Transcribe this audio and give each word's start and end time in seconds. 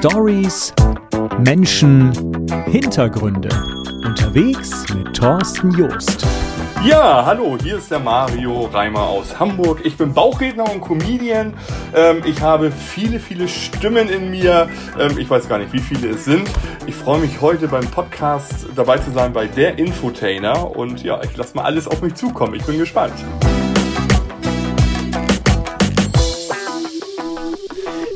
Stories, 0.00 0.72
Menschen, 1.40 2.10
Hintergründe. 2.64 3.50
Unterwegs 4.02 4.88
mit 4.94 5.14
Thorsten 5.14 5.70
Joost. 5.72 6.26
Ja, 6.82 7.26
hallo, 7.26 7.58
hier 7.62 7.76
ist 7.76 7.90
der 7.90 7.98
Mario 7.98 8.62
Reimer 8.72 9.02
aus 9.02 9.38
Hamburg. 9.38 9.82
Ich 9.84 9.98
bin 9.98 10.14
Bauchredner 10.14 10.72
und 10.72 10.80
Comedian. 10.80 11.52
Ähm, 11.94 12.22
ich 12.24 12.40
habe 12.40 12.72
viele, 12.72 13.20
viele 13.20 13.46
Stimmen 13.46 14.08
in 14.08 14.30
mir. 14.30 14.70
Ähm, 14.98 15.18
ich 15.18 15.28
weiß 15.28 15.46
gar 15.50 15.58
nicht, 15.58 15.74
wie 15.74 15.80
viele 15.80 16.08
es 16.12 16.24
sind. 16.24 16.48
Ich 16.86 16.94
freue 16.94 17.18
mich 17.18 17.42
heute 17.42 17.68
beim 17.68 17.86
Podcast 17.90 18.68
dabei 18.74 18.96
zu 18.96 19.10
sein 19.10 19.34
bei 19.34 19.48
der 19.48 19.78
Infotainer. 19.78 20.74
Und 20.74 21.02
ja, 21.02 21.20
ich 21.22 21.36
lasse 21.36 21.54
mal 21.54 21.64
alles 21.64 21.86
auf 21.86 22.00
mich 22.00 22.14
zukommen. 22.14 22.54
Ich 22.54 22.64
bin 22.64 22.78
gespannt. 22.78 23.12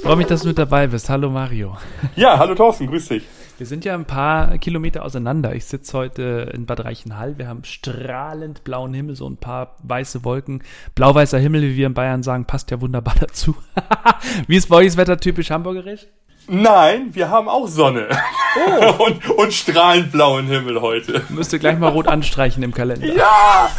Freue 0.05 0.17
mich, 0.17 0.27
dass 0.27 0.43
du 0.43 0.49
mit 0.49 0.59
dabei 0.59 0.87
bist. 0.87 1.09
Hallo 1.09 1.31
Mario. 1.31 1.79
Ja, 2.15 2.39
hallo 2.39 2.55
Thorsten, 2.55 2.87
grüß 2.89 3.09
dich. 3.09 3.25
Wir 3.57 3.67
sind 3.67 3.87
ja 3.87 3.95
ein 3.95 4.05
paar 4.05 4.59
Kilometer 4.59 5.03
auseinander. 5.03 5.55
Ich 5.55 5.65
sitze 5.65 5.97
heute 5.97 6.53
in 6.53 6.67
Bad 6.67 6.85
Reichenhall. 6.85 7.39
Wir 7.39 7.49
haben 7.49 7.65
strahlend 7.65 8.65
blauen 8.65 8.93
Himmel, 8.93 9.17
so 9.17 9.27
ein 9.27 9.39
paar 9.39 9.77
weiße 9.83 10.23
Wolken. 10.23 10.63
Blau-weißer 10.95 11.39
Himmel, 11.39 11.63
wie 11.63 11.77
wir 11.77 11.87
in 11.87 11.95
Bayern 11.95 12.23
sagen, 12.23 12.45
passt 12.45 12.71
ja 12.71 12.83
wunderbar 12.83 13.15
dazu. 13.21 13.57
wie 14.47 14.57
ist 14.57 14.69
bei 14.69 14.77
euch 14.77 14.89
das 14.89 14.97
Wetter 14.99 15.17
typisch 15.17 15.51
hamburgerisch? 15.51 16.07
Nein, 16.47 17.11
wir 17.15 17.31
haben 17.31 17.49
auch 17.49 17.69
Sonne. 17.69 18.09
Oh. 18.57 19.05
und, 19.05 19.31
und 19.31 19.53
strahlend 19.53 20.13
blauen 20.13 20.47
Himmel 20.47 20.81
heute. 20.81 21.23
Müsste 21.31 21.59
gleich 21.59 21.79
mal 21.79 21.89
rot 21.89 22.07
anstreichen 22.07 22.63
im 22.63 22.75
Kalender. 22.75 23.07
Ja! 23.07 23.71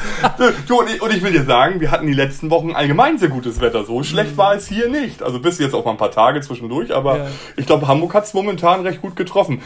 Du, 0.67 0.79
und, 0.79 0.89
ich, 0.89 1.01
und 1.01 1.13
ich 1.13 1.21
will 1.21 1.31
dir 1.31 1.43
sagen, 1.43 1.79
wir 1.79 1.91
hatten 1.91 2.07
die 2.07 2.13
letzten 2.13 2.49
Wochen 2.49 2.71
allgemein 2.71 3.17
sehr 3.17 3.29
gutes 3.29 3.61
Wetter. 3.61 3.85
So 3.85 4.03
schlecht 4.03 4.33
mhm. 4.33 4.37
war 4.37 4.55
es 4.55 4.67
hier 4.67 4.89
nicht. 4.89 5.21
Also 5.21 5.39
bis 5.39 5.59
jetzt 5.59 5.73
auch 5.73 5.85
mal 5.85 5.91
ein 5.91 5.97
paar 5.97 6.11
Tage 6.11 6.41
zwischendurch, 6.41 6.93
aber 6.93 7.17
ja. 7.17 7.27
ich 7.55 7.65
glaube, 7.65 7.87
Hamburg 7.87 8.13
hat 8.13 8.25
es 8.25 8.33
momentan 8.33 8.81
recht 8.81 9.01
gut 9.01 9.15
getroffen. 9.15 9.61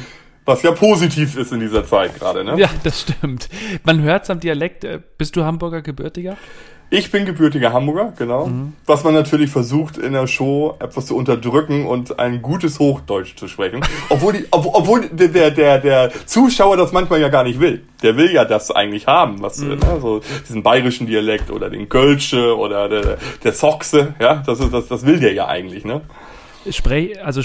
Was 0.46 0.64
ja 0.64 0.72
positiv 0.72 1.38
ist 1.38 1.52
in 1.52 1.60
dieser 1.60 1.86
Zeit 1.86 2.18
gerade, 2.18 2.44
ne? 2.44 2.58
Ja, 2.58 2.70
das 2.84 3.02
stimmt. 3.02 3.50
Man 3.84 4.02
hört 4.02 4.24
es 4.24 4.30
am 4.30 4.40
Dialekt. 4.40 4.84
Äh, 4.84 5.00
bist 5.18 5.36
du 5.36 5.44
Hamburger 5.44 5.82
gebürtiger? 5.82 6.38
Ich 6.92 7.12
bin 7.12 7.26
gebürtiger 7.26 7.72
Hamburger, 7.72 8.14
genau. 8.18 8.48
Mhm. 8.48 8.74
Was 8.88 9.04
man 9.04 9.14
natürlich 9.14 9.52
versucht 9.52 10.00
in 10.00 10.14
der 10.14 10.26
Show 10.26 10.76
etwas 10.80 11.06
zu 11.06 11.16
unterdrücken 11.16 11.86
und 11.86 12.18
ein 12.18 12.42
gutes 12.42 12.80
Hochdeutsch 12.80 13.36
zu 13.36 13.48
sprechen. 13.48 13.82
obwohl, 14.10 14.34
die, 14.34 14.46
ob, 14.50 14.66
obwohl 14.74 15.08
der, 15.10 15.52
der, 15.52 15.78
der 15.78 16.12
Zuschauer 16.26 16.78
das 16.78 16.92
manchmal 16.92 17.22
ja 17.22 17.30
gar 17.30 17.44
nicht 17.44 17.60
will. 17.60 17.84
Der 18.02 18.18
will 18.18 18.32
ja 18.32 18.44
das 18.44 18.72
eigentlich 18.72 19.06
haben, 19.06 19.40
was, 19.42 19.60
mhm. 19.60 19.76
ne, 19.76 20.00
so 20.02 20.22
diesen 20.48 20.64
bayerischen 20.64 21.06
Dialekt 21.06 21.52
oder 21.52 21.70
den 21.70 21.90
Kölsche 21.90 22.58
oder 22.58 22.90
der, 22.90 23.18
der 23.44 23.54
Soxe, 23.54 24.16
ja, 24.20 24.42
das, 24.46 24.60
ist, 24.60 24.74
das, 24.74 24.88
das 24.88 25.06
will 25.06 25.20
der 25.20 25.34
ja 25.34 25.48
eigentlich, 25.48 25.86
ne? 25.86 26.02
Sprech, 26.72 27.24
also, 27.24 27.42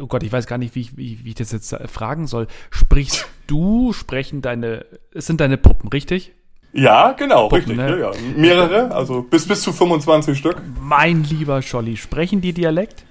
oh 0.00 0.06
Gott, 0.06 0.22
ich 0.22 0.32
weiß 0.32 0.46
gar 0.46 0.58
nicht, 0.58 0.74
wie 0.74 0.80
ich, 0.80 0.96
wie, 0.96 1.24
wie 1.24 1.30
ich 1.30 1.34
das 1.34 1.52
jetzt 1.52 1.74
fragen 1.86 2.26
soll. 2.26 2.48
Sprichst 2.70 3.26
du, 3.46 3.94
sprechen 3.94 4.42
deine, 4.42 4.84
es 5.12 5.26
sind 5.26 5.40
deine 5.40 5.56
Puppen, 5.56 5.88
richtig? 5.88 6.32
Ja, 6.74 7.12
genau, 7.12 7.48
Puppen, 7.48 7.70
richtig. 7.70 7.76
Ne? 7.76 8.00
Ja, 8.00 8.12
ja. 8.12 8.18
Mehrere, 8.36 8.90
also 8.90 9.22
bis, 9.22 9.46
bis 9.46 9.62
zu 9.62 9.72
25 9.72 10.36
Stück. 10.36 10.60
Mein 10.80 11.22
lieber 11.22 11.62
Scholli, 11.62 11.96
sprechen 11.96 12.40
die 12.40 12.52
Dialekt? 12.52 13.04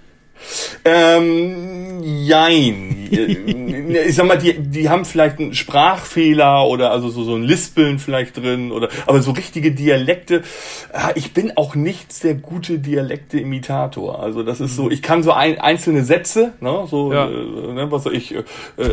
Ähm, 0.85 2.01
jein. 2.03 3.07
ich 3.09 4.15
sag 4.15 4.27
mal, 4.27 4.37
die, 4.37 4.57
die 4.59 4.89
haben 4.89 5.05
vielleicht 5.05 5.39
einen 5.39 5.53
Sprachfehler 5.53 6.67
oder 6.67 6.91
also 6.91 7.09
so, 7.09 7.23
so 7.23 7.35
ein 7.35 7.43
Lispeln 7.43 7.99
vielleicht 7.99 8.37
drin 8.37 8.71
oder, 8.71 8.89
aber 9.05 9.21
so 9.21 9.31
richtige 9.31 9.71
Dialekte. 9.71 10.43
Ah, 10.91 11.11
ich 11.15 11.33
bin 11.33 11.55
auch 11.55 11.75
nicht 11.75 12.23
der 12.23 12.35
gute 12.35 12.79
Dialekte-Imitator. 12.79 14.21
Also 14.21 14.43
das 14.43 14.61
ist 14.61 14.75
so, 14.75 14.89
ich 14.89 15.01
kann 15.01 15.23
so 15.23 15.31
ein, 15.31 15.59
einzelne 15.59 16.03
Sätze, 16.03 16.53
ne, 16.59 16.85
so, 16.89 17.13
ja. 17.13 17.27
äh, 17.27 17.73
ne, 17.73 17.91
was 17.91 18.03
soll 18.03 18.15
ich, 18.15 18.33
äh, 18.33 18.43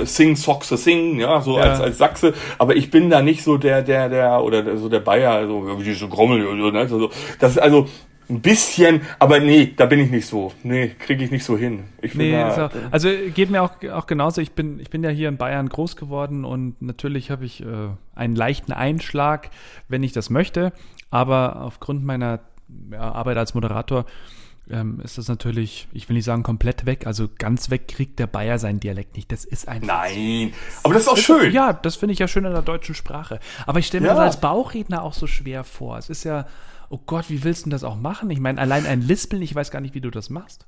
sing, 0.05 0.37
soxe, 0.37 0.77
sing, 0.77 1.19
ja, 1.19 1.41
so 1.41 1.59
ja. 1.59 1.65
als, 1.65 1.81
als 1.81 1.99
Sachse, 1.99 2.35
aber 2.59 2.77
ich 2.77 2.91
bin 2.91 3.11
da 3.11 3.23
nicht 3.23 3.43
so 3.43 3.57
der, 3.57 3.83
der, 3.83 4.09
der, 4.09 4.43
oder 4.43 4.63
der, 4.63 4.77
so 4.77 4.89
der 4.89 5.01
Bayer, 5.01 5.47
so, 5.47 5.79
wie 5.79 5.85
diese 5.85 6.09
Grommel, 6.09 6.47
oder 6.47 6.61
so, 6.61 6.71
ne, 6.71 6.79
also, 6.81 7.11
das 7.39 7.53
ist 7.53 7.59
also, 7.59 7.89
ein 8.31 8.41
bisschen, 8.41 9.03
aber 9.19 9.41
nee, 9.41 9.73
da 9.77 9.87
bin 9.87 10.01
ich 10.01 10.11
nicht 10.11 10.27
so. 10.27 10.53
Nee, 10.63 10.89
kriege 10.99 11.25
ich 11.25 11.31
nicht 11.31 11.45
so 11.45 11.57
hin. 11.59 11.85
Ich 12.01 12.15
nee, 12.15 12.33
da, 12.33 12.71
also 12.91 13.09
geht 13.35 13.51
mir 13.51 13.63
auch, 13.63 13.73
auch 13.93 14.07
genauso. 14.07 14.41
Ich 14.41 14.53
bin, 14.53 14.81
ich 14.81 14.91
bin 14.91 15.03
ja 15.03 15.11
hier 15.11 15.29
in 15.29 15.37
Bayern 15.37 15.69
groß 15.69 15.97
geworden 15.97 16.45
und 16.45 16.81
natürlich 16.81 17.31
habe 17.31 17.45
ich 17.45 17.63
äh, 17.63 17.67
einen 18.15 18.37
leichten 18.37 18.73
Einschlag, 18.73 19.51
wenn 19.89 20.03
ich 20.03 20.13
das 20.13 20.31
möchte. 20.31 20.73
Aber 21.11 21.63
aufgrund 21.63 22.05
meiner 22.05 22.41
ja, 22.93 23.13
Arbeit 23.13 23.37
als 23.37 23.55
Moderator 23.55 24.05
ähm, 24.71 25.01
ist 25.03 25.19
das 25.19 25.29
natürlich, 25.29 25.89
ich 25.93 26.09
will 26.09 26.15
nicht 26.15 26.25
sagen 26.25 26.43
komplett 26.43 26.87
weg, 26.87 27.07
also 27.07 27.29
ganz 27.39 27.71
weg 27.71 27.89
kriegt 27.89 28.19
der 28.19 28.27
Bayer 28.27 28.59
seinen 28.59 28.81
Dialekt 28.81 29.17
nicht. 29.17 29.33
Das 29.33 29.45
ist 29.45 29.69
einfach. 29.69 29.89
Nein, 29.89 30.53
aber 30.83 30.95
das 30.95 31.05
ist 31.05 31.09
auch 31.09 31.15
das 31.15 31.25
schön. 31.25 31.53
ja, 31.53 31.73
das 31.73 31.97
finde 31.97 32.13
ich 32.13 32.19
ja 32.19 32.29
schön 32.29 32.45
in 32.45 32.53
der 32.53 32.63
deutschen 32.63 32.95
Sprache. 32.95 33.41
Aber 33.67 33.79
ich 33.79 33.87
stelle 33.87 34.03
mir 34.03 34.09
ja. 34.09 34.15
das 34.15 34.23
als 34.23 34.41
Bauchredner 34.41 35.03
auch 35.03 35.15
so 35.15 35.27
schwer 35.27 35.65
vor. 35.65 35.99
Es 35.99 36.09
ist 36.09 36.25
ja 36.25 36.47
oh 36.91 36.99
Gott, 36.99 37.31
wie 37.31 37.43
willst 37.43 37.65
du 37.65 37.71
das 37.71 37.85
auch 37.85 37.97
machen? 37.97 38.29
Ich 38.31 38.41
meine, 38.41 38.61
allein 38.61 38.85
ein 38.85 39.01
Lispeln, 39.01 39.43
ich 39.43 39.55
weiß 39.55 39.71
gar 39.71 39.81
nicht, 39.81 39.95
wie 39.95 40.01
du 40.03 40.11
das 40.11 40.29
machst. 40.29 40.67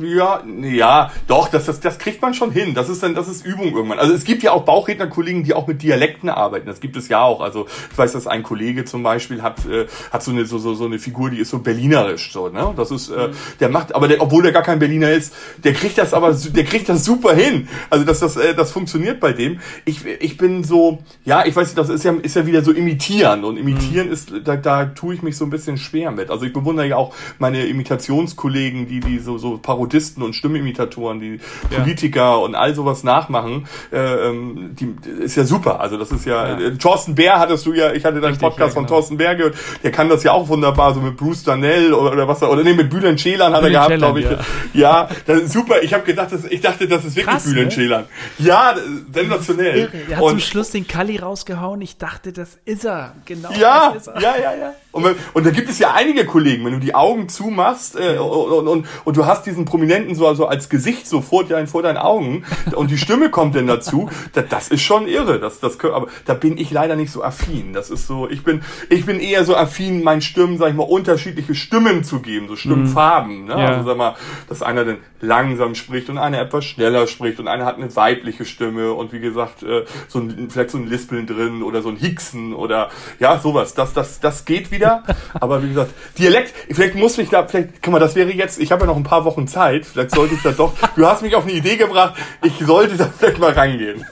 Ja, 0.00 0.42
ja, 0.62 1.10
doch, 1.26 1.48
das, 1.48 1.66
das, 1.66 1.80
das 1.80 1.98
kriegt 1.98 2.22
man 2.22 2.34
schon 2.34 2.50
hin. 2.50 2.74
Das 2.74 2.88
ist 2.88 3.02
dann, 3.02 3.14
das 3.14 3.28
ist 3.28 3.44
Übung 3.44 3.74
irgendwann. 3.74 3.98
Also 3.98 4.14
es 4.14 4.24
gibt 4.24 4.42
ja 4.42 4.52
auch 4.52 4.64
Bauchrednerkollegen, 4.64 5.44
die 5.44 5.54
auch 5.54 5.66
mit 5.66 5.82
Dialekten 5.82 6.28
arbeiten. 6.28 6.66
Das 6.66 6.80
gibt 6.80 6.96
es 6.96 7.08
ja 7.08 7.22
auch. 7.22 7.40
Also 7.40 7.66
ich 7.90 7.98
weiß, 7.98 8.12
dass 8.12 8.26
ein 8.26 8.42
Kollege 8.42 8.84
zum 8.84 9.02
Beispiel 9.02 9.42
hat, 9.42 9.66
äh, 9.66 9.86
hat 10.10 10.22
so 10.22 10.30
eine 10.30 10.46
so, 10.46 10.58
so, 10.58 10.74
so 10.74 10.86
eine 10.86 10.98
Figur, 10.98 11.30
die 11.30 11.38
ist 11.38 11.50
so 11.50 11.58
berlinerisch, 11.58 12.32
so 12.32 12.48
ne. 12.48 12.72
Das 12.76 12.90
ist, 12.90 13.10
äh, 13.10 13.30
der 13.60 13.68
macht, 13.68 13.94
aber 13.94 14.08
der, 14.08 14.20
obwohl 14.20 14.42
der 14.42 14.52
gar 14.52 14.62
kein 14.62 14.78
Berliner 14.78 15.10
ist, 15.10 15.34
der 15.62 15.72
kriegt 15.72 15.98
das 15.98 16.14
aber, 16.14 16.32
der 16.32 16.64
kriegt 16.64 16.88
das 16.88 17.04
super 17.04 17.34
hin. 17.34 17.68
Also 17.90 18.04
dass 18.04 18.20
das, 18.20 18.36
äh, 18.36 18.54
das 18.54 18.72
funktioniert 18.72 19.20
bei 19.20 19.32
dem. 19.32 19.60
Ich, 19.84 20.04
ich 20.06 20.36
bin 20.36 20.64
so, 20.64 20.98
ja, 21.24 21.44
ich 21.44 21.54
weiß 21.54 21.68
nicht, 21.68 21.78
das 21.78 21.88
ist 21.88 22.04
ja, 22.04 22.14
ist 22.22 22.36
ja 22.36 22.46
wieder 22.46 22.62
so 22.62 22.72
imitieren 22.72 23.44
und 23.44 23.56
imitieren 23.56 24.06
mhm. 24.06 24.12
ist, 24.12 24.32
da, 24.44 24.56
da 24.56 24.86
tue 24.86 25.14
ich 25.14 25.22
mich 25.22 25.36
so 25.36 25.44
ein 25.44 25.50
bisschen 25.50 25.76
schwer 25.76 26.10
mit. 26.10 26.30
Also 26.30 26.44
ich 26.44 26.52
bewundere 26.52 26.86
ja 26.86 26.96
auch 26.96 27.14
meine 27.38 27.66
Imitationskollegen, 27.66 28.86
die 28.86 29.00
die 29.00 29.18
so 29.18 29.38
so 29.38 29.58
Parodisten 29.82 30.22
und 30.22 30.34
Stimmimitatoren, 30.34 31.20
die 31.20 31.40
ja. 31.70 31.80
Politiker 31.80 32.40
und 32.40 32.54
all 32.54 32.74
sowas 32.74 33.02
nachmachen, 33.02 33.66
äh, 33.92 33.98
ähm, 33.98 34.76
die 34.78 34.94
ist 35.22 35.36
ja 35.36 35.44
super. 35.44 35.80
Also 35.80 35.96
das 35.96 36.12
ist 36.12 36.24
ja, 36.24 36.58
ja. 36.58 36.66
Äh, 36.68 36.76
Thorsten 36.76 37.14
Bär 37.14 37.38
hattest 37.38 37.66
du 37.66 37.72
ja, 37.72 37.92
ich 37.92 38.04
hatte 38.04 38.20
deinen 38.20 38.38
Podcast 38.38 38.58
ja, 38.58 38.66
genau. 38.66 38.74
von 38.74 38.86
Thorsten 38.86 39.16
Bär 39.16 39.34
gehört, 39.34 39.56
der 39.82 39.90
kann 39.90 40.08
das 40.08 40.22
ja 40.22 40.32
auch 40.32 40.48
wunderbar, 40.48 40.94
so 40.94 41.00
mit 41.00 41.16
Bruce 41.16 41.42
Danell 41.42 41.92
oder, 41.92 42.12
oder 42.12 42.28
was, 42.28 42.42
oder 42.42 42.62
nee, 42.62 42.74
mit 42.74 42.90
Bülent 42.90 43.20
Schelan 43.20 43.52
hat 43.52 43.64
er 43.64 43.70
gehabt, 43.70 43.96
glaube 43.96 44.20
ich. 44.20 44.26
Ja, 44.72 45.08
das 45.26 45.40
ist 45.40 45.52
super. 45.52 45.82
Ich 45.82 45.92
habe 45.92 46.04
gedacht, 46.04 46.30
das, 46.30 46.44
ich 46.44 46.60
dachte, 46.60 46.86
das 46.86 47.04
ist 47.04 47.16
wirklich 47.16 47.34
Krass, 47.34 47.44
Bülent 47.44 47.66
ne? 47.66 47.70
Schelan. 47.72 48.04
Ja, 48.38 48.74
sensationell. 49.12 49.90
Er 50.08 50.16
hat 50.16 50.22
und, 50.22 50.30
zum 50.30 50.40
Schluss 50.40 50.70
den 50.70 50.86
Kalli 50.86 51.16
rausgehauen. 51.16 51.80
Ich 51.80 51.98
dachte, 51.98 52.32
das 52.32 52.58
ist 52.64 52.84
er. 52.84 53.14
Genau. 53.24 53.50
Ja, 53.52 53.94
ja, 54.20 54.36
ja, 54.36 54.54
ja. 54.54 54.74
Und, 54.92 55.16
und 55.32 55.46
da 55.46 55.50
gibt 55.50 55.70
es 55.70 55.78
ja 55.78 55.92
einige 55.94 56.26
Kollegen, 56.26 56.64
wenn 56.66 56.74
du 56.74 56.78
die 56.78 56.94
Augen 56.94 57.28
zumachst 57.28 57.96
äh, 57.96 58.18
und, 58.18 58.68
und, 58.68 58.86
und 59.04 59.16
du 59.16 59.24
hast 59.24 59.46
diesen 59.46 59.61
Prominenten 59.64 60.14
so 60.14 60.26
also 60.26 60.46
als 60.46 60.68
Gesicht 60.68 61.06
so 61.06 61.20
vor, 61.20 61.44
dein, 61.44 61.66
vor 61.66 61.82
deinen 61.82 61.98
Augen 61.98 62.44
und 62.74 62.90
die 62.90 62.98
Stimme 62.98 63.30
kommt 63.30 63.54
dann 63.54 63.66
dazu, 63.66 64.08
das, 64.32 64.44
das 64.48 64.68
ist 64.68 64.82
schon 64.82 65.06
irre. 65.06 65.38
Das, 65.38 65.60
das, 65.60 65.78
aber 65.80 66.06
da 66.24 66.34
bin 66.34 66.56
ich 66.58 66.70
leider 66.70 66.96
nicht 66.96 67.10
so 67.10 67.22
affin. 67.22 67.72
Das 67.72 67.90
ist 67.90 68.06
so, 68.06 68.28
ich 68.28 68.44
bin, 68.44 68.62
ich 68.88 69.06
bin 69.06 69.20
eher 69.20 69.44
so 69.44 69.56
affin, 69.56 70.02
meinen 70.02 70.22
Stimmen, 70.22 70.58
sag 70.58 70.70
ich 70.70 70.74
mal, 70.74 70.84
unterschiedliche 70.84 71.54
Stimmen 71.54 72.04
zu 72.04 72.20
geben, 72.20 72.48
so 72.48 72.56
Stimmfarben. 72.56 73.44
Ne? 73.46 73.52
Ja. 73.52 73.66
Also 73.68 73.88
sag 73.88 73.96
mal, 73.96 74.14
dass 74.48 74.62
einer 74.62 74.84
dann 74.84 74.98
langsam 75.20 75.74
spricht 75.74 76.10
und 76.10 76.18
einer 76.18 76.40
etwas 76.40 76.64
schneller 76.64 77.06
spricht 77.06 77.38
und 77.38 77.48
einer 77.48 77.64
hat 77.64 77.76
eine 77.76 77.94
weibliche 77.94 78.44
Stimme 78.44 78.92
und 78.92 79.12
wie 79.12 79.20
gesagt, 79.20 79.62
äh, 79.62 79.84
so 80.08 80.18
ein, 80.18 80.48
vielleicht 80.50 80.70
so 80.70 80.78
ein 80.78 80.86
Lispeln 80.86 81.26
drin 81.26 81.62
oder 81.62 81.82
so 81.82 81.88
ein 81.88 81.96
Hicksen 81.96 82.54
oder 82.54 82.90
ja, 83.20 83.38
sowas. 83.38 83.74
Das, 83.74 83.92
das, 83.92 84.20
das 84.20 84.44
geht 84.44 84.70
wieder. 84.70 85.04
Aber 85.34 85.62
wie 85.62 85.68
gesagt, 85.68 85.92
Dialekt, 86.18 86.52
vielleicht 86.70 86.94
muss 86.94 87.16
mich 87.16 87.28
da, 87.30 87.46
vielleicht, 87.46 87.82
guck 87.82 87.92
mal, 87.92 87.98
das 87.98 88.14
wäre 88.14 88.30
jetzt, 88.30 88.60
ich 88.60 88.72
habe 88.72 88.82
ja 88.82 88.86
noch 88.86 88.96
ein 88.96 89.04
paar 89.04 89.24
Wochen 89.24 89.46
Zeit, 89.52 89.86
vielleicht 89.86 90.14
sollte 90.14 90.34
ich 90.34 90.42
da 90.42 90.52
doch, 90.52 90.72
du 90.96 91.06
hast 91.06 91.22
mich 91.22 91.34
auf 91.34 91.44
eine 91.44 91.52
Idee 91.52 91.76
gebracht, 91.76 92.14
ich 92.42 92.58
sollte 92.58 92.96
da 92.96 93.06
vielleicht 93.06 93.38
mal 93.38 93.52
rangehen. 93.52 94.04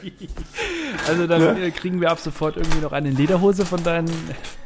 Also 1.09 1.27
dann 1.27 1.63
ja? 1.63 1.71
kriegen 1.71 2.01
wir 2.01 2.11
ab 2.11 2.19
sofort 2.19 2.57
irgendwie 2.57 2.81
noch 2.81 2.93
eine 2.93 3.11
Lederhose 3.11 3.65
von 3.65 3.83
deinen 3.83 4.11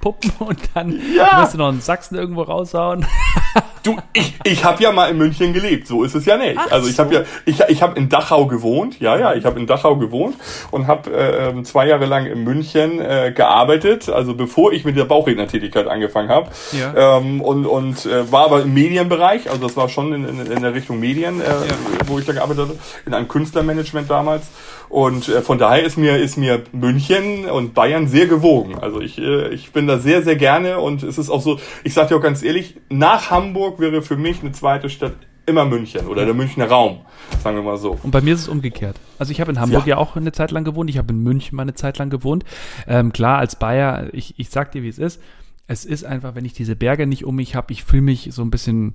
Puppen 0.00 0.32
und 0.38 0.58
dann 0.74 1.00
ja. 1.14 1.42
wirst 1.42 1.54
du 1.54 1.58
noch 1.58 1.68
einen 1.68 1.80
Sachsen 1.80 2.16
irgendwo 2.16 2.42
raushauen. 2.42 3.06
Du, 3.84 3.98
ich, 4.14 4.34
ich 4.44 4.64
habe 4.64 4.82
ja 4.82 4.92
mal 4.92 5.10
in 5.10 5.18
München 5.18 5.52
gelebt, 5.52 5.86
so 5.86 6.04
ist 6.04 6.14
es 6.14 6.24
ja 6.24 6.38
nicht. 6.38 6.56
Ach 6.56 6.72
also 6.72 6.88
ich 6.88 6.96
so. 6.96 7.02
habe 7.02 7.14
ja, 7.14 7.20
ich, 7.44 7.60
ich 7.68 7.82
habe 7.82 7.98
in 7.98 8.08
Dachau 8.08 8.46
gewohnt, 8.46 8.98
ja, 8.98 9.18
ja, 9.18 9.34
ich 9.34 9.44
habe 9.44 9.60
in 9.60 9.66
Dachau 9.66 9.96
gewohnt 9.96 10.36
und 10.70 10.86
habe 10.86 11.12
äh, 11.12 11.62
zwei 11.64 11.86
Jahre 11.86 12.06
lang 12.06 12.24
in 12.24 12.44
München 12.44 12.98
äh, 12.98 13.30
gearbeitet, 13.36 14.08
also 14.08 14.32
bevor 14.32 14.72
ich 14.72 14.86
mit 14.86 14.96
der 14.96 15.04
Bauchrednertätigkeit 15.04 15.86
angefangen 15.86 16.30
habe. 16.30 16.48
Ja. 16.72 17.18
Ähm, 17.18 17.42
und 17.42 17.66
und 17.66 18.06
äh, 18.06 18.32
war 18.32 18.46
aber 18.46 18.62
im 18.62 18.72
Medienbereich, 18.72 19.50
also 19.50 19.66
das 19.66 19.76
war 19.76 19.90
schon 19.90 20.14
in, 20.14 20.28
in, 20.30 20.46
in 20.50 20.62
der 20.62 20.72
Richtung 20.72 20.98
Medien, 20.98 21.42
äh, 21.42 21.44
ja. 21.44 21.74
wo 22.06 22.18
ich 22.18 22.24
da 22.24 22.32
gearbeitet 22.32 22.68
habe, 22.68 22.78
in 23.04 23.12
einem 23.12 23.28
Künstlermanagement 23.28 24.08
damals. 24.08 24.46
Und 24.88 25.28
äh, 25.28 25.42
von 25.42 25.58
daher 25.58 25.82
ist 25.82 25.98
mir 25.98 26.16
ist 26.18 26.36
mir 26.36 26.62
München 26.72 27.46
und 27.46 27.74
Bayern 27.74 28.06
sehr 28.06 28.26
gewogen. 28.26 28.78
Also 28.80 29.00
ich 29.00 29.18
äh, 29.18 29.48
ich 29.48 29.72
bin 29.72 29.86
da 29.86 29.98
sehr 29.98 30.22
sehr 30.22 30.36
gerne 30.36 30.78
und 30.78 31.02
es 31.02 31.18
ist 31.18 31.28
auch 31.28 31.42
so, 31.42 31.58
ich 31.82 31.92
sage 31.92 32.08
dir 32.08 32.16
auch 32.16 32.22
ganz 32.22 32.42
ehrlich, 32.42 32.76
nach 32.88 33.30
Hamburg 33.30 33.73
wäre 33.78 34.02
für 34.02 34.16
mich 34.16 34.40
eine 34.40 34.52
zweite 34.52 34.88
Stadt 34.88 35.14
immer 35.46 35.64
München 35.64 36.06
oder 36.06 36.24
der 36.24 36.34
Münchner 36.34 36.66
Raum, 36.66 37.00
sagen 37.42 37.56
wir 37.56 37.62
mal 37.62 37.76
so. 37.76 37.98
Und 38.02 38.10
bei 38.10 38.20
mir 38.20 38.34
ist 38.34 38.40
es 38.40 38.48
umgekehrt. 38.48 38.96
Also 39.18 39.32
ich 39.32 39.40
habe 39.40 39.52
in 39.52 39.60
Hamburg 39.60 39.86
ja. 39.86 39.96
ja. 39.96 39.96
auch 39.98 40.16
eine 40.16 40.32
Zeit 40.32 40.50
lang 40.50 40.64
gewohnt, 40.64 40.88
ich 40.88 40.98
habe 40.98 41.12
in 41.12 41.22
München 41.22 41.56
mal 41.56 41.62
eine 41.62 41.74
Zeit 41.74 41.98
lang 41.98 42.10
gewohnt. 42.10 42.44
Ähm, 42.86 43.12
klar, 43.12 43.38
als 43.38 43.56
Bayer, 43.56 44.08
ich, 44.12 44.34
ich 44.38 44.48
sag 44.48 44.72
dir, 44.72 44.82
wie 44.82 44.88
es 44.88 44.98
ist. 44.98 45.20
Es 45.66 45.84
ist 45.84 46.04
einfach, 46.04 46.34
wenn 46.34 46.44
ich 46.44 46.52
diese 46.52 46.76
Berge 46.76 47.06
nicht 47.06 47.24
um 47.24 47.36
mich 47.36 47.56
habe, 47.56 47.72
ich 47.72 47.84
fühle 47.84 48.02
mich 48.02 48.28
so 48.32 48.42
ein 48.42 48.50
bisschen 48.50 48.94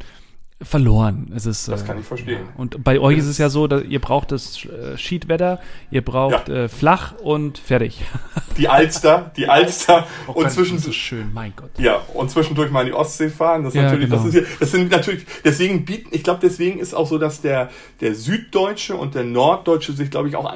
verloren. 0.62 1.32
Es 1.34 1.46
ist, 1.46 1.70
das 1.70 1.86
kann 1.86 2.00
ich 2.00 2.06
verstehen. 2.06 2.42
Ja. 2.46 2.54
Und 2.58 2.84
bei 2.84 3.00
euch 3.00 3.18
ist 3.18 3.28
es 3.28 3.38
ja 3.38 3.50
so, 3.50 3.68
dass 3.68 3.84
ihr 3.84 4.00
braucht 4.00 4.34
das 4.34 4.66
äh, 4.66 4.98
Schiedwetter, 4.98 5.60
ihr 5.90 6.04
braucht 6.04 6.50
ja. 6.50 6.66
äh, 6.66 6.68
flach 6.68 7.14
und 7.24 7.58
fertig. 7.58 8.02
Die 8.58 8.68
Alster, 8.68 9.32
die 9.38 9.48
Alster 9.48 10.06
oh 10.28 10.34
und 10.34 10.52
zwischen 10.52 10.80
so 10.80 10.92
schön, 10.92 11.32
mein 11.34 11.54
Gott. 11.56 11.70
Ja, 11.78 12.02
und 12.14 12.30
zwischendurch 12.30 12.72
mal 12.72 12.82
in 12.82 12.88
die 12.88 12.94
Ostsee 12.94 13.30
fahren, 13.30 13.64
das 13.64 13.74
ja, 13.74 13.84
natürlich, 13.84 14.10
genau. 14.10 14.22
das 14.22 14.36
ist 14.36 14.48
das 14.60 14.72
sind 14.72 14.92
natürlich 14.92 15.26
deswegen 15.46 15.86
bieten, 15.86 16.10
ich 16.12 16.26
glaube 16.26 16.42
deswegen 16.42 16.78
ist 16.78 16.94
auch 16.94 17.08
so, 17.08 17.18
dass 17.18 17.40
der 17.40 17.70
der 18.02 18.16
Süddeutsche 18.16 18.98
und 18.98 19.16
der 19.16 19.24
Norddeutsche 19.24 19.94
sich 19.94 20.12
glaube 20.12 20.28
ich 20.28 20.36
auch 20.36 20.54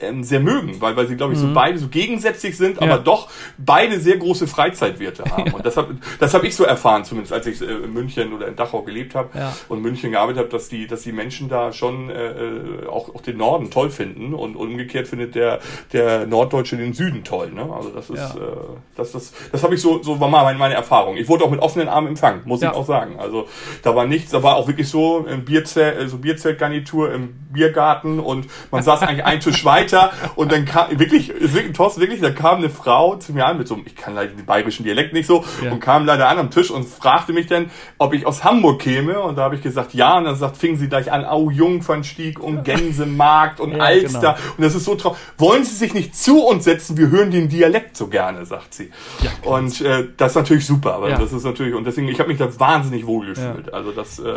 ähm, 0.00 0.24
sehr 0.24 0.40
mögen, 0.40 0.80
weil 0.80 0.96
weil 0.96 1.06
sie 1.06 1.16
glaube 1.16 1.34
ich 1.34 1.38
mhm. 1.38 1.48
so 1.48 1.54
beide 1.54 1.78
so 1.78 1.86
gegensätzlich 1.86 2.56
sind, 2.56 2.82
aber 2.82 2.98
doch 2.98 3.28
beide 3.58 4.00
sehr 4.00 4.16
große 4.16 4.48
Freizeitwerte 4.48 5.22
haben 5.24 5.52
und 5.52 5.64
das 5.64 5.76
habe 5.76 5.98
das 6.18 6.34
habe 6.34 6.48
ich 6.48 6.56
so 6.56 6.64
erfahren 6.64 7.04
zumindest 7.04 7.32
als 7.32 7.46
ich 7.46 7.60
äh, 7.62 7.66
in 7.66 7.92
München 7.92 8.32
oder 8.32 8.48
in 8.48 8.56
Dachau 8.56 8.82
gelebt 8.82 9.14
habe 9.14 9.19
habe 9.20 9.38
ja. 9.38 9.56
und 9.68 9.82
München 9.82 10.10
gearbeitet 10.10 10.40
habe, 10.40 10.48
dass 10.48 10.68
die, 10.68 10.86
dass 10.86 11.02
die 11.02 11.12
Menschen 11.12 11.48
da 11.48 11.72
schon 11.72 12.10
äh, 12.10 12.30
äh, 12.30 12.86
auch, 12.86 13.14
auch 13.14 13.20
den 13.20 13.36
Norden 13.36 13.70
toll 13.70 13.90
finden 13.90 14.34
und, 14.34 14.56
umgekehrt 14.56 15.08
findet 15.08 15.34
der, 15.34 15.60
der 15.92 16.26
Norddeutsche 16.26 16.76
den 16.76 16.92
Süden 16.92 17.24
toll. 17.24 17.50
Ne? 17.50 17.68
Also 17.72 17.90
das 17.90 18.10
ist, 18.10 18.18
ja. 18.18 18.40
äh, 18.40 18.56
das, 18.96 19.12
das, 19.12 19.32
das 19.50 19.62
habe 19.62 19.74
ich 19.74 19.80
so, 19.80 20.02
so 20.02 20.20
war 20.20 20.28
mal 20.28 20.44
meine, 20.44 20.58
meine 20.58 20.74
Erfahrung. 20.74 21.16
Ich 21.16 21.28
wurde 21.28 21.44
auch 21.44 21.50
mit 21.50 21.60
offenen 21.60 21.88
Armen 21.88 22.08
empfangen, 22.08 22.42
muss 22.44 22.60
ja. 22.60 22.70
ich 22.70 22.76
auch 22.76 22.86
sagen. 22.86 23.18
Also 23.18 23.48
da 23.82 23.94
war 23.94 24.06
nichts, 24.06 24.30
da 24.30 24.42
war 24.42 24.56
auch 24.56 24.68
wirklich 24.68 24.88
so 24.88 25.26
ein 25.26 25.44
Bierzelt, 25.44 25.98
äh, 25.98 26.08
so 26.08 26.18
Bierzeltgarnitur 26.18 27.12
im 27.12 27.34
Biergarten 27.52 28.20
und 28.20 28.46
man 28.70 28.82
saß 28.82 29.02
eigentlich 29.02 29.24
einen 29.24 29.40
Tisch 29.40 29.64
weiter 29.64 30.12
und 30.36 30.52
dann 30.52 30.64
kam 30.64 30.98
wirklich, 30.98 31.32
wirklich, 31.38 31.72
Thorsten, 31.72 32.00
wirklich, 32.00 32.20
da 32.20 32.30
kam 32.30 32.58
eine 32.58 32.70
Frau 32.70 33.16
zu 33.16 33.32
mir 33.32 33.46
an 33.46 33.58
mit 33.58 33.68
so 33.68 33.74
einem, 33.74 33.84
ich 33.86 33.96
kann 33.96 34.14
leider 34.14 34.32
den 34.32 34.46
bayerischen 34.46 34.84
Dialekt 34.84 35.12
nicht 35.12 35.26
so, 35.26 35.44
ja. 35.64 35.72
und 35.72 35.80
kam 35.80 36.06
leider 36.06 36.28
an 36.28 36.38
am 36.38 36.50
Tisch 36.50 36.70
und 36.70 36.86
fragte 36.86 37.32
mich 37.32 37.46
dann, 37.46 37.70
ob 37.98 38.14
ich 38.14 38.26
aus 38.26 38.44
Hamburg 38.44 38.80
käme 38.80 39.09
Filme 39.10 39.20
und 39.20 39.36
da 39.36 39.42
habe 39.42 39.56
ich 39.56 39.62
gesagt, 39.62 39.94
ja, 39.94 40.18
und 40.18 40.24
dann 40.24 40.36
sagt, 40.36 40.56
fingen 40.56 40.78
sie 40.78 40.88
gleich 40.88 41.10
an, 41.10 41.24
Au 41.24 41.50
Jungfernstieg 41.50 42.38
und 42.40 42.64
Gänsemarkt 42.64 43.60
und 43.60 43.72
ja, 43.76 43.78
Alster 43.78 44.20
genau. 44.20 44.34
und 44.56 44.64
das 44.64 44.74
ist 44.74 44.84
so 44.84 44.94
traurig. 44.94 45.18
Wollen 45.38 45.64
Sie 45.64 45.74
sich 45.74 45.94
nicht 45.94 46.16
zu 46.16 46.44
uns 46.44 46.64
setzen? 46.64 46.96
Wir 46.96 47.10
hören 47.10 47.30
den 47.30 47.48
Dialekt 47.48 47.96
so 47.96 48.08
gerne, 48.08 48.44
sagt 48.46 48.74
sie. 48.74 48.90
Ja, 49.22 49.30
und 49.50 49.80
äh, 49.80 50.08
das 50.16 50.32
ist 50.32 50.36
natürlich 50.36 50.66
super, 50.66 50.94
aber 50.94 51.10
ja. 51.10 51.18
das 51.18 51.32
ist 51.32 51.44
natürlich 51.44 51.74
und 51.74 51.84
deswegen, 51.84 52.08
ich 52.08 52.18
habe 52.18 52.28
mich 52.28 52.38
da 52.38 52.48
wahnsinnig 52.58 53.06
wohl 53.06 53.26
gefühlt. 53.26 53.72
Also 53.72 53.92
das 53.92 54.18
äh, 54.18 54.34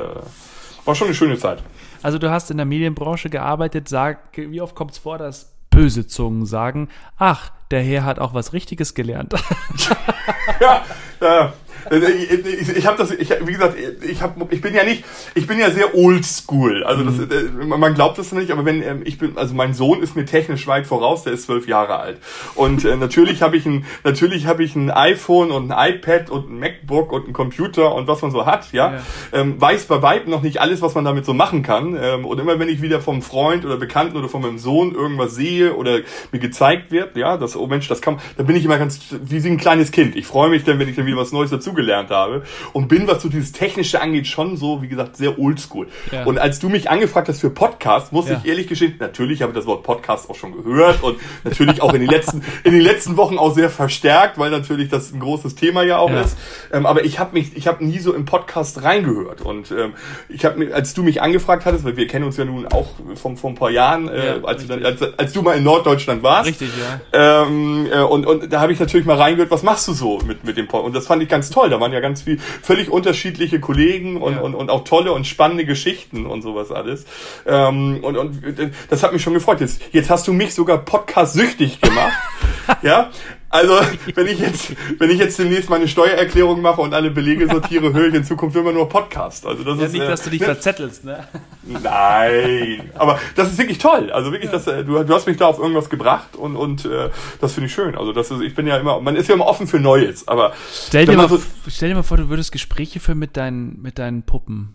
war 0.86 0.96
schon 0.96 1.08
eine 1.08 1.16
schöne 1.16 1.38
Zeit. 1.38 1.64
Also 2.02 2.18
du 2.18 2.30
hast 2.30 2.52
in 2.52 2.58
der 2.58 2.66
Medienbranche 2.66 3.30
gearbeitet, 3.30 3.88
sag, 3.88 4.20
wie 4.36 4.62
oft 4.62 4.76
kommt 4.76 4.92
es 4.92 4.98
vor, 4.98 5.18
dass 5.18 5.54
böse 5.70 6.06
Zungen 6.06 6.46
sagen, 6.46 6.90
ach, 7.18 7.52
der 7.72 7.82
Herr 7.82 8.04
hat 8.04 8.20
auch 8.20 8.34
was 8.34 8.54
Richtiges 8.54 8.94
gelernt. 8.94 9.34
ja, 10.60 10.84
äh, 11.20 11.48
ich, 11.92 12.78
ich 12.78 12.86
habe 12.88 12.98
das, 12.98 13.12
ich, 13.12 13.30
wie 13.46 13.54
gesagt, 13.54 13.76
ich, 14.02 14.22
hab, 14.22 14.52
ich 14.52 14.62
bin 14.62 14.74
ja 14.74 14.84
nicht, 14.84 15.04
ich 15.36 15.48
bin 15.48 15.60
ja 15.60 15.72
sehr 15.72 15.96
oldschool. 15.96 16.84
Also 16.84 17.04
das, 17.04 17.16
mhm. 17.16 17.62
äh, 17.62 17.78
man 17.78 17.94
glaubt 17.94 18.18
das 18.18 18.32
nicht, 18.32 18.52
aber 18.52 18.66
wenn 18.66 18.82
ähm, 18.82 19.02
ich 19.06 19.18
bin, 19.18 19.38
also 19.38 19.54
mein 19.54 19.74
Sohn 19.74 20.02
ist 20.02 20.16
mir 20.16 20.26
technisch 20.26 20.68
weit 20.68 20.88
voraus, 20.88 21.24
der 21.24 21.34
ist 21.34 21.44
zwölf 21.44 21.68
Jahre 21.68 22.00
alt. 22.00 22.18
Und 22.56 22.86
äh, 22.86 22.96
natürlich 22.96 23.42
habe 23.42 23.58
ich 23.58 23.66
ein, 23.66 23.86
natürlich 24.04 24.48
habe 24.48 24.64
ich 24.64 24.76
ein 24.76 24.92
iPhone 24.92 25.52
und 25.52 25.72
ein 25.72 25.94
iPad 25.94 26.30
und 26.30 26.50
ein 26.50 26.60
MacBook 26.60 27.12
und 27.12 27.28
ein 27.28 27.34
Computer 27.34 27.94
und 27.96 28.08
was 28.08 28.22
man 28.22 28.32
so 28.32 28.46
hat, 28.46 28.72
ja. 28.72 28.94
ja. 28.94 29.02
Ähm, 29.32 29.60
weiß 29.60 29.86
bei 29.86 30.02
weitem 30.02 30.32
noch 30.32 30.42
nicht 30.42 30.62
alles, 30.62 30.82
was 30.82 30.96
man 30.96 31.06
damit 31.06 31.26
so 31.26 31.34
machen 31.34 31.64
kann. 31.64 31.98
Ähm, 32.00 32.26
und 32.26 32.40
immer 32.40 32.60
wenn 32.60 32.70
ich 32.70 32.82
wieder 32.82 33.02
vom 33.02 33.22
Freund 33.22 33.66
oder 33.66 33.78
Bekannten 33.78 34.18
oder 34.18 34.30
von 34.30 34.42
meinem 34.42 34.58
Sohn 34.58 34.94
irgendwas 34.96 35.36
sehe 35.36 35.76
oder 35.76 36.00
mir 36.32 36.40
gezeigt 36.40 36.92
wird, 36.92 37.16
ja, 37.16 37.38
das, 37.38 37.56
oh 37.56 37.68
Mensch, 37.68 37.88
das 37.88 38.02
kann, 38.02 38.20
dann 38.38 38.46
bin 38.46 38.56
ich 38.56 38.66
immer 38.66 38.78
ganz 38.78 39.00
wie 39.12 39.38
ein 39.48 39.58
kleines 39.58 39.92
Kind. 39.92 40.16
Ich 40.16 40.26
freue 40.26 40.50
mich 40.50 40.64
dann, 40.64 40.80
wenn 40.80 40.88
ich 40.88 40.96
dann 40.96 41.06
wieder 41.06 41.18
was 41.18 41.32
Neues 41.32 41.50
dazu 41.50 41.73
dazugelernt 41.74 42.10
habe 42.10 42.44
und 42.72 42.88
bin, 42.88 43.08
was 43.08 43.22
so 43.22 43.30
dieses 43.30 43.52
Technische 43.52 44.02
angeht, 44.02 44.28
schon 44.28 44.58
so, 44.58 44.82
wie 44.82 44.88
gesagt, 44.88 45.18
sehr 45.18 45.40
oldschool. 45.40 45.88
Ja. 46.12 46.24
Und 46.26 46.38
als 46.38 46.60
du 46.60 46.70
mich 46.70 46.90
angefragt 46.90 47.28
hast 47.30 47.42
für 47.42 47.50
Podcast, 47.50 48.12
muss 48.12 48.30
ja. 48.30 48.38
ich 48.38 48.50
ehrlich 48.50 48.68
gestehen, 48.68 48.96
natürlich 49.00 49.42
habe 49.42 49.52
ich 49.52 49.58
das 49.58 49.66
Wort 49.66 49.84
Podcast 49.84 50.30
auch 50.30 50.36
schon 50.36 50.52
gehört 50.64 51.04
und 51.04 51.18
natürlich 51.44 51.82
auch 51.82 51.94
in 51.94 52.02
den 52.02 52.10
letzten, 52.10 52.44
in 52.64 52.74
den 52.74 52.82
letzten 52.82 53.18
Wochen 53.18 53.38
auch 53.38 53.54
sehr 53.54 53.70
verstärkt, 53.70 54.38
weil 54.38 54.52
natürlich 54.52 54.90
das 54.90 55.12
ein 55.12 55.20
großes 55.20 55.56
Thema 55.56 55.84
ja 55.84 55.98
auch 55.98 56.10
ja. 56.10 56.22
ist. 56.22 56.38
Ähm, 56.72 56.86
aber 56.86 57.04
ich 57.04 57.20
habe 57.20 57.34
mich, 57.34 57.56
ich 57.56 57.68
habe 57.68 57.84
nie 57.84 58.00
so 58.00 58.14
im 58.14 58.26
Podcast 58.26 58.84
reingehört 58.84 59.42
und 59.42 59.72
ähm, 59.72 59.94
ich 60.30 60.46
habe 60.46 60.74
als 60.74 60.94
du 60.94 61.04
mich 61.04 61.22
angefragt 61.22 61.66
hattest, 61.66 61.84
weil 61.84 61.98
wir 61.98 62.08
kennen 62.08 62.26
uns 62.26 62.38
ja 62.38 62.46
nun 62.46 62.68
auch 62.68 62.88
von 63.16 63.38
vor 63.38 63.50
ein 63.50 63.56
paar 63.56 63.72
Jahren, 63.72 64.08
äh, 64.08 64.40
als, 64.44 64.62
du 64.62 64.68
dann, 64.68 64.86
als, 64.86 65.02
als 65.18 65.34
du 65.34 65.42
mal 65.42 65.58
in 65.58 65.64
Norddeutschland 65.64 66.24
warst. 66.24 66.50
Richtig, 66.50 66.70
ja. 66.80 67.44
Ähm, 67.44 67.88
äh, 67.92 68.02
und, 68.02 68.26
und 68.26 68.52
da 68.52 68.62
habe 68.62 68.72
ich 68.72 68.80
natürlich 68.80 69.06
mal 69.06 69.18
reingehört, 69.18 69.52
was 69.52 69.64
machst 69.64 69.88
du 69.88 69.94
so 69.94 70.20
mit, 70.26 70.44
mit 70.44 70.58
dem 70.58 70.68
Podcast? 70.68 70.84
Und 70.88 70.96
das 70.96 71.08
fand 71.08 71.24
ich 71.24 71.30
ganz 71.30 71.50
toll 71.50 71.63
toll. 71.64 71.70
Da 71.70 71.80
waren 71.80 71.94
ja 71.94 72.00
ganz 72.00 72.24
viel 72.24 72.38
völlig 72.40 72.90
unterschiedliche 72.90 73.60
Kollegen 73.60 74.22
und, 74.22 74.36
ja. 74.36 74.42
und, 74.42 74.56
und 74.56 74.70
auch 74.70 74.84
tolle 74.84 75.14
und 75.14 75.26
spannende 75.26 75.66
Geschichten 75.66 76.26
und 76.26 76.42
sowas 76.42 76.72
alles. 76.72 77.06
Ähm, 77.46 78.00
und, 78.04 78.18
und 78.18 78.42
das 78.90 79.04
hat 79.04 79.14
mich 79.14 79.22
schon 79.22 79.34
gefreut. 79.34 79.62
Jetzt, 79.62 79.82
jetzt 79.92 80.10
hast 80.10 80.28
du 80.28 80.34
mich 80.34 80.54
sogar 80.54 80.80
podcast-süchtig 80.80 81.82
gemacht. 81.82 82.14
ja, 82.82 83.12
also, 83.54 83.80
wenn 84.16 84.26
ich 84.26 84.40
jetzt, 84.40 84.74
wenn 84.98 85.12
ich 85.12 85.20
jetzt 85.20 85.38
demnächst 85.38 85.70
meine 85.70 85.88
Steuererklärung 85.88 86.60
mache 86.60 86.82
und 86.82 86.92
alle 86.96 87.12
Belege 87.12 87.48
sortiere, 87.48 87.94
höre 87.94 88.08
ich 88.08 88.16
in 88.16 88.24
Zukunft 88.24 88.56
immer 88.56 88.72
nur 88.72 88.90
Podcast. 88.90 89.46
Also 89.46 89.64
das 89.64 89.78
ja, 89.78 89.86
ist 89.86 89.94
nicht, 89.94 90.02
äh, 90.02 90.08
dass 90.08 90.24
du 90.24 90.32
dich 90.32 90.40
ne? 90.40 90.46
verzettelst, 90.48 91.06
ne? 91.06 91.28
Nein, 91.62 92.90
aber 92.96 93.20
das 93.36 93.52
ist 93.52 93.60
wirklich 93.60 93.78
toll. 93.78 94.12
Also 94.12 94.32
wirklich, 94.32 94.52
ja. 94.52 94.58
das, 94.58 94.66
äh, 94.66 94.84
du, 94.84 95.04
du 95.04 95.14
hast 95.14 95.28
mich 95.28 95.38
da 95.38 95.46
auf 95.46 95.60
irgendwas 95.60 95.92
gebracht 95.92 96.36
und 96.36 96.56
und 96.56 96.86
äh, 96.86 97.12
das 97.42 97.54
finde 97.54 97.68
ich 97.68 97.74
schön. 97.76 97.96
Also 97.96 98.12
das 98.12 98.32
ist, 98.32 98.42
ich 98.42 98.56
bin 98.56 98.66
ja 98.66 98.78
immer, 98.78 99.00
man 99.02 99.16
ist 99.16 99.30
ja 99.30 99.36
immer 99.36 99.46
offen 99.46 99.68
für 99.68 99.80
Neues. 99.80 100.28
Aber 100.28 100.54
stell 100.74 101.06
dir 101.06 101.16
mal, 101.16 101.30
so, 101.30 101.40
stell 101.68 101.90
dir 101.90 101.96
mal 101.96 102.02
vor, 102.02 102.18
du 102.18 102.30
würdest 102.30 102.54
Gespräche 102.54 103.00
führen 103.00 103.20
mit 103.20 103.38
deinen 103.38 103.80
mit 103.84 104.00
deinen 104.00 104.24
Puppen. 104.24 104.74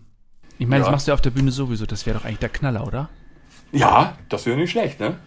Ich 0.57 0.67
meine, 0.67 0.77
ja. 0.77 0.85
das 0.85 0.91
machst 0.91 1.07
du 1.07 1.11
ja 1.11 1.15
auf 1.15 1.21
der 1.21 1.31
Bühne 1.31 1.51
sowieso. 1.51 1.85
Das 1.85 2.05
wäre 2.05 2.17
doch 2.17 2.23
eigentlich 2.23 2.39
der 2.39 2.47
Knaller, 2.47 2.87
oder? 2.87 3.09
Ja, 3.73 4.17
das 4.29 4.45
wäre 4.45 4.55
nicht 4.55 4.71
schlecht, 4.71 5.01
ne? 5.01 5.17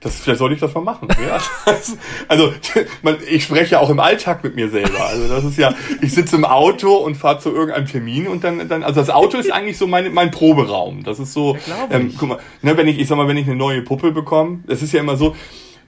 Das, 0.00 0.16
vielleicht 0.16 0.38
sollte 0.38 0.54
ich 0.54 0.60
das 0.60 0.74
mal 0.74 0.82
machen. 0.82 1.08
Ja? 1.26 1.38
also 2.28 2.52
man, 3.02 3.16
ich 3.28 3.44
spreche 3.44 3.72
ja 3.72 3.80
auch 3.80 3.90
im 3.90 3.98
Alltag 3.98 4.44
mit 4.44 4.54
mir 4.54 4.68
selber. 4.68 5.06
Also 5.06 5.28
das 5.28 5.44
ist 5.44 5.58
ja, 5.58 5.74
ich 6.02 6.12
sitze 6.12 6.36
im 6.36 6.44
Auto 6.44 6.94
und 6.96 7.14
fahre 7.16 7.38
zu 7.38 7.50
irgendeinem 7.50 7.86
Termin 7.86 8.28
und 8.28 8.44
dann, 8.44 8.68
dann, 8.68 8.82
also 8.82 9.00
das 9.00 9.10
Auto 9.10 9.38
ist 9.38 9.50
eigentlich 9.50 9.78
so 9.78 9.86
mein, 9.86 10.12
mein 10.12 10.30
Proberaum. 10.30 11.02
Das 11.02 11.18
ist 11.18 11.32
so, 11.32 11.56
ja, 11.66 11.88
ähm, 11.90 12.14
guck 12.16 12.28
mal, 12.28 12.38
ne, 12.62 12.76
wenn 12.76 12.88
ich, 12.88 12.98
ich 12.98 13.08
sag 13.08 13.16
mal, 13.16 13.26
wenn 13.28 13.36
ich 13.36 13.46
eine 13.46 13.56
neue 13.56 13.82
Puppe 13.82 14.12
bekomme, 14.12 14.60
das 14.66 14.82
ist 14.82 14.92
ja 14.92 15.00
immer 15.00 15.16
so, 15.16 15.34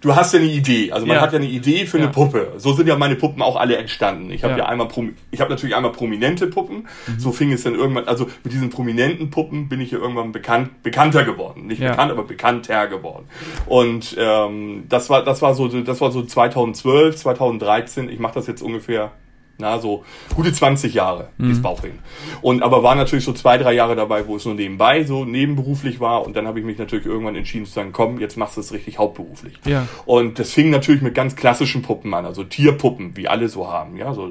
du 0.00 0.14
hast 0.14 0.32
ja 0.34 0.40
eine 0.40 0.48
Idee. 0.48 0.92
Also 0.92 1.06
man 1.06 1.16
ja. 1.16 1.22
hat 1.22 1.32
ja 1.32 1.38
eine 1.38 1.48
Idee 1.48 1.86
für 1.86 1.98
ja. 1.98 2.04
eine 2.04 2.12
Puppe. 2.12 2.54
So 2.58 2.72
sind 2.72 2.86
ja 2.86 2.96
meine 2.96 3.16
Puppen 3.16 3.42
auch 3.42 3.56
alle 3.56 3.76
entstanden. 3.76 4.30
Ich 4.30 4.44
habe 4.44 4.52
ja. 4.52 4.60
ja. 4.60 4.66
einmal, 4.66 4.88
ich 5.30 5.40
habe 5.40 5.50
natürlich 5.50 5.74
einmal 5.74 5.92
prominente 5.92 6.46
Puppen. 6.46 6.86
Mhm. 7.06 7.18
So 7.18 7.32
fing 7.32 7.52
es 7.52 7.62
dann 7.62 7.74
irgendwann. 7.74 8.06
Also 8.06 8.26
mit 8.44 8.52
diesen 8.52 8.70
prominenten 8.70 9.30
Puppen 9.30 9.68
bin 9.68 9.80
ich 9.80 9.90
ja 9.90 9.98
irgendwann 9.98 10.32
bekannt, 10.32 10.82
bekannter 10.82 11.24
geworden. 11.24 11.66
Nicht 11.66 11.80
bekannt, 11.80 12.12
aber 12.12 12.24
bekannter 12.24 12.86
geworden. 12.86 13.26
Und 13.66 14.16
ähm, 14.18 14.84
das 14.88 15.10
war, 15.10 15.24
das 15.24 15.42
war 15.42 15.54
so, 15.54 15.68
das 15.68 16.00
war 16.00 16.12
so 16.12 16.22
2012, 16.22 17.16
2013. 17.16 18.08
Ich 18.08 18.18
mache 18.18 18.34
das 18.34 18.46
jetzt 18.46 18.62
ungefähr 18.62 19.12
na, 19.60 19.80
so 19.80 20.04
gute 20.36 20.52
20 20.52 20.94
Jahre, 20.94 21.30
mhm. 21.36 21.48
dieses 21.48 21.62
Bauchreden. 21.62 21.98
Und 22.42 22.62
aber 22.62 22.84
war 22.84 22.94
natürlich 22.94 23.24
so 23.24 23.32
zwei, 23.32 23.58
drei 23.58 23.72
Jahre 23.72 23.96
dabei, 23.96 24.28
wo 24.28 24.36
es 24.36 24.44
nur 24.44 24.54
nebenbei 24.54 25.02
so 25.02 25.24
nebenberuflich 25.24 25.98
war. 25.98 26.24
Und 26.24 26.36
dann 26.36 26.46
habe 26.46 26.60
ich 26.60 26.64
mich 26.64 26.78
natürlich 26.78 27.06
irgendwann 27.06 27.34
entschieden 27.34 27.66
zu 27.66 27.72
sagen, 27.72 27.90
komm, 27.92 28.20
jetzt 28.20 28.36
machst 28.36 28.56
du 28.56 28.60
es 28.60 28.72
richtig 28.72 28.98
hauptberuflich. 28.98 29.54
Ja. 29.66 29.88
Und 30.06 30.38
das 30.38 30.52
fing 30.52 30.70
natürlich 30.70 31.02
mit 31.02 31.16
ganz 31.16 31.34
klassischen 31.34 31.82
Puppen 31.82 32.14
an, 32.14 32.24
also 32.24 32.44
Tierpuppen, 32.44 33.16
wie 33.16 33.26
alle 33.26 33.48
so 33.48 33.68
haben. 33.68 33.96
Ja, 33.96 34.14
so, 34.14 34.30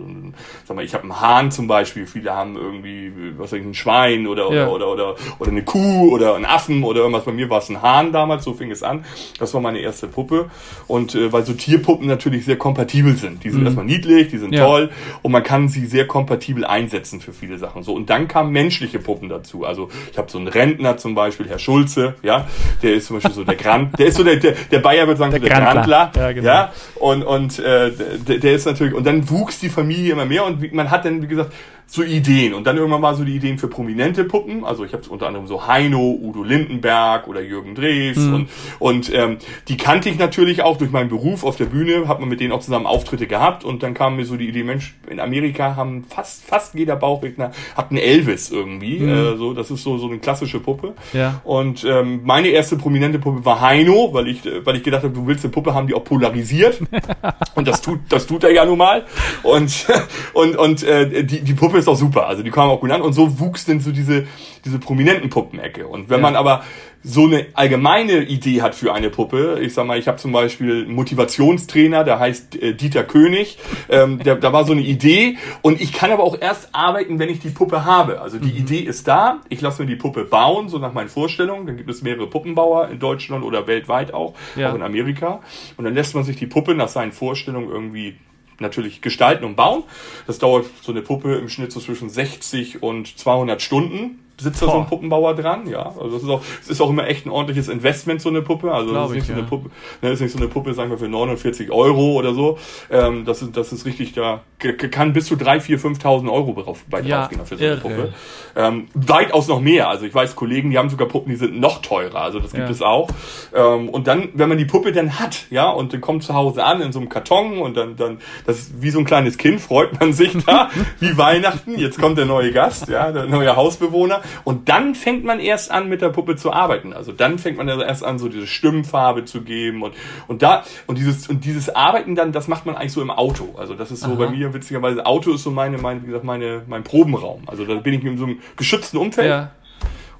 sag 0.63 0.77
mal, 0.77 0.85
ich 0.85 0.93
habe 0.93 1.03
einen 1.03 1.19
Hahn 1.19 1.51
zum 1.51 1.67
Beispiel, 1.67 2.07
viele 2.07 2.33
haben 2.33 2.55
irgendwie, 2.55 3.11
was 3.37 3.51
weiß 3.51 3.59
ich, 3.59 3.65
ein 3.65 3.73
Schwein 3.73 4.27
oder, 4.27 4.49
ja. 4.53 4.69
oder, 4.69 4.87
oder, 4.87 5.11
oder, 5.11 5.15
oder 5.39 5.51
eine 5.51 5.63
Kuh 5.63 6.09
oder 6.09 6.35
einen 6.35 6.45
Affen 6.45 6.85
oder 6.85 7.01
irgendwas. 7.01 7.25
Bei 7.25 7.33
mir 7.33 7.49
war 7.49 7.57
es 7.57 7.67
ein 7.67 7.81
Hahn 7.81 8.13
damals, 8.13 8.45
so 8.45 8.53
fing 8.53 8.71
es 8.71 8.81
an. 8.81 9.03
Das 9.39 9.53
war 9.53 9.59
meine 9.59 9.79
erste 9.79 10.07
Puppe. 10.07 10.49
Und 10.87 11.15
äh, 11.15 11.33
weil 11.33 11.45
so 11.45 11.51
Tierpuppen 11.51 12.07
natürlich 12.07 12.45
sehr 12.45 12.57
kompatibel 12.57 13.17
sind. 13.17 13.43
Die 13.43 13.49
sind 13.49 13.59
mhm. 13.59 13.65
erstmal 13.65 13.85
niedlich, 13.85 14.29
die 14.29 14.37
sind 14.37 14.53
ja. 14.53 14.65
toll 14.65 14.89
und 15.21 15.31
man 15.31 15.43
kann 15.43 15.67
sie 15.67 15.85
sehr 15.85 16.07
kompatibel 16.07 16.65
einsetzen 16.65 17.21
für 17.21 17.33
viele 17.33 17.57
Sachen. 17.57 17.83
So 17.83 17.93
und 17.93 18.09
dann 18.09 18.27
kamen 18.27 18.51
menschliche 18.51 18.99
Puppen 18.99 19.29
dazu. 19.29 19.65
Also 19.65 19.89
ich 20.11 20.17
habe 20.17 20.29
so 20.29 20.37
einen 20.37 20.47
Rentner 20.47 20.97
zum 20.97 21.15
Beispiel, 21.15 21.47
Herr 21.47 21.59
Schulze, 21.59 22.15
ja, 22.23 22.47
der 22.81 22.93
ist 22.95 23.07
zum 23.07 23.17
Beispiel 23.17 23.33
so 23.33 23.43
der 23.43 23.55
Grand, 23.55 23.97
der 23.99 24.07
ist 24.07 24.17
so 24.17 24.23
der 24.23 24.37
der, 24.37 24.53
der 24.71 24.79
Bayer 24.79 25.07
würde 25.07 25.19
sagen 25.19 25.31
der, 25.31 25.41
so 25.41 25.47
der 25.47 25.55
Grandler, 25.55 26.11
ja, 26.15 26.31
genau. 26.31 26.47
ja, 26.47 26.73
und 26.95 27.23
und 27.23 27.59
äh, 27.59 27.91
der, 28.27 28.39
der 28.39 28.53
ist 28.53 28.65
natürlich 28.65 28.93
und 28.93 29.05
dann 29.05 29.29
wuchs 29.29 29.59
die 29.59 29.69
Familie 29.69 30.13
immer 30.13 30.25
mehr 30.25 30.45
und 30.45 30.73
man 30.73 30.91
hat 30.91 31.05
dann 31.05 31.21
wie 31.21 31.27
gesagt 31.27 31.51
so 31.89 32.03
Ideen. 32.03 32.53
Und 32.53 32.67
dann 32.67 32.75
irgendwann 32.75 32.99
mal 32.99 33.15
so 33.15 33.23
die 33.23 33.35
Ideen 33.35 33.57
für 33.57 33.69
prominente 33.69 34.25
Puppen. 34.25 34.65
Also 34.65 34.83
ich 34.83 34.91
habe 34.91 35.03
unter 35.09 35.27
anderem 35.27 35.47
so 35.47 35.67
Heino, 35.67 36.19
Udo 36.21 36.43
Lindenberg 36.43 37.27
oder 37.27 37.41
Jürgen 37.41 37.75
Drees. 37.75 38.17
Mhm. 38.17 38.33
Und, 38.33 38.49
und 38.79 39.13
ähm, 39.13 39.37
die 39.69 39.77
kannte 39.77 40.09
ich 40.09 40.19
natürlich 40.19 40.63
auch 40.63 40.77
durch 40.77 40.91
meinen 40.91 41.09
Beruf 41.09 41.45
auf 41.45 41.55
der 41.55 41.65
Bühne, 41.65 42.09
hat 42.09 42.19
man 42.19 42.27
mit 42.27 42.41
denen 42.41 42.51
auch 42.51 42.59
zusammen 42.59 42.85
Auftritte 42.85 43.25
gehabt. 43.25 43.63
Und 43.63 43.83
dann 43.83 43.93
kam 43.93 44.17
mir 44.17 44.25
so 44.25 44.35
die 44.35 44.49
Idee, 44.49 44.63
Mensch, 44.63 44.95
in 45.09 45.21
Amerika 45.21 45.77
haben 45.77 46.03
fast, 46.09 46.43
fast 46.43 46.75
jeder 46.75 46.97
Bauchredner 46.97 47.51
hat 47.75 47.89
einen 47.89 47.99
Elvis 47.99 48.51
irgendwie. 48.51 48.99
Mhm. 48.99 49.09
Äh, 49.09 49.37
so, 49.37 49.53
das 49.53 49.71
ist 49.71 49.83
so, 49.83 49.97
so 49.97 50.07
eine 50.07 50.19
klassische 50.19 50.59
Puppe. 50.59 50.93
Ja. 51.13 51.41
Und 51.45 51.85
ähm, 51.85 52.19
meine 52.25 52.49
erste 52.49 52.75
prominente 52.75 53.17
Puppe 53.17 53.45
war 53.45 53.61
Heino, 53.61 54.09
weil 54.11 54.27
ich, 54.27 54.41
weil 54.65 54.75
ich 54.75 54.83
gedacht 54.83 55.03
habe, 55.03 55.13
du 55.13 55.25
willst 55.25 55.45
eine 55.45 55.53
Puppe 55.53 55.73
haben, 55.73 55.87
die 55.87 55.93
auch 55.93 56.03
polarisiert. 56.03 56.81
und 57.55 57.65
das 57.65 57.81
tut, 57.81 57.99
das 58.09 58.27
tut 58.27 58.43
er 58.43 58.51
ja 58.51 58.65
nun 58.65 58.77
mal. 58.77 59.05
Und, 59.43 59.87
und, 60.33 60.57
und 60.57 60.83
äh, 60.83 61.23
die, 61.23 61.39
die 61.41 61.53
Puppe 61.53 61.76
ist 61.77 61.87
auch 61.87 61.95
super. 61.95 62.27
Also 62.27 62.43
die 62.43 62.51
kam 62.51 62.69
auch 62.69 62.79
gut 62.79 62.91
an 62.91 63.01
und 63.01 63.13
so 63.13 63.39
wuchs 63.39 63.65
denn 63.65 63.79
so 63.79 63.91
diese, 63.91 64.27
diese 64.65 64.79
prominenten 64.79 65.29
Puppenecke. 65.29 65.87
Und 65.87 66.09
wenn 66.09 66.19
ja. 66.19 66.23
man 66.23 66.35
aber 66.35 66.63
so 67.03 67.25
eine 67.25 67.45
allgemeine 67.53 68.23
Idee 68.23 68.61
hat 68.61 68.75
für 68.75 68.93
eine 68.93 69.09
Puppe, 69.09 69.59
ich 69.61 69.73
sag 69.73 69.85
mal, 69.85 69.97
ich 69.97 70.07
habe 70.07 70.17
zum 70.17 70.31
Beispiel 70.31 70.83
einen 70.83 70.93
Motivationstrainer, 70.93 72.03
der 72.03 72.19
heißt 72.19 72.61
äh, 72.61 72.73
Dieter 72.73 73.03
König, 73.03 73.57
ähm, 73.89 74.19
der, 74.21 74.35
da 74.35 74.51
war 74.51 74.65
so 74.65 74.73
eine 74.73 74.81
Idee 74.81 75.37
und 75.61 75.79
ich 75.79 75.93
kann 75.93 76.11
aber 76.11 76.23
auch 76.23 76.37
erst 76.39 76.75
arbeiten, 76.75 77.17
wenn 77.19 77.29
ich 77.29 77.39
die 77.39 77.49
Puppe 77.49 77.85
habe. 77.85 78.21
Also 78.21 78.39
die 78.39 78.51
mhm. 78.51 78.57
Idee 78.57 78.79
ist 78.79 79.07
da, 79.07 79.41
ich 79.47 79.61
lasse 79.61 79.81
mir 79.81 79.87
die 79.87 79.95
Puppe 79.95 80.25
bauen, 80.25 80.67
so 80.69 80.79
nach 80.79 80.93
meinen 80.93 81.09
Vorstellungen, 81.09 81.65
dann 81.65 81.77
gibt 81.77 81.89
es 81.89 82.01
mehrere 82.01 82.27
Puppenbauer 82.27 82.89
in 82.89 82.99
Deutschland 82.99 83.45
oder 83.45 83.67
weltweit 83.67 84.13
auch, 84.13 84.33
ja. 84.55 84.71
auch 84.71 84.75
in 84.75 84.81
Amerika 84.81 85.39
und 85.77 85.85
dann 85.85 85.93
lässt 85.93 86.13
man 86.13 86.23
sich 86.23 86.35
die 86.35 86.47
Puppe 86.47 86.75
nach 86.75 86.89
seinen 86.89 87.13
Vorstellungen 87.13 87.69
irgendwie 87.69 88.17
natürlich 88.59 89.01
gestalten 89.01 89.45
und 89.45 89.55
bauen. 89.55 89.83
Das 90.25 90.39
dauert 90.39 90.65
so 90.81 90.91
eine 90.91 91.01
Puppe 91.01 91.35
im 91.35 91.49
Schnitt 91.49 91.71
so 91.71 91.79
zwischen 91.79 92.09
60 92.09 92.81
und 92.83 93.17
200 93.17 93.61
Stunden 93.61 94.19
sitzt 94.39 94.61
da 94.61 94.67
so 94.67 94.79
ein 94.79 94.85
Puppenbauer 94.87 95.35
dran, 95.35 95.67
ja. 95.67 95.87
Also 95.87 96.09
das 96.11 96.23
ist 96.23 96.29
auch, 96.29 96.41
es 96.61 96.69
ist 96.69 96.81
auch 96.81 96.89
immer 96.89 97.07
echt 97.07 97.25
ein 97.25 97.29
ordentliches 97.29 97.69
Investment, 97.69 98.21
so 98.21 98.29
eine 98.29 98.41
Puppe. 98.41 98.71
Also 98.71 98.93
das 98.93 99.09
ist 99.09 99.13
nicht 99.13 99.21
ich, 99.21 99.27
so 99.27 99.33
eine 99.33 99.41
ja. 99.41 99.47
Puppe, 99.47 99.69
ne, 100.01 100.09
ist 100.09 100.21
nicht 100.21 100.31
so 100.31 100.37
eine 100.37 100.47
Puppe, 100.47 100.73
sagen 100.73 100.89
wir, 100.89 100.97
für 100.97 101.07
49 101.07 101.71
Euro 101.71 102.13
oder 102.13 102.33
so. 102.33 102.57
Ähm, 102.91 103.25
das 103.25 103.41
ist, 103.41 103.57
das 103.57 103.73
ist 103.73 103.85
richtig, 103.85 104.13
da 104.13 104.41
kann 104.59 105.13
bis 105.13 105.27
zu 105.27 105.35
3, 105.35 105.59
4, 105.59 105.79
5.000 105.79 106.31
Euro 106.31 106.53
drauf, 106.61 106.83
bei 106.89 107.01
ja, 107.01 107.19
draufgehen 107.19 107.45
für 107.45 107.57
so 107.57 107.63
eine 107.63 107.73
irre. 107.73 107.81
Puppe. 107.81 108.13
Ähm, 108.55 108.87
weitaus 108.93 109.47
noch 109.47 109.61
mehr. 109.61 109.89
Also 109.89 110.05
ich 110.05 110.13
weiß 110.13 110.35
Kollegen, 110.35 110.71
die 110.71 110.77
haben 110.77 110.89
sogar 110.89 111.07
Puppen, 111.07 111.29
die 111.29 111.35
sind 111.35 111.59
noch 111.59 111.81
teurer. 111.81 112.21
Also 112.21 112.39
das 112.39 112.51
gibt 112.51 112.65
ja. 112.65 112.71
es 112.71 112.81
auch. 112.81 113.09
Ähm, 113.53 113.89
und 113.89 114.07
dann, 114.07 114.29
wenn 114.33 114.49
man 114.49 114.57
die 114.57 114.65
Puppe 114.65 114.91
dann 114.91 115.19
hat, 115.19 115.45
ja, 115.51 115.69
und 115.69 115.93
dann 115.93 116.01
kommt 116.01 116.23
zu 116.23 116.33
Hause 116.33 116.63
an 116.63 116.81
in 116.81 116.91
so 116.91 116.99
einem 116.99 117.09
Karton 117.09 117.59
und 117.59 117.77
dann, 117.77 117.95
dann, 117.95 118.19
das 118.45 118.59
ist 118.59 118.81
wie 118.81 118.89
so 118.89 118.99
ein 118.99 119.05
kleines 119.05 119.37
Kind, 119.37 119.61
freut 119.61 119.99
man 119.99 120.13
sich 120.13 120.35
da, 120.45 120.69
wie 120.99 121.17
Weihnachten. 121.17 121.77
Jetzt 121.77 121.99
kommt 121.99 122.17
der 122.17 122.25
neue 122.25 122.51
Gast, 122.51 122.87
ja, 122.87 123.11
der 123.11 123.25
neue 123.25 123.55
Hausbewohner. 123.55 124.21
Und 124.43 124.69
dann 124.69 124.95
fängt 124.95 125.23
man 125.23 125.39
erst 125.39 125.71
an, 125.71 125.89
mit 125.89 126.01
der 126.01 126.09
Puppe 126.09 126.35
zu 126.35 126.51
arbeiten. 126.51 126.93
Also 126.93 127.11
dann 127.11 127.39
fängt 127.39 127.57
man 127.57 127.67
erst 127.67 128.03
an, 128.03 128.19
so 128.19 128.29
diese 128.29 128.47
Stimmfarbe 128.47 129.25
zu 129.25 129.41
geben 129.41 129.83
und, 129.83 129.93
und 130.27 130.41
da, 130.41 130.63
und 130.87 130.97
dieses, 130.97 131.27
und 131.27 131.45
dieses 131.45 131.73
Arbeiten 131.75 132.15
dann, 132.15 132.31
das 132.31 132.47
macht 132.47 132.65
man 132.65 132.75
eigentlich 132.75 132.93
so 132.93 133.01
im 133.01 133.11
Auto. 133.11 133.55
Also 133.57 133.73
das 133.73 133.91
ist 133.91 134.01
so 134.01 134.11
Aha. 134.11 134.15
bei 134.15 134.29
mir 134.29 134.53
witzigerweise, 134.53 135.05
Auto 135.05 135.33
ist 135.33 135.43
so 135.43 135.51
meine, 135.51 135.77
meine, 135.77 136.01
wie 136.03 136.07
gesagt, 136.07 136.23
meine, 136.23 136.63
mein 136.67 136.83
Probenraum. 136.83 137.43
Also 137.47 137.65
da 137.65 137.75
bin 137.75 137.93
ich 137.93 138.03
in 138.03 138.17
so 138.17 138.25
einem 138.25 138.39
geschützten 138.55 138.97
Umfeld. 138.97 139.29
Ja. 139.29 139.51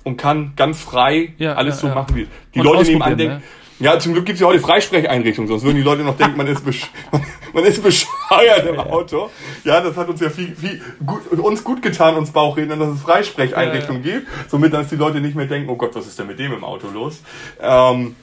Und 0.04 0.16
kann 0.16 0.54
ganz 0.56 0.80
frei 0.80 1.34
ja, 1.38 1.56
alles 1.56 1.82
ja, 1.82 1.90
so 1.90 1.94
machen, 1.94 2.16
wie 2.16 2.28
die 2.56 2.60
und 2.60 2.66
Leute 2.66 2.84
nebenan 2.84 3.18
denken. 3.18 3.44
Ja, 3.80 4.00
zum 4.00 4.14
Glück 4.14 4.26
gibt 4.26 4.38
es 4.38 4.42
ja 4.42 4.48
heute 4.48 4.60
Freisprecheinrichtungen, 4.60 5.48
sonst 5.48 5.64
würden 5.64 5.76
die 5.76 5.84
Leute 5.84 6.02
noch 6.02 6.18
denken, 6.18 6.36
man 6.36 6.48
ist, 6.48 6.66
besch 6.66 6.88
man 7.54 7.64
ist 7.64 7.84
bescheuert 7.84 8.66
im 8.68 8.80
Auto. 8.80 9.30
Ja, 9.64 9.82
das 9.82 9.96
hat 9.96 10.10
uns 10.10 10.20
ja 10.20 10.30
viel, 10.30 10.56
viel 10.56 10.82
gut, 11.06 11.28
uns 11.32 11.64
gut 11.64 11.82
getan, 11.82 12.16
uns 12.16 12.32
Bauchrednern, 12.32 12.80
dass 12.80 12.90
es 12.90 13.02
Freisprecheinrichtungen 13.02 14.04
ja, 14.04 14.14
ja. 14.14 14.20
gibt, 14.20 14.32
somit 14.50 14.74
dass 14.74 14.88
die 14.90 14.96
Leute 14.96 15.22
nicht 15.22 15.36
mehr 15.36 15.46
denken, 15.46 15.70
oh 15.70 15.76
Gott, 15.76 15.96
was 15.96 16.08
ist 16.08 16.18
denn 16.18 16.28
mit 16.28 16.40
dem 16.40 16.54
im 16.54 16.64
Auto 16.64 16.88
los? 16.90 17.22
Ähm, 17.62 18.16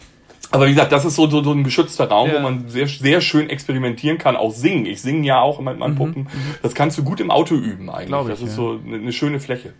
aber 0.50 0.66
wie 0.66 0.70
gesagt, 0.70 0.92
das 0.92 1.04
ist 1.04 1.16
so, 1.16 1.28
so, 1.28 1.42
so 1.42 1.52
ein 1.52 1.64
geschützter 1.64 2.08
Raum, 2.08 2.28
ja. 2.28 2.36
wo 2.36 2.40
man 2.40 2.68
sehr, 2.68 2.86
sehr 2.86 3.20
schön 3.20 3.48
experimentieren 3.48 4.18
kann, 4.18 4.36
auch 4.36 4.52
singen. 4.52 4.86
Ich 4.86 5.02
singe 5.02 5.26
ja 5.26 5.40
auch 5.40 5.60
mit 5.60 5.78
meinen 5.78 5.94
mhm, 5.94 5.98
Puppen. 5.98 6.22
Mhm. 6.22 6.54
Das 6.62 6.74
kannst 6.74 6.98
du 6.98 7.04
gut 7.04 7.20
im 7.20 7.30
Auto 7.30 7.54
üben 7.54 7.90
eigentlich. 7.90 8.08
Glaub 8.08 8.28
das 8.28 8.40
ist 8.40 8.54
so 8.54 8.80
eine, 8.84 8.96
eine 8.96 9.12
schöne 9.12 9.40
Fläche. 9.40 9.72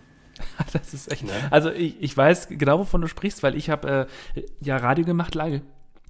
das 0.72 0.94
ist 0.94 1.10
echt. 1.12 1.24
Ne? 1.24 1.32
Also 1.50 1.70
ich, 1.70 1.96
ich 2.00 2.16
weiß 2.16 2.48
genau, 2.48 2.80
wovon 2.80 3.00
du 3.00 3.08
sprichst, 3.08 3.42
weil 3.42 3.56
ich 3.56 3.70
habe 3.70 4.08
äh, 4.34 4.42
ja 4.60 4.76
Radio 4.76 5.04
gemacht 5.04 5.34
lange. 5.34 5.62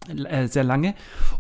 Äh, 0.07 0.49
sehr 0.49 0.64
lange 0.64 0.95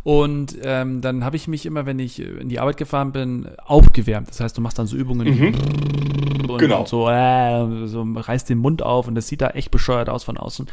und 0.04 0.56
ähm, 0.62 1.02
dann 1.02 1.22
habe 1.22 1.36
ich 1.36 1.48
mich 1.48 1.66
immer, 1.66 1.84
wenn 1.84 1.98
ich 1.98 2.18
in 2.18 2.48
die 2.48 2.60
Arbeit 2.60 2.78
gefahren 2.78 3.12
bin, 3.12 3.46
aufgewärmt. 3.58 4.30
Das 4.30 4.40
heißt, 4.40 4.56
du 4.56 4.62
machst 4.62 4.78
dann 4.78 4.86
so 4.86 4.96
Übungen 4.96 5.28
mhm. 5.28 6.48
und, 6.48 6.58
genau. 6.58 6.80
und 6.80 6.88
so, 6.88 7.10
äh, 7.10 7.86
so 7.86 8.02
reißt 8.02 8.48
den 8.48 8.56
Mund 8.56 8.82
auf 8.82 9.06
und 9.06 9.16
das 9.16 9.28
sieht 9.28 9.42
da 9.42 9.48
echt 9.48 9.70
bescheuert 9.70 10.08
aus 10.08 10.24
von 10.24 10.38
außen. 10.38 10.66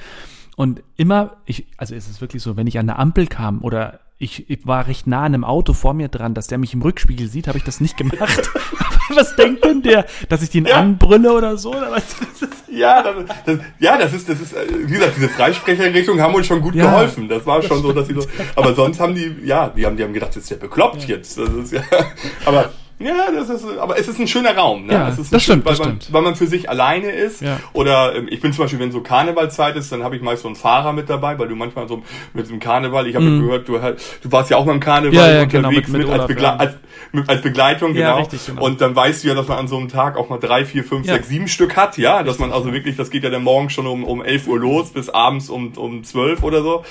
Und 0.56 0.84
immer, 0.96 1.38
ich, 1.46 1.66
also 1.76 1.94
ist 1.94 2.10
es 2.10 2.22
wirklich 2.22 2.42
so, 2.42 2.56
wenn 2.56 2.68
ich 2.68 2.80
an 2.80 2.88
der 2.88 2.98
Ampel 2.98 3.28
kam 3.28 3.62
oder 3.62 4.00
ich, 4.22 4.50
ich, 4.50 4.68
war 4.68 4.88
recht 4.88 5.08
nah 5.08 5.20
an 5.20 5.34
einem 5.34 5.44
Auto 5.44 5.74
vor 5.74 5.94
mir 5.94 6.08
dran, 6.08 6.34
dass 6.34 6.48
der 6.48 6.60
mich 6.60 6.74
im 6.74 6.82
Rückspiegel 6.82 7.28
sieht, 7.28 7.48
habe 7.48 7.58
ich 7.58 7.64
das 7.64 7.82
nicht 7.82 7.98
gemacht. 7.98 8.50
was 9.16 9.36
denkt 9.36 9.66
denn 9.66 9.82
der? 9.82 10.06
Dass 10.30 10.44
ich 10.44 10.52
den 10.52 10.66
ja. 10.66 10.76
anbrülle 10.76 11.34
oder 11.34 11.58
so? 11.58 11.72
Oder 11.72 11.92
was? 11.92 12.04
ja, 12.72 13.02
das, 13.02 13.16
das, 13.46 13.60
ja, 13.80 13.98
das 13.98 14.14
ist, 14.14 14.30
das 14.30 14.40
ist, 14.40 14.54
äh, 14.54 14.68
wie 14.86 14.94
gesagt, 14.94 15.14
diese 15.18 15.30
Freisprecherrichtung 15.30 16.22
haben 16.22 16.36
uns 16.36 16.46
schon 16.46 16.62
gut 16.62 16.76
ja. 16.76 16.86
geholfen. 16.86 17.28
Das 17.28 17.46
war 17.48 17.64
schon 17.64 17.82
so, 17.82 17.92
dass 17.94 18.08
sie 18.08 18.14
so, 18.14 18.24
aber 18.56 18.76
sonst 18.76 19.00
haben 19.00 19.16
die, 19.16 19.36
ja, 19.44 19.70
die 19.70 19.86
haben, 19.86 19.98
die 19.98 20.04
haben 20.04 20.14
gedacht, 20.14 20.36
das 20.36 20.44
ist 20.44 20.50
ja 20.52 20.58
bekloppt 20.58 21.02
ja. 21.04 21.16
jetzt. 21.16 21.38
Das 21.40 21.50
ist 21.50 21.74
ja, 21.74 21.82
aber 22.46 22.72
ja, 23.04 23.32
das 23.32 23.50
ist, 23.50 23.66
aber 23.78 23.98
es 23.98 24.08
ist 24.08 24.20
ein 24.20 24.28
schöner 24.28 24.56
Raum. 24.56 24.86
Ne? 24.86 24.94
Ja, 24.94 25.10
es 25.10 25.18
ist 25.18 25.34
das 25.34 25.44
schön, 25.44 25.62
stimmt, 25.62 25.66
weil, 25.66 25.76
das 25.76 25.86
man, 25.86 26.00
weil 26.12 26.22
man 26.22 26.36
für 26.36 26.48
sich 26.48 26.70
alleine 26.70 27.12
ist. 27.12 27.42
Ja. 27.42 27.60
Oder 27.74 28.16
ähm, 28.16 28.28
ich 28.30 28.42
bin 28.42 28.54
zum 28.54 28.66
Beispiel, 28.66 28.80
wenn 28.80 28.92
so 28.92 29.02
Karnevalzeit 29.02 29.76
ist, 29.76 29.92
dann 29.92 30.04
habe 30.04 30.16
ich 30.16 30.22
meist 30.22 30.44
so 30.44 30.48
einen 30.48 30.56
Fahrer 30.56 30.94
mit 30.94 31.10
dabei, 31.10 31.38
weil 31.40 31.48
du 31.48 31.56
manchmal 31.56 31.88
so 31.88 32.04
mit 32.34 32.50
dem 32.50 32.60
Karneval, 32.60 33.08
ich 33.08 33.16
habe 33.16 33.26
mm. 33.26 33.42
gehört, 33.42 33.68
du, 33.68 33.74
du 33.78 34.32
warst 34.32 34.50
ja 34.50 34.58
auch 34.58 34.66
beim 34.66 34.80
Karneval 34.80 35.14
ja, 35.14 35.32
ja, 35.32 35.44
unterwegs 35.44 35.52
genau, 35.52 35.70
mit, 35.72 35.88
mit, 35.90 36.08
mit 36.08 36.10
als, 36.10 36.28
Begle 36.28 36.60
als, 36.60 36.74
mit, 37.12 37.30
als 37.30 37.42
Begleitung, 37.42 37.94
genau. 37.94 38.20
Richtig, 38.20 38.46
genau. 38.46 38.64
Und 38.64 38.82
dann 38.82 38.96
weißt 38.96 39.24
du 39.24 39.30
ja, 39.30 39.36
dass 39.36 39.48
man 39.48 39.60
an 39.60 39.68
so 39.68 39.78
einem 39.78 39.90
Tag 39.90 40.18
auch 40.18 40.30
mal 40.30 40.38
drei, 40.38 40.66
vier, 40.66 40.84
fünf, 40.84 41.06
sechs, 41.06 41.28
sieben 41.28 41.48
Stück 41.48 41.76
hat, 41.76 41.98
ja, 41.98 42.24
dass 42.24 42.40
man 42.40 42.52
also 42.52 42.74
wirklich, 42.74 42.96
das 42.96 43.10
geht 43.10 43.24
ja 43.24 43.30
dann 43.30 43.44
morgen 43.44 43.70
schon 43.70 43.88
um, 43.88 44.04
um 44.04 44.24
elf 44.24 44.48
Uhr 44.48 44.60
los 44.60 44.92
bis 44.92 45.10
abends 45.10 45.50
um, 45.50 45.74
um 45.76 46.04
zwölf 46.04 46.44
oder 46.44 46.62
so. 46.62 46.84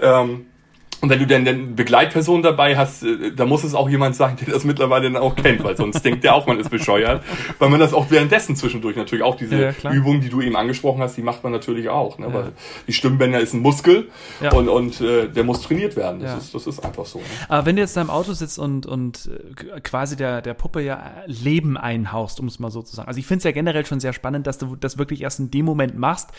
Ähm, 0.00 0.46
und 1.00 1.10
wenn 1.10 1.18
du 1.20 1.26
dann 1.26 1.46
eine 1.46 1.58
Begleitperson 1.58 2.42
dabei 2.42 2.76
hast, 2.76 3.04
äh, 3.04 3.32
da 3.32 3.46
muss 3.46 3.62
es 3.62 3.74
auch 3.74 3.88
jemand 3.88 4.16
sein, 4.16 4.36
der 4.36 4.52
das 4.52 4.64
mittlerweile 4.64 5.10
dann 5.10 5.22
auch 5.22 5.36
kennt, 5.36 5.62
weil 5.62 5.76
sonst 5.76 6.04
denkt 6.04 6.24
der 6.24 6.34
auch, 6.34 6.46
man 6.46 6.58
ist 6.58 6.70
bescheuert. 6.70 7.22
Weil 7.58 7.68
man 7.68 7.78
das 7.78 7.94
auch 7.94 8.10
währenddessen 8.10 8.56
zwischendurch 8.56 8.96
natürlich 8.96 9.24
auch 9.24 9.36
diese 9.36 9.74
ja, 9.82 9.92
Übung, 9.92 10.20
die 10.20 10.28
du 10.28 10.40
eben 10.40 10.56
angesprochen 10.56 11.00
hast, 11.00 11.16
die 11.16 11.22
macht 11.22 11.44
man 11.44 11.52
natürlich 11.52 11.88
auch. 11.88 12.18
Ne? 12.18 12.26
Ja. 12.26 12.34
Weil 12.34 12.52
die 12.86 12.92
Stimmbänder 12.92 13.40
ist 13.40 13.54
ein 13.54 13.60
Muskel 13.60 14.08
ja. 14.40 14.52
und, 14.52 14.68
und 14.68 15.00
äh, 15.00 15.28
der 15.28 15.44
muss 15.44 15.62
trainiert 15.62 15.94
werden. 15.94 16.20
Das, 16.20 16.36
ist, 16.44 16.54
das 16.54 16.66
ist 16.66 16.84
einfach 16.84 17.06
so. 17.06 17.18
Ne? 17.18 17.24
Aber 17.48 17.66
wenn 17.66 17.76
du 17.76 17.82
jetzt 17.82 17.96
da 17.96 18.02
im 18.02 18.10
Auto 18.10 18.32
sitzt 18.32 18.58
und, 18.58 18.86
und 18.86 19.30
äh, 19.72 19.80
quasi 19.80 20.16
der, 20.16 20.42
der 20.42 20.54
Puppe 20.54 20.80
ja 20.80 21.12
Leben 21.26 21.76
einhaust, 21.76 22.40
um 22.40 22.46
es 22.46 22.58
mal 22.58 22.70
so 22.70 22.82
zu 22.82 22.96
sagen. 22.96 23.08
Also 23.08 23.20
ich 23.20 23.26
finde 23.26 23.38
es 23.38 23.44
ja 23.44 23.52
generell 23.52 23.86
schon 23.86 24.00
sehr 24.00 24.12
spannend, 24.12 24.46
dass 24.46 24.58
du 24.58 24.74
das 24.74 24.98
wirklich 24.98 25.22
erst 25.22 25.38
in 25.38 25.50
dem 25.50 25.64
Moment 25.64 25.96
machst, 25.96 26.30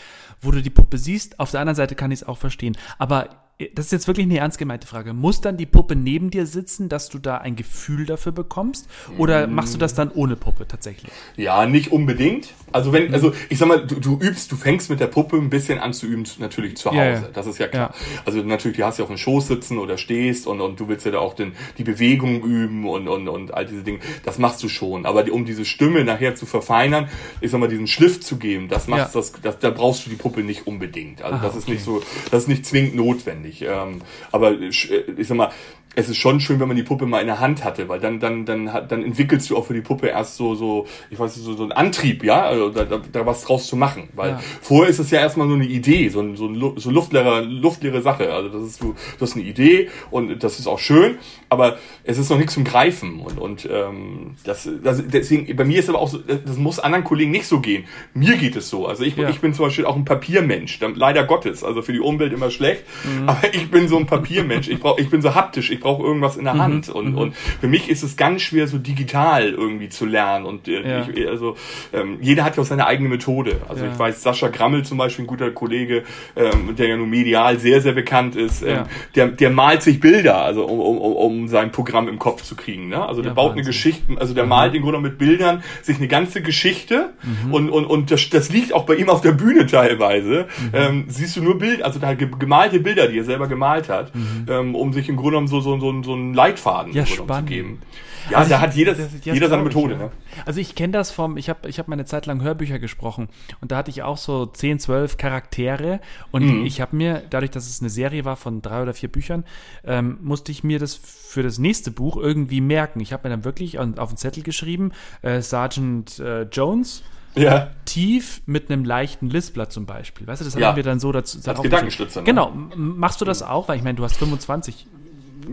wo 0.42 0.50
du 0.50 0.60
die 0.60 0.70
Puppe 0.70 0.98
siehst. 0.98 1.40
Auf 1.40 1.50
der 1.50 1.60
anderen 1.60 1.76
Seite 1.76 1.94
kann 1.94 2.10
ich 2.10 2.20
es 2.20 2.28
auch 2.28 2.38
verstehen. 2.38 2.76
Aber 2.98 3.28
das 3.74 3.86
ist 3.86 3.92
jetzt 3.92 4.06
wirklich 4.06 4.26
eine 4.26 4.38
ernst 4.38 4.58
gemeinte 4.58 4.86
Frage. 4.86 5.12
Muss 5.12 5.40
dann 5.40 5.56
die 5.56 5.66
Puppe 5.66 5.96
neben 5.96 6.30
dir 6.30 6.46
sitzen, 6.46 6.88
dass 6.88 7.08
du 7.08 7.18
da 7.18 7.38
ein 7.38 7.56
Gefühl 7.56 8.06
dafür 8.06 8.32
bekommst? 8.32 8.88
Oder 9.18 9.46
mm. 9.46 9.54
machst 9.54 9.74
du 9.74 9.78
das 9.78 9.94
dann 9.94 10.10
ohne 10.10 10.36
Puppe 10.36 10.66
tatsächlich? 10.66 11.12
Ja, 11.36 11.66
nicht 11.66 11.92
unbedingt. 11.92 12.54
Also 12.72 12.92
wenn, 12.92 13.12
also 13.12 13.32
ich 13.48 13.58
sag 13.58 13.68
mal, 13.68 13.86
du, 13.86 13.96
du 13.96 14.18
übst, 14.20 14.50
du 14.52 14.56
fängst 14.56 14.90
mit 14.90 15.00
der 15.00 15.08
Puppe 15.08 15.36
ein 15.36 15.50
bisschen 15.50 15.78
an 15.78 15.92
zu 15.92 16.06
üben, 16.06 16.24
natürlich 16.38 16.76
zu 16.76 16.90
Hause. 16.90 16.98
Ja, 16.98 17.10
ja. 17.10 17.28
Das 17.32 17.46
ist 17.46 17.58
ja 17.58 17.68
klar. 17.68 17.90
Ja. 17.92 18.22
Also 18.24 18.42
natürlich, 18.42 18.78
du 18.78 18.84
hast 18.84 18.98
ja 18.98 19.04
auf 19.04 19.10
dem 19.10 19.18
Schoß 19.18 19.48
sitzen 19.48 19.78
oder 19.78 19.98
stehst 19.98 20.46
und, 20.46 20.60
und 20.60 20.78
du 20.78 20.88
willst 20.88 21.04
ja 21.04 21.12
da 21.12 21.18
auch 21.18 21.34
den, 21.34 21.52
die 21.78 21.84
Bewegung 21.84 22.42
üben 22.42 22.88
und, 22.88 23.08
und, 23.08 23.28
und 23.28 23.52
all 23.52 23.66
diese 23.66 23.82
Dinge. 23.82 23.98
Das 24.24 24.38
machst 24.38 24.62
du 24.62 24.68
schon. 24.68 25.06
Aber 25.06 25.30
um 25.32 25.44
diese 25.44 25.64
Stimme 25.64 26.04
nachher 26.04 26.34
zu 26.34 26.46
verfeinern, 26.46 27.08
ich 27.40 27.50
sag 27.50 27.60
mal, 27.60 27.68
diesen 27.68 27.86
Schliff 27.86 28.20
zu 28.20 28.36
geben, 28.36 28.68
das 28.68 28.86
machst 28.86 29.14
das, 29.14 29.32
das, 29.42 29.58
da 29.58 29.70
brauchst 29.70 30.06
du 30.06 30.10
die 30.10 30.16
Puppe 30.16 30.42
nicht 30.42 30.66
unbedingt. 30.66 31.22
Also 31.22 31.36
Aha, 31.36 31.46
das 31.46 31.56
ist 31.56 31.64
okay. 31.64 31.72
nicht 31.72 31.84
so, 31.84 32.02
das 32.30 32.42
ist 32.42 32.48
nicht 32.48 32.66
zwingend 32.66 32.94
notwendig. 32.94 33.49
Ähm, 33.62 34.02
aber 34.32 34.52
ich, 34.52 34.90
ich 34.90 35.28
sag 35.28 35.36
mal, 35.36 35.50
es 35.96 36.08
ist 36.08 36.18
schon 36.18 36.40
schön, 36.40 36.60
wenn 36.60 36.68
man 36.68 36.76
die 36.76 36.84
Puppe 36.84 37.04
mal 37.04 37.20
in 37.20 37.26
der 37.26 37.40
Hand 37.40 37.64
hatte, 37.64 37.88
weil 37.88 37.98
dann, 37.98 38.20
dann, 38.20 38.44
dann, 38.44 38.66
dann 38.66 39.04
entwickelst 39.04 39.50
du 39.50 39.56
auch 39.56 39.66
für 39.66 39.74
die 39.74 39.80
Puppe 39.80 40.06
erst 40.06 40.36
so, 40.36 40.54
so, 40.54 40.86
ich 41.10 41.18
weiß 41.18 41.36
nicht, 41.36 41.44
so, 41.44 41.54
so 41.54 41.64
einen 41.64 41.72
Antrieb, 41.72 42.22
ja, 42.22 42.42
also 42.42 42.70
da, 42.70 42.84
da, 42.84 43.00
da 43.10 43.26
was 43.26 43.42
draus 43.42 43.66
zu 43.66 43.74
machen. 43.74 44.08
Weil 44.14 44.30
ja. 44.30 44.40
vorher 44.62 44.88
ist 44.88 45.00
es 45.00 45.10
ja 45.10 45.18
erstmal 45.18 45.48
nur 45.48 45.56
eine 45.56 45.66
Idee, 45.66 46.08
so, 46.08 46.20
ein, 46.20 46.36
so, 46.36 46.46
ein, 46.46 46.54
so 46.76 46.90
luftleere, 46.90 47.40
luftleere 47.40 48.02
Sache. 48.02 48.32
Also 48.32 48.48
das 48.50 48.62
ist 48.62 48.82
du, 48.82 48.94
du 49.18 49.20
hast 49.20 49.34
eine 49.34 49.44
Idee 49.44 49.88
und 50.12 50.42
das 50.44 50.60
ist 50.60 50.68
auch 50.68 50.78
schön, 50.78 51.18
aber 51.48 51.78
es 52.04 52.18
ist 52.18 52.30
noch 52.30 52.38
nichts 52.38 52.54
zum 52.54 52.62
Greifen. 52.62 53.18
Und, 53.20 53.38
und 53.38 53.68
ähm, 53.70 54.36
das, 54.44 54.68
das, 54.84 55.02
deswegen, 55.08 55.56
bei 55.56 55.64
mir 55.64 55.80
ist 55.80 55.88
aber 55.88 55.98
auch 55.98 56.08
so, 56.08 56.18
das 56.18 56.56
muss 56.56 56.78
anderen 56.78 57.02
Kollegen 57.02 57.32
nicht 57.32 57.46
so 57.46 57.58
gehen. 57.58 57.84
Mir 58.14 58.36
geht 58.36 58.54
es 58.54 58.70
so. 58.70 58.86
Also 58.86 59.02
ich, 59.02 59.16
ja. 59.16 59.28
ich 59.28 59.40
bin 59.40 59.54
zum 59.54 59.64
Beispiel 59.64 59.86
auch 59.86 59.96
ein 59.96 60.04
Papiermensch, 60.04 60.78
leider 60.94 61.24
Gottes, 61.24 61.64
also 61.64 61.82
für 61.82 61.92
die 61.92 62.00
Umwelt 62.00 62.32
immer 62.32 62.52
schlecht, 62.52 62.84
mhm. 63.04 63.28
aber 63.28 63.52
ich 63.52 63.68
bin 63.72 63.88
so 63.88 63.96
ein 63.96 64.06
Papiermensch. 64.06 64.68
Ich 64.68 64.78
brauch, 64.78 64.96
ich 64.96 65.10
bin 65.10 65.20
so 65.20 65.34
haptisch. 65.34 65.70
Ich 65.70 65.79
ich 65.80 65.84
brauche 65.84 66.02
irgendwas 66.02 66.36
in 66.36 66.44
der 66.44 66.54
Mhm, 66.54 66.58
Hand. 66.62 66.88
Und, 66.90 67.14
und 67.14 67.34
für 67.34 67.68
mich 67.68 67.88
ist 67.88 68.02
es 68.02 68.18
ganz 68.18 68.42
schwer, 68.42 68.66
so 68.68 68.76
digital 68.76 69.48
irgendwie 69.48 69.88
zu 69.88 70.04
lernen. 70.04 70.44
Und 70.44 70.68
äh, 70.68 70.86
Ja. 70.86 71.06
ich, 71.08 71.26
also 71.26 71.56
ähm, 71.94 72.18
jeder 72.20 72.44
hat 72.44 72.56
ja 72.56 72.62
auch 72.62 72.66
seine 72.66 72.86
eigene 72.86 73.08
Methode. 73.08 73.56
Also 73.66 73.84
Ja. 73.86 73.90
ich 73.90 73.98
weiß, 73.98 74.22
Sascha 74.22 74.48
Grammel 74.48 74.84
zum 74.84 74.98
Beispiel, 74.98 75.24
ein 75.24 75.28
guter 75.28 75.50
Kollege, 75.50 76.02
ähm, 76.36 76.76
der 76.76 76.88
ja 76.88 76.96
nun 76.98 77.08
medial 77.08 77.58
sehr, 77.58 77.80
sehr 77.80 77.92
bekannt 77.94 78.36
ist, 78.36 78.62
ähm, 78.62 78.68
Ja. 78.68 78.86
der, 79.14 79.28
der 79.28 79.50
malt 79.50 79.82
sich 79.82 80.00
Bilder, 80.00 80.42
also 80.42 80.66
um, 80.66 80.80
um, 80.80 80.98
um, 80.98 81.48
sein 81.48 81.72
Programm 81.72 82.08
im 82.08 82.18
Kopf 82.18 82.42
zu 82.42 82.56
kriegen. 82.56 82.88
Ne? 82.88 83.02
Also 83.02 83.22
der 83.22 83.30
baut 83.30 83.52
eine. 83.52 83.62
Geschichte, 83.62 84.02
also 84.18 84.34
der 84.34 84.44
malt 84.46 84.74
im 84.74 84.82
Grunde 84.82 85.00
mit 85.00 85.16
Bildern 85.16 85.62
sich 85.82 85.96
eine 85.96 86.08
ganze 86.08 86.42
Geschichte 86.42 87.10
und, 87.50 87.70
und, 87.70 87.86
und 87.86 88.10
das, 88.10 88.28
das 88.30 88.50
liegt 88.50 88.72
auch 88.74 88.84
bei 88.84 88.96
ihm 88.96 89.08
auf 89.08 89.20
der 89.22 89.32
Bühne 89.32 89.66
teilweise. 89.66 90.46
Ähm, 90.72 91.04
siehst 91.08 91.36
du 91.36 91.42
nur 91.42 91.56
Bild, 91.58 91.82
also 91.82 91.98
da 92.00 92.14
ge- 92.14 92.28
gemalte 92.38 92.80
Bilder, 92.80 93.06
die 93.08 93.18
er 93.18 93.24
selber 93.24 93.46
gemalt 93.48 93.88
hat, 93.88 94.10
ähm, 94.48 94.74
um 94.74 94.92
sich 94.92 95.08
im 95.08 95.16
Grunde 95.16 95.30
genommen 95.30 95.46
so, 95.48 95.60
so, 95.60 95.69
so, 95.78 96.02
so 96.02 96.14
einen 96.14 96.34
Leitfaden 96.34 96.92
Ja, 96.92 97.04
spannend. 97.06 97.48
zu 97.48 97.54
geben. 97.54 97.82
Ja, 98.30 98.38
Also 98.38 98.50
da 98.50 98.56
ich- 98.56 98.62
hat 98.62 98.74
jeder, 98.74 98.94
das- 98.94 99.12
das 99.12 99.24
jeder 99.24 99.48
seine 99.48 99.62
glaub 99.62 99.70
ich, 99.70 99.76
Methode. 99.76 99.94
ja. 99.94 100.00
Ne? 100.06 100.10
Also 100.46 100.60
ich 100.60 100.74
kenne 100.74 100.92
das 100.92 101.10
vom, 101.10 101.36
ich 101.36 101.48
habe 101.48 101.68
ich 101.68 101.78
hab 101.78 101.88
meine 101.88 102.04
Zeit 102.04 102.26
lang 102.26 102.42
Hörbücher 102.42 102.78
gesprochen 102.78 103.28
und 103.60 103.72
da 103.72 103.78
hatte 103.78 103.90
ich 103.90 104.02
auch 104.02 104.18
so 104.18 104.44
10, 104.46 104.78
12 104.78 105.16
Charaktere 105.16 106.00
und 106.30 106.44
Mhm. 106.60 106.66
ich 106.66 106.80
habe 106.80 106.94
mir, 106.96 107.22
dadurch, 107.30 107.50
dass 107.50 107.68
es 107.68 107.80
eine 107.80 107.88
Serie 107.90 108.24
war 108.24 108.36
von 108.36 108.60
drei 108.62 108.82
oder 108.82 108.92
vier 108.94 109.08
Büchern, 109.10 109.44
ähm, 109.84 110.18
musste 110.22 110.52
ich 110.52 110.62
mir 110.64 110.78
das 110.78 110.94
für 110.94 111.42
das 111.42 111.58
nächste 111.58 111.90
Buch 111.90 112.16
irgendwie 112.18 112.60
merken. 112.60 113.00
Ich 113.00 113.12
habe 113.12 113.28
mir 113.28 113.34
dann 113.34 113.44
wirklich 113.44 113.78
auf 113.78 113.88
auf 113.98 114.10
den 114.10 114.16
Zettel 114.18 114.42
geschrieben, 114.42 114.92
äh, 115.22 115.40
Sergeant 115.40 116.18
äh, 116.18 116.42
Jones, 116.42 117.02
Ja. 117.36 117.70
tief 117.84 118.42
mit 118.46 118.70
einem 118.70 118.84
leichten 118.84 119.30
Lispler 119.30 119.70
zum 119.70 119.86
Beispiel. 119.86 120.26
Weißt 120.26 120.40
du, 120.40 120.44
das 120.44 120.54
Ja. 120.54 120.68
haben 120.68 120.76
wir 120.76 120.82
dann 120.82 121.00
so 121.00 121.10
dazu. 121.12 121.38
darauf 121.40 121.62
Gedankenstützer, 121.62 122.20
ne? 122.20 122.24
Genau. 122.26 122.52
Machst 122.76 123.20
du 123.20 123.24
das 123.24 123.42
auch? 123.42 123.68
Weil 123.68 123.78
ich 123.78 123.82
meine, 123.84 123.94
du 123.96 124.04
hast 124.04 124.16
25. 124.16 124.86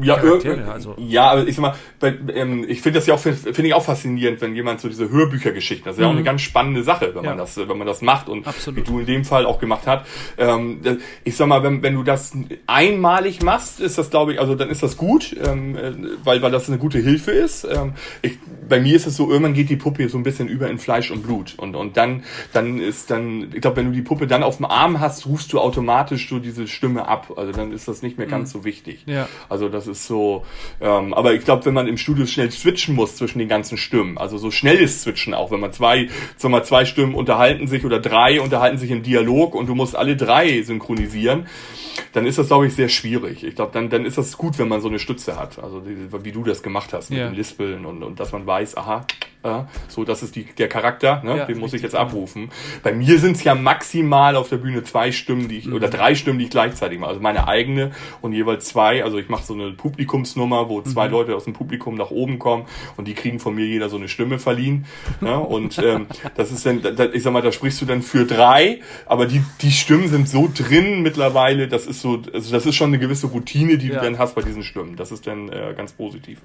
Ja, 0.03 0.15
also. 0.71 0.95
ja, 0.97 1.31
aber 1.31 1.47
ich 1.47 1.55
sag 1.55 1.61
mal, 1.61 1.75
bei, 1.99 2.15
ähm, 2.33 2.65
ich 2.67 2.81
finde 2.81 2.99
das 2.99 3.07
ja 3.07 3.13
auch 3.15 3.19
finde 3.19 3.65
ich 3.67 3.73
auch 3.73 3.83
faszinierend, 3.83 4.41
wenn 4.41 4.55
jemand 4.55 4.81
so 4.81 4.87
diese 4.87 5.09
Hörbüchergeschichten, 5.09 5.85
das 5.85 5.95
ist 5.95 6.01
ja 6.01 6.07
auch 6.07 6.11
eine 6.11 6.23
ganz 6.23 6.41
spannende 6.41 6.83
Sache, 6.83 7.07
wenn 7.15 7.23
man 7.23 7.23
Mhm. 7.23 7.29
Ja. 7.29 7.35
das, 7.35 7.57
wenn 7.57 7.77
man 7.77 7.87
das 7.87 8.01
macht 8.01 8.29
und 8.29 8.47
Absolut. 8.47 8.79
wie 8.79 8.83
du 8.83 8.99
in 8.99 9.05
dem 9.05 9.25
Fall 9.25 9.45
auch 9.45 9.59
gemacht 9.59 9.81
hast. 9.85 10.05
Ähm, 10.37 10.79
ich 11.23 11.35
sag 11.35 11.47
mal, 11.47 11.63
wenn, 11.63 11.81
wenn 11.83 11.95
du 11.95 12.03
das 12.03 12.33
einmalig 12.67 13.41
machst, 13.41 13.79
ist 13.79 13.97
das 13.97 14.09
glaube 14.09 14.33
ich, 14.33 14.39
also 14.39 14.55
dann 14.55 14.69
ist 14.69 14.83
das 14.83 14.97
gut, 14.97 15.35
ähm, 15.43 15.75
äh, 15.75 15.91
weil 16.23 16.41
weil 16.41 16.51
das 16.51 16.67
eine 16.69 16.77
gute 16.77 16.99
Hilfe 16.99 17.31
ist. 17.31 17.63
Ähm, 17.65 17.93
ich, 18.21 18.37
bei 18.67 18.79
mir 18.79 18.95
ist 18.95 19.07
es 19.07 19.15
so, 19.15 19.29
irgendwann 19.29 19.53
geht 19.53 19.69
die 19.69 19.75
Puppe 19.75 20.07
so 20.09 20.17
ein 20.17 20.23
bisschen 20.23 20.47
über 20.47 20.69
in 20.69 20.77
Fleisch 20.77 21.11
und 21.11 21.23
Blut 21.23 21.55
und 21.57 21.75
und 21.75 21.97
dann 21.97 22.23
dann 22.53 22.79
ist 22.79 23.09
dann, 23.09 23.51
ich 23.53 23.61
glaube, 23.61 23.77
wenn 23.77 23.87
du 23.87 23.91
die 23.91 24.01
Puppe 24.01 24.27
dann 24.27 24.43
auf 24.43 24.57
dem 24.57 24.65
Arm 24.65 24.99
hast, 24.99 25.25
rufst 25.25 25.53
du 25.53 25.59
automatisch 25.59 26.29
so 26.29 26.39
diese 26.39 26.67
Stimme 26.67 27.07
ab. 27.07 27.33
Also 27.35 27.51
dann 27.51 27.71
ist 27.71 27.87
das 27.87 28.01
nicht 28.01 28.17
mehr 28.17 28.27
ganz 28.27 28.51
so 28.51 28.63
wichtig. 28.63 29.05
Mhm. 29.07 29.13
Ja. 29.13 29.29
Also 29.49 29.69
das 29.69 29.86
ist 29.87 30.05
so, 30.07 30.45
ähm, 30.81 31.13
aber 31.13 31.33
ich 31.33 31.43
glaube, 31.43 31.65
wenn 31.65 31.73
man 31.73 31.87
im 31.87 31.97
Studio 31.97 32.25
schnell 32.25 32.51
switchen 32.51 32.95
muss 32.95 33.15
zwischen 33.15 33.39
den 33.39 33.47
ganzen 33.47 33.77
Stimmen, 33.77 34.17
also 34.17 34.37
so 34.37 34.51
schnelles 34.51 35.01
Switchen 35.03 35.33
auch, 35.33 35.51
wenn 35.51 35.59
man 35.59 35.73
zwei, 35.73 36.09
sag 36.37 36.51
mal, 36.51 36.63
zwei 36.63 36.85
Stimmen 36.85 37.15
unterhalten 37.15 37.67
sich 37.67 37.85
oder 37.85 37.99
drei 37.99 38.39
unterhalten 38.41 38.77
sich 38.77 38.91
im 38.91 39.03
Dialog 39.03 39.55
und 39.55 39.67
du 39.67 39.75
musst 39.75 39.95
alle 39.95 40.15
drei 40.15 40.61
synchronisieren, 40.61 41.47
dann 42.13 42.25
ist 42.25 42.37
das, 42.37 42.47
glaube 42.47 42.67
ich, 42.67 42.73
sehr 42.75 42.89
schwierig. 42.89 43.43
Ich 43.43 43.55
glaube, 43.55 43.71
dann, 43.73 43.89
dann 43.89 44.05
ist 44.05 44.17
das 44.17 44.37
gut, 44.37 44.59
wenn 44.59 44.67
man 44.67 44.81
so 44.81 44.87
eine 44.87 44.99
Stütze 44.99 45.37
hat, 45.39 45.57
also 45.59 45.83
wie 45.85 46.31
du 46.31 46.43
das 46.43 46.61
gemacht 46.61 46.93
hast 46.93 47.09
mit 47.09 47.19
Ja. 47.19 47.27
dem 47.29 47.35
Lispeln 47.35 47.85
und, 47.85 48.03
und 48.03 48.19
dass 48.19 48.31
man 48.31 48.45
weiß, 48.45 48.77
aha, 48.77 49.05
äh, 49.43 49.63
so, 49.87 50.03
das 50.03 50.23
ist 50.23 50.35
die, 50.35 50.43
der 50.45 50.67
Charakter, 50.67 51.21
ne? 51.23 51.37
Ja, 51.37 51.45
den 51.45 51.59
muss 51.59 51.73
ich 51.73 51.81
jetzt 51.81 51.95
abrufen. 51.95 52.49
Bei 52.83 52.91
mir 52.93 53.19
sind 53.19 53.37
es 53.37 53.43
ja 53.43 53.55
maximal 53.55 54.35
auf 54.35 54.49
der 54.49 54.57
Bühne 54.57 54.83
zwei 54.83 55.11
Stimmen, 55.11 55.47
die 55.47 55.57
ich, 55.59 55.65
Mhm. 55.67 55.73
oder 55.73 55.89
drei 55.89 56.15
Stimmen, 56.15 56.39
die 56.39 56.45
ich 56.45 56.51
gleichzeitig 56.51 56.99
mache. 56.99 57.09
Also 57.09 57.21
meine 57.21 57.47
eigene 57.47 57.91
und 58.21 58.33
jeweils 58.33 58.65
zwei. 58.67 59.03
Also 59.03 59.17
ich 59.17 59.29
mache 59.29 59.43
so 59.45 59.53
eine 59.53 59.71
Publikumsnummer, 59.71 60.69
wo 60.69 60.79
Mhm. 60.79 60.85
zwei 60.85 61.07
Leute 61.07 61.35
aus 61.35 61.43
dem 61.45 61.53
Publikum 61.53 61.95
nach 61.95 62.11
oben 62.11 62.39
kommen 62.39 62.65
und 62.97 63.07
die 63.07 63.13
kriegen 63.13 63.39
von 63.39 63.55
mir 63.55 63.65
jeder 63.65 63.89
so 63.89 63.97
eine 63.97 64.07
Stimme 64.07 64.39
verliehen. 64.39 64.85
Ne? 65.21 65.37
Und 65.39 65.77
ähm, 65.79 66.07
das 66.35 66.51
ist 66.51 66.65
dann, 66.65 66.81
da, 66.81 67.05
ich 67.05 67.23
sag 67.23 67.33
mal, 67.33 67.41
da 67.41 67.51
sprichst 67.51 67.81
du 67.81 67.85
dann 67.85 68.01
für 68.01 68.25
drei, 68.25 68.81
aber 69.05 69.25
die, 69.25 69.41
die 69.61 69.71
Stimmen 69.71 70.07
sind 70.09 70.27
so 70.29 70.49
drin 70.53 71.01
mittlerweile, 71.01 71.67
das 71.67 71.85
ist 71.87 72.01
so, 72.01 72.21
also 72.33 72.51
das 72.51 72.65
ist 72.65 72.75
schon 72.75 72.87
eine 72.89 72.99
gewisse 72.99 73.27
Routine, 73.27 73.77
die 73.77 73.87
Ja. 73.87 73.99
du 73.99 74.05
dann 74.05 74.17
hast 74.19 74.35
bei 74.35 74.41
diesen 74.41 74.63
Stimmen. 74.63 74.95
Das 74.95 75.11
ist 75.11 75.25
dann 75.27 75.49
äh, 75.49 75.73
ganz 75.75 75.93
positiv. 75.93 76.39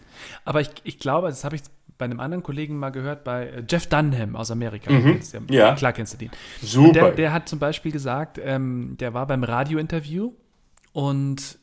Aber 0.45 0.61
ich, 0.61 0.71
ich 0.85 0.99
glaube, 0.99 1.29
das 1.29 1.45
habe 1.45 1.57
ich 1.57 1.63
bei 2.03 2.07
einem 2.07 2.19
anderen 2.19 2.43
Kollegen 2.43 2.77
mal 2.81 2.91
gehört, 2.91 3.23
bei 3.23 3.47
äh, 3.47 3.63
Jeff 3.71 3.87
Dunham 3.87 4.35
aus 4.35 4.51
Amerika. 4.51 4.91
Kennst 4.91 5.35
du 5.35 5.41
Mhm. 5.41 5.47
Ja. 5.51 5.77
Klar 5.77 5.93
kennst 5.93 6.15
du 6.15 6.19
den. 6.19 6.31
Super. 6.61 6.93
Der, 6.93 7.11
der 7.13 7.33
hat 7.33 7.49
zum 7.49 7.61
Beispiel 7.61 7.93
gesagt, 7.93 8.41
ähm, 8.43 8.97
der 8.99 9.15
war 9.15 9.29
beim 9.29 9.45
Radiointerview 9.45 10.33
und 10.93 11.59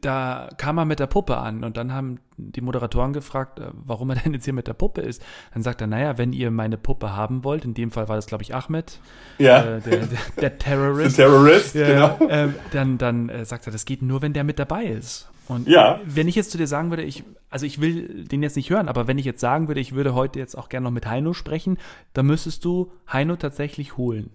da 0.00 0.48
kam 0.58 0.78
er 0.78 0.84
mit 0.84 0.98
der 1.00 1.06
Puppe 1.08 1.36
an 1.36 1.64
und 1.64 1.76
dann 1.76 1.92
haben 1.92 2.18
die 2.36 2.60
Moderatoren 2.60 3.12
gefragt, 3.12 3.58
äh, 3.58 3.68
warum 3.72 4.10
er 4.10 4.16
denn 4.24 4.34
jetzt 4.34 4.44
hier 4.44 4.52
mit 4.52 4.66
der 4.66 4.74
Puppe 4.74 5.00
ist. 5.00 5.22
Dann 5.54 5.62
sagt 5.62 5.80
er, 5.80 5.86
naja, 5.86 6.18
wenn 6.18 6.32
ihr 6.34 6.50
meine 6.50 6.76
Puppe 6.76 7.16
haben 7.16 7.42
wollt, 7.42 7.64
in 7.64 7.72
dem 7.74 7.90
Fall 7.90 8.08
war 8.08 8.16
das, 8.16 8.26
glaube 8.26 8.42
ich, 8.42 8.54
Ahmed, 8.54 8.98
Ja. 9.38 9.62
äh, 9.62 9.80
der, 9.80 9.96
der, 10.06 10.18
der 10.40 10.58
Terrorist, 10.58 11.16
Terrorist, 11.16 11.74
ja, 11.74 11.86
genau. 12.16 12.28
ähm, 12.30 12.54
dann, 12.72 12.98
dann 12.98 13.28
äh, 13.30 13.44
sagt 13.46 13.66
er, 13.66 13.72
das 13.72 13.84
geht 13.86 14.02
nur, 14.02 14.20
wenn 14.22 14.34
der 14.34 14.44
mit 14.44 14.58
dabei 14.58 14.84
ist. 14.84 15.30
Und 15.48 15.68
Ja. 15.68 16.00
wenn 16.06 16.26
ich 16.28 16.34
jetzt 16.34 16.50
zu 16.50 16.58
dir 16.58 16.66
sagen 16.66 16.90
würde, 16.90 17.02
ich, 17.02 17.22
also 17.50 17.66
ich 17.66 17.80
will 17.80 18.24
den 18.24 18.42
jetzt 18.42 18.56
nicht 18.56 18.70
hören, 18.70 18.88
aber 18.88 19.06
wenn 19.06 19.18
ich 19.18 19.24
jetzt 19.26 19.40
sagen 19.40 19.68
würde, 19.68 19.80
ich 19.80 19.92
würde 19.94 20.14
heute 20.14 20.38
jetzt 20.38 20.56
auch 20.56 20.68
gerne 20.68 20.84
noch 20.84 20.90
mit 20.90 21.06
Heino 21.06 21.32
sprechen, 21.34 21.78
dann 22.14 22.26
müsstest 22.26 22.64
du 22.64 22.90
Heino 23.12 23.36
tatsächlich 23.36 23.96
holen. 23.96 24.30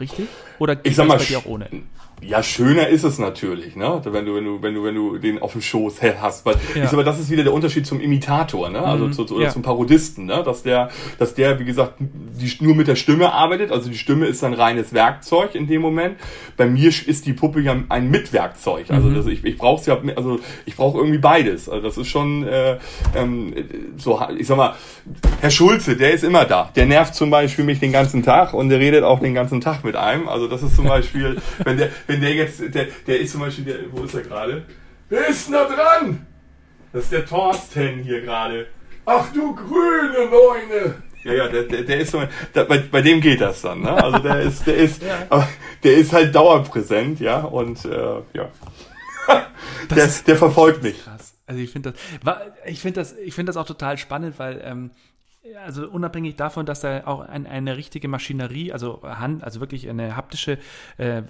Richtig? 0.00 0.26
Oder 0.58 0.74
geht 0.76 0.88
ich 0.88 0.96
sag 0.96 1.04
das 1.04 1.08
mal, 1.08 1.18
bei 1.18 1.24
dir 1.24 1.38
auch 1.38 1.44
ohne? 1.46 1.68
Ja, 2.22 2.42
schöner 2.42 2.88
ist 2.88 3.04
es 3.04 3.18
natürlich, 3.18 3.76
ne? 3.76 4.00
Wenn 4.04 4.24
du, 4.24 4.34
wenn 4.34 4.44
du, 4.44 4.62
wenn 4.62 4.74
du, 4.74 4.84
wenn 4.84 4.94
du 4.94 5.18
den 5.18 5.42
auf 5.42 5.52
dem 5.52 5.60
Schoß 5.60 6.00
hast. 6.20 6.46
Weil 6.46 6.56
Ja. 6.74 6.84
ich 6.84 6.90
sag 6.90 6.94
mal, 6.94 7.04
das 7.04 7.20
ist 7.20 7.30
wieder 7.30 7.42
der 7.42 7.52
Unterschied 7.52 7.86
zum 7.86 8.00
Imitator, 8.00 8.70
ne? 8.70 8.82
Also 8.82 9.08
zu, 9.10 9.24
zu, 9.24 9.36
oder 9.36 9.44
ja. 9.44 9.50
zum 9.50 9.62
Parodisten, 9.62 10.26
ne? 10.26 10.42
Dass 10.44 10.62
der, 10.62 10.90
dass 11.18 11.34
der, 11.34 11.58
wie 11.58 11.64
gesagt, 11.64 11.94
die, 11.98 12.50
nur 12.60 12.74
mit 12.74 12.88
der 12.88 12.96
Stimme 12.96 13.32
arbeitet. 13.32 13.70
Also 13.70 13.90
die 13.90 13.98
Stimme 13.98 14.26
ist 14.26 14.42
ein 14.42 14.54
reines 14.54 14.92
Werkzeug 14.92 15.54
in 15.54 15.66
dem 15.66 15.82
Moment. 15.82 16.16
Bei 16.56 16.66
mir 16.66 16.88
ist 16.88 17.26
die 17.26 17.32
Puppe 17.32 17.60
ja 17.60 17.76
ein 17.88 18.10
Mitwerkzeug. 18.10 18.90
Also 18.90 19.10
das, 19.10 19.26
ich, 19.26 19.44
ich 19.44 19.58
brauche 19.58 19.84
ja, 19.86 19.98
also 20.16 20.40
ich 20.66 20.76
brauche 20.76 20.98
irgendwie 20.98 21.18
beides. 21.18 21.68
Also 21.68 21.82
das 21.82 21.98
ist 21.98 22.08
schon 22.08 22.46
äh, 22.46 22.78
ähm, 23.14 23.54
so, 23.96 24.20
ich 24.38 24.46
sag 24.46 24.56
mal, 24.56 24.74
Herr 25.40 25.50
Schulze, 25.50 25.96
der 25.96 26.12
ist 26.12 26.24
immer 26.24 26.44
da. 26.44 26.70
Der 26.74 26.86
nervt 26.86 27.14
zum 27.14 27.30
Beispiel 27.30 27.64
mich 27.64 27.80
den 27.80 27.92
ganzen 27.92 28.22
Tag 28.22 28.54
und 28.54 28.70
der 28.70 28.78
redet 28.78 29.04
auch 29.04 29.20
den 29.20 29.34
ganzen 29.34 29.60
Tag 29.60 29.84
mit 29.84 29.96
einem. 29.96 30.28
Also 30.28 30.48
das 30.48 30.62
ist 30.62 30.76
zum 30.76 30.84
Beispiel, 30.88 31.36
wenn 31.64 31.76
der, 31.76 31.90
wenn 32.06 32.20
der 32.20 32.34
jetzt, 32.34 32.60
der, 32.74 32.86
der 33.06 33.20
ist 33.20 33.32
zum 33.32 33.40
Beispiel, 33.40 33.64
der, 33.64 33.76
wo 33.92 34.04
ist 34.04 34.14
er 34.14 34.22
gerade? 34.22 34.64
Wer 35.08 35.28
ist 35.28 35.46
denn 35.46 35.54
da 35.54 35.64
dran? 35.64 36.26
Das 36.92 37.04
ist 37.04 37.12
der 37.12 37.26
Thorsten 37.26 37.98
hier 38.02 38.20
gerade. 38.22 38.66
Ach 39.04 39.26
du 39.32 39.54
grüne 39.54 40.30
Neune! 40.30 41.02
Ja, 41.24 41.32
ja, 41.32 41.48
der, 41.48 41.62
der, 41.62 41.82
der 41.82 42.00
ist 42.00 42.12
so, 42.12 42.22
da, 42.52 42.64
bei, 42.64 42.78
bei 42.78 43.00
dem 43.00 43.20
geht 43.20 43.40
das 43.40 43.62
dann, 43.62 43.80
ne? 43.80 43.92
Also 43.92 44.18
der 44.18 44.40
ist, 44.40 44.66
der 44.66 44.76
ist, 44.76 45.02
aber 45.30 45.48
der 45.82 45.94
ist 45.96 46.12
halt 46.12 46.34
dauerpräsent, 46.34 47.18
ja, 47.18 47.40
und 47.40 47.84
äh, 47.86 48.20
ja. 48.34 48.50
der, 49.90 50.08
der 50.26 50.36
verfolgt 50.36 50.82
mich. 50.82 51.02
Krass. 51.02 51.34
Also 51.46 51.60
ich 51.60 51.70
finde 51.70 51.92
das, 51.92 52.00
ich 52.66 52.80
finde 52.80 53.00
das, 53.00 53.16
ich 53.16 53.34
finde 53.34 53.50
das 53.50 53.56
auch 53.56 53.66
total 53.66 53.98
spannend, 53.98 54.38
weil 54.38 54.62
ähm, 54.64 54.90
also 55.66 55.88
unabhängig 55.88 56.36
davon, 56.36 56.64
dass 56.64 56.80
da 56.80 57.02
auch 57.06 57.20
ein, 57.20 57.46
eine 57.46 57.76
richtige 57.76 58.08
Maschinerie, 58.08 58.72
also 58.72 59.02
Hand, 59.02 59.44
also 59.44 59.60
wirklich 59.60 59.88
eine 59.90 60.16
haptische 60.16 60.58
äh, 60.96 61.22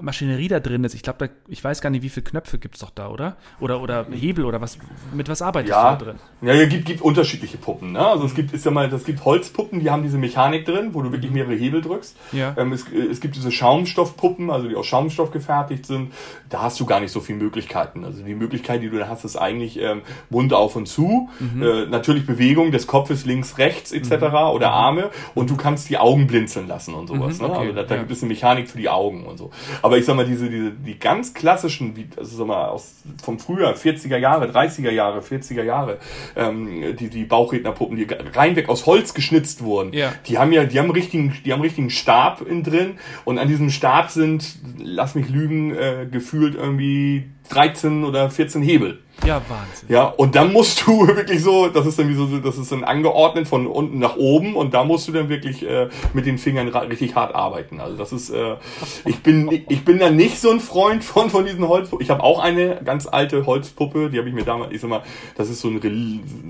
Maschinerie 0.00 0.48
da 0.48 0.58
drin 0.60 0.84
ist. 0.84 0.94
Ich 0.94 1.02
glaube, 1.02 1.30
ich 1.48 1.62
weiß 1.62 1.82
gar 1.82 1.90
nicht, 1.90 2.02
wie 2.02 2.08
viele 2.08 2.24
Knöpfe 2.24 2.58
gibt's 2.58 2.80
doch 2.80 2.90
da, 2.90 3.08
oder? 3.08 3.36
Oder 3.60 3.82
oder 3.82 4.06
Hebel 4.10 4.46
oder 4.46 4.60
was? 4.62 4.78
Mit 5.12 5.28
was 5.28 5.42
arbeitest 5.42 5.70
Ja, 5.70 5.94
du 5.96 6.04
da 6.04 6.10
drin? 6.12 6.20
ja, 6.40 6.54
es 6.54 6.68
gibt, 6.70 6.86
gibt 6.86 7.02
unterschiedliche 7.02 7.58
Puppen. 7.58 7.92
Ne? 7.92 8.06
Also 8.06 8.24
es 8.24 8.34
gibt, 8.34 8.54
ist 8.54 8.64
ja 8.64 8.70
mal, 8.70 8.90
es 8.92 9.04
gibt 9.04 9.24
Holzpuppen, 9.26 9.80
die 9.80 9.90
haben 9.90 10.02
diese 10.02 10.16
Mechanik 10.16 10.64
drin, 10.64 10.94
wo 10.94 11.02
du 11.02 11.12
wirklich 11.12 11.30
mehrere 11.30 11.54
Hebel 11.54 11.82
drückst. 11.82 12.16
Ja. 12.32 12.54
Ähm, 12.56 12.72
es, 12.72 12.86
es 12.90 13.20
gibt 13.20 13.36
diese 13.36 13.52
Schaumstoffpuppen, 13.52 14.50
also 14.50 14.66
die 14.68 14.76
aus 14.76 14.86
Schaumstoff 14.86 15.30
gefertigt 15.30 15.84
sind. 15.84 16.12
Da 16.48 16.62
hast 16.62 16.80
du 16.80 16.86
gar 16.86 17.00
nicht 17.00 17.12
so 17.12 17.20
viele 17.20 17.38
Möglichkeiten. 17.38 18.04
Also 18.04 18.22
die 18.22 18.34
Möglichkeit, 18.34 18.82
die 18.82 18.88
du 18.88 18.98
da 18.98 19.08
hast, 19.08 19.24
ist 19.24 19.36
eigentlich 19.36 19.78
ähm, 19.78 20.02
Mund 20.30 20.54
auf 20.54 20.74
und 20.76 20.86
zu, 20.86 21.28
äh, 21.40 21.84
natürlich 21.86 22.26
Bewegung 22.26 22.72
des 22.72 22.86
Kopfes 22.86 23.26
links, 23.26 23.57
rechts 23.58 23.92
etc. 23.92 24.12
oder 24.52 24.70
Arme 24.70 25.10
und 25.34 25.50
du 25.50 25.56
kannst 25.56 25.88
die 25.90 25.98
Augen 25.98 26.26
blinzeln 26.26 26.66
lassen 26.68 26.94
und 26.94 27.08
sowas. 27.08 27.38
Mhm, 27.38 27.46
ne? 27.46 27.52
okay, 27.52 27.60
Also 27.60 27.72
da, 27.74 27.82
da 27.84 27.94
ja. 27.94 28.00
gibt 28.00 28.12
es 28.12 28.22
eine 28.22 28.28
Mechanik 28.28 28.68
für 28.68 28.78
die 28.78 28.88
Augen 28.88 29.26
und 29.26 29.36
so. 29.38 29.50
Aber 29.82 29.98
ich 29.98 30.04
sag 30.04 30.16
mal, 30.16 30.24
diese, 30.26 30.48
diese 30.48 30.70
die 30.70 30.98
ganz 30.98 31.34
klassischen, 31.34 31.96
wie, 31.96 32.06
also 32.16 32.36
sag 32.36 32.46
mal, 32.46 32.66
aus, 32.68 32.94
vom 33.22 33.38
früher, 33.38 33.74
40er 33.74 34.16
Jahre, 34.16 34.46
30er 34.50 34.90
Jahre, 34.90 35.20
40er 35.20 35.62
Jahre, 35.62 35.98
ähm, 36.36 36.96
die, 36.98 37.08
die 37.08 37.24
Bauchrednerpuppen, 37.24 37.96
die 37.96 38.06
reinweg 38.34 38.68
aus 38.68 38.86
Holz 38.86 39.14
geschnitzt 39.14 39.62
wurden, 39.62 39.92
Ja. 39.92 40.12
die 40.26 40.38
haben 40.38 40.52
ja, 40.52 40.64
die 40.64 40.78
haben 40.78 40.90
richtigen, 40.90 41.34
die 41.44 41.52
haben 41.52 41.60
richtigen 41.60 41.90
Stab 41.90 42.40
in 42.42 42.62
drin 42.62 42.98
und 43.24 43.38
an 43.38 43.48
diesem 43.48 43.70
Stab 43.70 44.10
sind, 44.10 44.58
lass 44.78 45.14
mich 45.14 45.28
lügen, 45.28 45.74
äh, 45.74 46.06
gefühlt 46.10 46.54
irgendwie 46.54 47.28
13 47.48 48.04
oder 48.04 48.30
14 48.30 48.62
Hebel. 48.62 48.98
Ja, 49.26 49.42
Wahnsinn. 49.48 49.88
Ja, 49.88 50.04
und 50.04 50.34
dann 50.34 50.52
musst 50.52 50.86
du 50.86 51.06
wirklich 51.16 51.42
so, 51.42 51.68
das 51.68 51.86
ist 51.86 51.98
dann 51.98 52.08
wie 52.08 52.14
so, 52.14 52.38
das 52.38 52.56
ist 52.56 52.70
dann 52.70 52.84
angeordnet 52.84 53.48
von 53.48 53.66
unten 53.66 53.98
nach 53.98 54.16
oben 54.16 54.54
und 54.54 54.74
da 54.74 54.84
musst 54.84 55.08
du 55.08 55.12
dann 55.12 55.28
wirklich 55.28 55.68
äh, 55.68 55.88
mit 56.14 56.26
den 56.26 56.38
Fingern 56.38 56.68
richtig 56.68 57.14
hart 57.14 57.34
arbeiten. 57.34 57.80
Also 57.80 57.96
das 57.96 58.12
ist, 58.12 58.30
äh, 58.30 58.56
ich 59.04 59.22
bin, 59.22 59.50
ich 59.68 59.84
bin 59.84 59.98
da 59.98 60.10
nicht 60.10 60.38
so 60.38 60.50
ein 60.50 60.60
Freund 60.60 61.02
von 61.02 61.30
von 61.30 61.44
diesen 61.44 61.66
Holzpuppen. 61.66 62.04
Ich 62.04 62.10
habe 62.10 62.22
auch 62.22 62.38
eine 62.38 62.80
ganz 62.84 63.06
alte 63.06 63.44
Holzpuppe, 63.44 64.10
die 64.10 64.18
habe 64.18 64.28
ich 64.28 64.34
mir 64.34 64.44
damals, 64.44 64.72
ich 64.72 64.80
sag 64.80 64.88
mal, 64.88 65.02
das 65.36 65.50
ist 65.50 65.60
so 65.60 65.68
ein, 65.68 65.80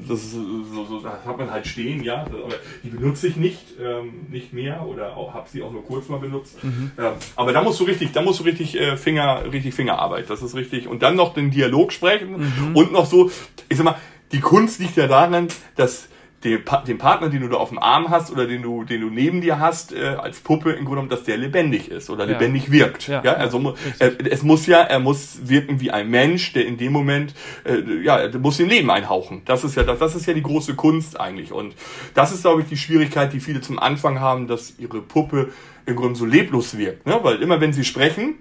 das 0.09 0.19
ist 0.19 0.33
so, 0.33 0.85
so, 0.85 1.01
das 1.01 1.25
hat 1.25 1.39
man 1.39 1.51
halt 1.51 1.67
stehen, 1.67 2.03
ja, 2.03 2.23
aber 2.23 2.55
die 2.83 2.91
benutze 2.91 3.29
ich 3.29 3.37
nicht, 3.37 3.63
ähm, 3.81 4.27
nicht 4.31 4.53
mehr 4.53 4.85
oder 4.87 5.17
auch 5.17 5.33
habe 5.33 5.49
sie 5.49 5.63
auch 5.63 5.73
nur 5.73 5.85
kurz 5.85 6.09
mal 6.09 6.19
benutzt. 6.19 6.63
Mhm. 6.63 6.93
Ja, 6.99 7.15
aber 7.35 7.53
da 7.53 7.63
musst 7.63 7.81
du 7.81 7.85
richtig, 7.85 8.13
da 8.13 8.23
musst 8.23 8.41
du 8.41 8.45
richtig 8.45 8.79
äh, 8.79 8.97
Finger, 8.97 9.45
richtig 9.51 9.75
Fingerarbeit. 9.75 10.29
Das 10.29 10.43
ist 10.43 10.55
richtig 10.55 10.88
und 10.89 11.03
dann 11.03 11.17
noch 11.17 11.35
den 11.35 11.51
Dialog 11.51 11.93
sprechen. 11.93 12.39
Mhm. 12.39 12.77
Und 12.77 12.93
noch 12.93 13.07
so, 13.07 13.31
ich 13.69 13.77
sag 13.77 13.85
mal, 13.85 13.97
die 14.33 14.41
Kunst 14.41 14.81
liegt 14.81 14.97
ja 14.97 15.07
daran, 15.07 15.49
dass 15.77 16.09
den, 16.45 16.63
den 16.87 16.99
Partner, 16.99 17.29
den 17.29 17.41
du 17.41 17.49
da 17.49 17.57
auf 17.57 17.71
dem 17.71 17.79
Arm 17.79 18.11
hast 18.11 18.31
oder 18.31 18.47
den 18.47 18.63
du, 18.63 18.85
den 18.85 19.01
du 19.01 19.11
neben 19.11 19.41
dir 19.41 19.59
hast, 19.59 19.93
äh, 19.93 20.17
als 20.21 20.39
Puppe 20.39 20.71
im 20.71 20.85
Grunde 20.85 20.91
genommen, 20.91 21.09
dass 21.09 21.25
der 21.25 21.37
lebendig 21.37 21.91
ist 21.91 22.11
oder 22.11 22.27
ja. 22.27 22.33
lebendig 22.33 22.71
wirkt. 22.71 23.09
Ja, 23.09 23.23
ja 23.25 23.33
also 23.35 23.75
äh, 23.99 24.11
es 24.31 24.43
muss 24.45 24.67
ja, 24.67 24.83
er 24.83 25.01
muss 25.01 25.49
wirken 25.49 25.81
wie 25.81 25.91
ein 25.91 26.09
Mensch, 26.09 26.53
der 26.53 26.67
in 26.67 26.77
dem 26.77 26.93
Moment, 26.93 27.35
äh, 27.65 28.05
ja, 28.05 28.29
der 28.29 28.41
muss 28.41 28.61
ihm 28.61 28.69
Leben 28.69 28.91
einhauchen. 28.91 29.43
Das 29.47 29.65
ist 29.65 29.75
ja, 29.77 29.83
das, 29.83 29.99
das 29.99 30.15
ist 30.15 30.27
ja 30.27 30.35
die 30.35 30.43
große 30.43 30.75
Kunst 30.75 31.19
eigentlich. 31.19 31.53
Und 31.53 31.75
das 32.15 32.33
ist, 32.33 32.43
glaube 32.43 32.63
ich, 32.63 32.69
die 32.69 32.77
Schwierigkeit, 32.77 33.33
die 33.33 33.41
viele 33.41 33.61
zum 33.61 33.79
Anfang 33.79 34.21
haben, 34.21 34.47
dass 34.47 34.75
ihre 34.79 35.01
Puppe 35.01 35.53
im 35.89 35.97
Grunde 35.97 36.19
so 36.19 36.27
leblos 36.27 36.77
wirkt. 36.77 37.07
Ne? 37.07 37.19
Weil 37.23 37.43
immer 37.43 37.61
wenn 37.61 37.73
sie 37.73 37.85
sprechen, 37.85 38.35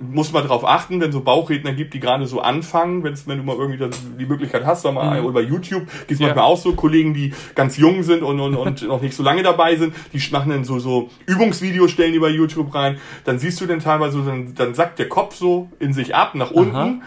muss 0.00 0.32
man 0.32 0.42
darauf 0.42 0.64
achten, 0.66 1.00
wenn 1.00 1.12
so 1.12 1.20
Bauchredner 1.20 1.72
gibt, 1.72 1.94
die 1.94 2.00
gerade 2.00 2.26
so 2.26 2.40
anfangen, 2.40 3.04
wenn's, 3.04 3.26
wenn 3.26 3.38
du 3.38 3.44
mal 3.44 3.56
irgendwie 3.56 3.78
das, 3.78 3.98
die 4.18 4.26
Möglichkeit 4.26 4.66
hast, 4.66 4.82
sag 4.82 4.94
mal, 4.94 5.20
mhm. 5.22 5.28
über 5.28 5.40
YouTube 5.40 5.86
gibt 5.86 6.10
es 6.10 6.18
ja. 6.18 6.26
manchmal 6.26 6.44
auch 6.44 6.58
so 6.58 6.72
Kollegen, 6.72 7.14
die 7.14 7.32
ganz 7.54 7.76
jung 7.76 8.02
sind 8.02 8.22
und, 8.22 8.40
und, 8.40 8.56
und 8.56 8.82
noch 8.88 9.00
nicht 9.00 9.14
so 9.14 9.22
lange 9.22 9.42
dabei 9.42 9.76
sind, 9.76 9.94
die 10.12 10.20
machen 10.32 10.50
dann 10.50 10.64
so, 10.64 10.80
so 10.80 11.08
Übungsvideos, 11.26 11.90
stellen 11.92 12.12
die 12.12 12.18
bei 12.18 12.30
YouTube 12.30 12.74
rein, 12.74 12.98
dann 13.24 13.38
siehst 13.38 13.60
du 13.60 13.66
dann 13.66 13.78
teilweise, 13.78 14.22
dann, 14.22 14.54
dann 14.54 14.74
sackt 14.74 14.98
der 14.98 15.08
Kopf 15.08 15.36
so 15.36 15.70
in 15.78 15.92
sich 15.92 16.14
ab, 16.14 16.34
nach 16.34 16.50
unten. 16.50 16.76
Aha 16.76 17.00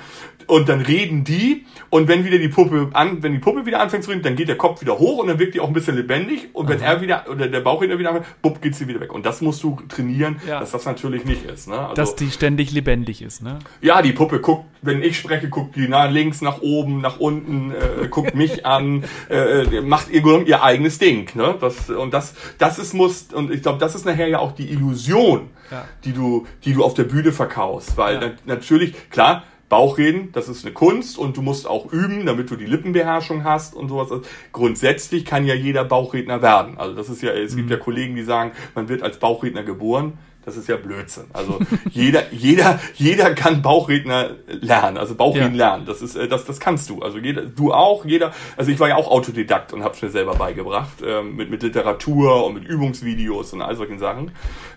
und 0.47 0.69
dann 0.69 0.81
reden 0.81 1.23
die 1.23 1.65
und 1.89 2.07
wenn 2.07 2.25
wieder 2.25 2.37
die 2.37 2.47
Puppe 2.49 2.89
an, 2.93 3.23
wenn 3.23 3.33
die 3.33 3.39
Puppe 3.39 3.65
wieder 3.65 3.79
anfängt 3.79 4.03
zu 4.03 4.11
reden, 4.11 4.23
dann 4.23 4.35
geht 4.35 4.47
der 4.47 4.57
Kopf 4.57 4.81
wieder 4.81 4.99
hoch 4.99 5.19
und 5.19 5.27
dann 5.27 5.39
wirkt 5.39 5.55
die 5.55 5.59
auch 5.59 5.67
ein 5.67 5.73
bisschen 5.73 5.95
lebendig 5.95 6.49
und 6.53 6.69
wenn 6.69 6.79
Aha. 6.81 6.93
er 6.93 7.01
wieder 7.01 7.25
oder 7.29 7.47
der 7.47 7.59
Bauchredner 7.61 7.97
wieder 7.99 8.09
anfängt, 8.09 8.41
bupp, 8.41 8.61
geht 8.61 8.75
sie 8.75 8.87
wieder 8.87 8.99
weg 8.99 9.13
und 9.13 9.25
das 9.25 9.41
musst 9.41 9.63
du 9.63 9.77
trainieren, 9.87 10.41
ja. 10.47 10.59
dass 10.59 10.71
das 10.71 10.85
natürlich 10.85 11.25
nicht 11.25 11.45
ist. 11.45 11.67
Ne? 11.67 11.77
Also, 11.77 11.93
dass 11.93 12.15
die 12.15 12.31
ständig 12.31 12.71
lebendig 12.71 13.21
ist, 13.21 13.43
ne? 13.43 13.59
Ja, 13.81 14.01
die 14.01 14.13
Puppe 14.13 14.39
guckt, 14.39 14.65
wenn 14.81 15.03
ich 15.03 15.17
spreche, 15.17 15.49
guckt 15.49 15.75
die 15.75 15.87
nach 15.87 16.09
links, 16.09 16.41
nach 16.41 16.61
oben, 16.61 17.01
nach 17.01 17.19
unten, 17.19 17.71
äh, 17.71 18.07
guckt 18.07 18.35
mich 18.35 18.65
an, 18.65 19.03
äh, 19.29 19.81
macht 19.81 20.09
ihr, 20.09 20.47
ihr 20.47 20.63
eigenes 20.63 20.99
Ding. 20.99 21.29
Ne? 21.35 21.55
Das, 21.59 21.89
und 21.89 22.13
das, 22.13 22.33
das 22.57 22.79
ist 22.79 22.93
muss 22.93 23.27
und 23.33 23.51
ich 23.51 23.61
glaube, 23.61 23.79
das 23.79 23.95
ist 23.95 24.05
nachher 24.05 24.27
ja 24.27 24.39
auch 24.39 24.53
die 24.53 24.69
Illusion, 24.69 25.49
ja. 25.69 25.85
die 26.03 26.13
du, 26.13 26.47
die 26.63 26.73
du 26.73 26.83
auf 26.83 26.93
der 26.93 27.03
Bühne 27.03 27.31
verkaufst, 27.31 27.97
weil 27.97 28.21
ja. 28.21 28.31
natürlich 28.45 29.09
klar 29.09 29.43
Bauchreden, 29.71 30.33
das 30.33 30.49
ist 30.49 30.65
eine 30.65 30.73
Kunst 30.73 31.17
und 31.17 31.37
du 31.37 31.41
musst 31.41 31.65
auch 31.65 31.93
üben, 31.93 32.25
damit 32.25 32.51
du 32.51 32.57
die 32.57 32.65
Lippenbeherrschung 32.65 33.45
hast 33.45 33.73
und 33.73 33.87
sowas. 33.87 34.09
Grundsätzlich 34.51 35.23
kann 35.23 35.45
ja 35.45 35.55
jeder 35.55 35.85
Bauchredner 35.85 36.41
werden. 36.41 36.77
Also 36.77 36.93
das 36.93 37.07
ist 37.07 37.21
ja, 37.21 37.31
es 37.31 37.55
gibt 37.55 37.69
ja 37.69 37.77
mhm. 37.77 37.81
Kollegen, 37.81 38.15
die 38.17 38.23
sagen, 38.23 38.51
man 38.75 38.89
wird 38.89 39.01
als 39.01 39.17
Bauchredner 39.17 39.63
geboren. 39.63 40.17
Das 40.43 40.57
ist 40.57 40.67
ja 40.67 40.75
Blödsinn. 40.75 41.27
Also 41.31 41.59
jeder, 41.89 42.33
jeder, 42.33 42.81
jeder 42.95 43.33
kann 43.33 43.61
Bauchredner 43.61 44.31
lernen, 44.47 44.97
also 44.97 45.15
Bauchreden 45.15 45.55
ja. 45.55 45.69
lernen. 45.69 45.85
Das 45.85 46.01
ist, 46.01 46.17
äh, 46.17 46.27
das, 46.27 46.43
das 46.43 46.59
kannst 46.59 46.89
du. 46.89 47.01
Also 47.01 47.17
jeder, 47.19 47.43
du 47.43 47.71
auch, 47.71 48.03
jeder. 48.03 48.33
Also 48.57 48.71
ich 48.71 48.79
war 48.81 48.89
ja 48.89 48.97
auch 48.97 49.09
Autodidakt 49.09 49.71
und 49.71 49.85
habe 49.85 49.95
es 49.95 50.01
mir 50.01 50.09
selber 50.09 50.35
beigebracht 50.35 50.97
ähm, 51.01 51.37
mit 51.37 51.49
mit 51.49 51.63
Literatur 51.63 52.45
und 52.45 52.55
mit 52.55 52.65
Übungsvideos 52.65 53.53
und 53.53 53.61
all 53.61 53.77
solchen 53.77 53.99
Sachen. 53.99 54.31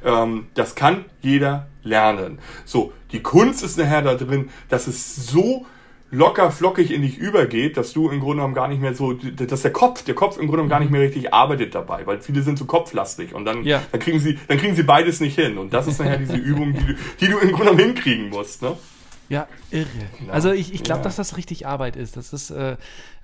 Ähm, 0.05 0.47
das 0.55 0.77
kann 0.77 1.07
jeder 1.21 1.67
lernen. 1.85 2.39
So, 2.65 2.93
die 3.13 3.21
Kunst 3.21 3.63
ist 3.63 3.79
nachher 3.79 4.03
da 4.03 4.15
drin, 4.15 4.51
dass 4.69 4.87
es 4.87 5.29
so 5.29 5.67
locker 6.11 6.51
flockig 6.51 6.93
in 6.93 7.03
dich 7.03 7.19
übergeht, 7.19 7.77
dass 7.77 7.93
du 7.93 8.09
im 8.09 8.21
Grunde 8.21 8.37
genommen 8.37 8.55
gar 8.55 8.69
nicht 8.69 8.81
mehr 8.81 8.95
so, 8.95 9.13
dass 9.13 9.63
der 9.63 9.73
Kopf, 9.73 10.05
der 10.05 10.15
Kopf 10.15 10.37
im 10.37 10.47
Grunde 10.47 10.53
genommen 10.53 10.69
gar 10.71 10.81
nicht 10.81 10.91
mehr 10.91 11.01
richtig 11.01 11.35
arbeitet 11.35 11.75
dabei, 11.75 12.07
weil 12.07 12.21
viele 12.21 12.43
sind 12.43 12.59
so 12.59 12.65
kopflastig 12.65 13.35
und 13.35 13.45
dann, 13.45 13.65
ja. 13.65 13.83
dann 13.91 14.01
kriegen 14.01 14.21
sie, 14.21 14.39
dann 14.49 14.59
kriegen 14.59 14.77
sie 14.77 14.85
beides 14.85 15.21
nicht 15.21 15.35
hin 15.35 15.59
und 15.59 15.73
das 15.73 15.87
ist 15.87 15.99
nachher 15.99 16.19
diese 16.19 16.37
Übung, 16.37 16.73
die 16.73 16.87
du, 16.87 16.95
die 17.21 17.27
du 17.27 17.39
im 17.39 17.49
Grunde 17.51 17.73
genommen 17.73 17.95
hinkriegen 17.95 18.29
musst, 18.31 18.63
ne? 18.63 18.77
Ja, 19.29 19.49
irre. 19.71 19.87
Genau. 20.19 20.33
Also 20.33 20.53
ich, 20.53 20.75
ich 20.75 20.83
glaube, 20.83 21.01
ja. 21.01 21.05
dass 21.05 21.17
das 21.17 21.37
richtig 21.39 21.67
Arbeit 21.67 21.97
ist. 21.97 22.17
Das 22.17 22.35
ist, 22.35 22.51
äh, 22.51 22.77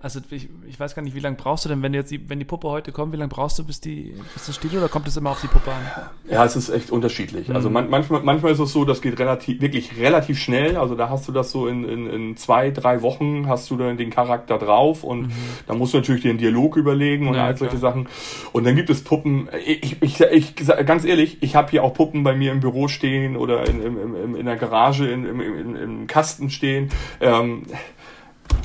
also 0.02 0.20
ich, 0.30 0.48
ich 0.66 0.80
weiß 0.80 0.94
gar 0.94 1.02
nicht, 1.02 1.14
wie 1.14 1.20
lange 1.20 1.36
brauchst 1.36 1.66
du 1.66 1.68
denn, 1.68 1.82
wenn 1.82 1.92
jetzt 1.92 2.10
die, 2.10 2.28
wenn 2.30 2.38
die 2.38 2.46
Puppe 2.46 2.68
heute 2.68 2.90
kommt, 2.90 3.12
wie 3.12 3.18
lange 3.18 3.28
brauchst 3.28 3.58
du, 3.58 3.64
bis 3.64 3.80
die, 3.80 4.14
bis 4.32 4.46
das 4.46 4.56
steht 4.56 4.72
oder 4.72 4.88
kommt 4.88 5.06
es 5.06 5.16
immer 5.16 5.30
auf 5.30 5.42
die 5.42 5.46
Puppe 5.46 5.70
an? 5.70 6.10
Ja, 6.30 6.42
es 6.44 6.56
ist 6.56 6.70
echt 6.70 6.90
unterschiedlich. 6.90 7.54
Also 7.54 7.68
mhm. 7.68 7.70
Also 7.70 7.70
man, 7.70 7.90
manchmal, 7.90 8.22
manchmal 8.22 8.52
ist 8.52 8.60
es 8.60 8.72
so, 8.72 8.86
das 8.86 9.02
geht 9.02 9.18
relativ, 9.18 9.60
wirklich 9.60 9.98
relativ 9.98 10.38
schnell. 10.38 10.78
Also 10.78 10.94
da 10.94 11.10
hast 11.10 11.28
du 11.28 11.32
das 11.32 11.50
so 11.50 11.66
in, 11.66 11.86
in, 11.86 12.06
in 12.06 12.36
zwei, 12.38 12.70
drei 12.70 13.02
Wochen 13.02 13.46
hast 13.46 13.70
du 13.70 13.76
dann 13.76 13.98
den 13.98 14.08
Charakter 14.08 14.56
drauf 14.56 15.04
und 15.04 15.26
mhm. 15.26 15.32
dann 15.66 15.76
musst 15.76 15.92
du 15.92 15.98
natürlich 15.98 16.22
den 16.22 16.38
Dialog 16.38 16.76
überlegen 16.76 17.28
und 17.28 17.34
ja, 17.34 17.44
all 17.44 17.56
solche 17.58 17.76
klar. 17.76 17.92
Sachen. 17.92 18.08
Und 18.52 18.64
dann 18.64 18.76
gibt 18.76 18.88
es 18.88 19.04
Puppen, 19.04 19.50
ich, 19.66 20.00
ich, 20.00 20.20
ich, 20.20 20.54
ganz 20.56 21.04
ehrlich, 21.04 21.42
ich 21.42 21.54
habe 21.54 21.70
hier 21.70 21.84
auch 21.84 21.92
Puppen 21.92 22.22
bei 22.22 22.34
mir 22.34 22.52
im 22.52 22.60
Büro 22.60 22.88
stehen 22.88 23.36
oder 23.36 23.68
in, 23.68 23.82
in, 23.82 24.14
in, 24.16 24.34
in 24.34 24.46
der 24.46 24.56
Garage 24.56 25.06
in, 25.06 25.26
im, 25.26 25.40
im, 25.40 25.76
im 25.76 26.06
Kasten 26.06 26.48
stehen. 26.48 26.88
Ähm, 27.20 27.64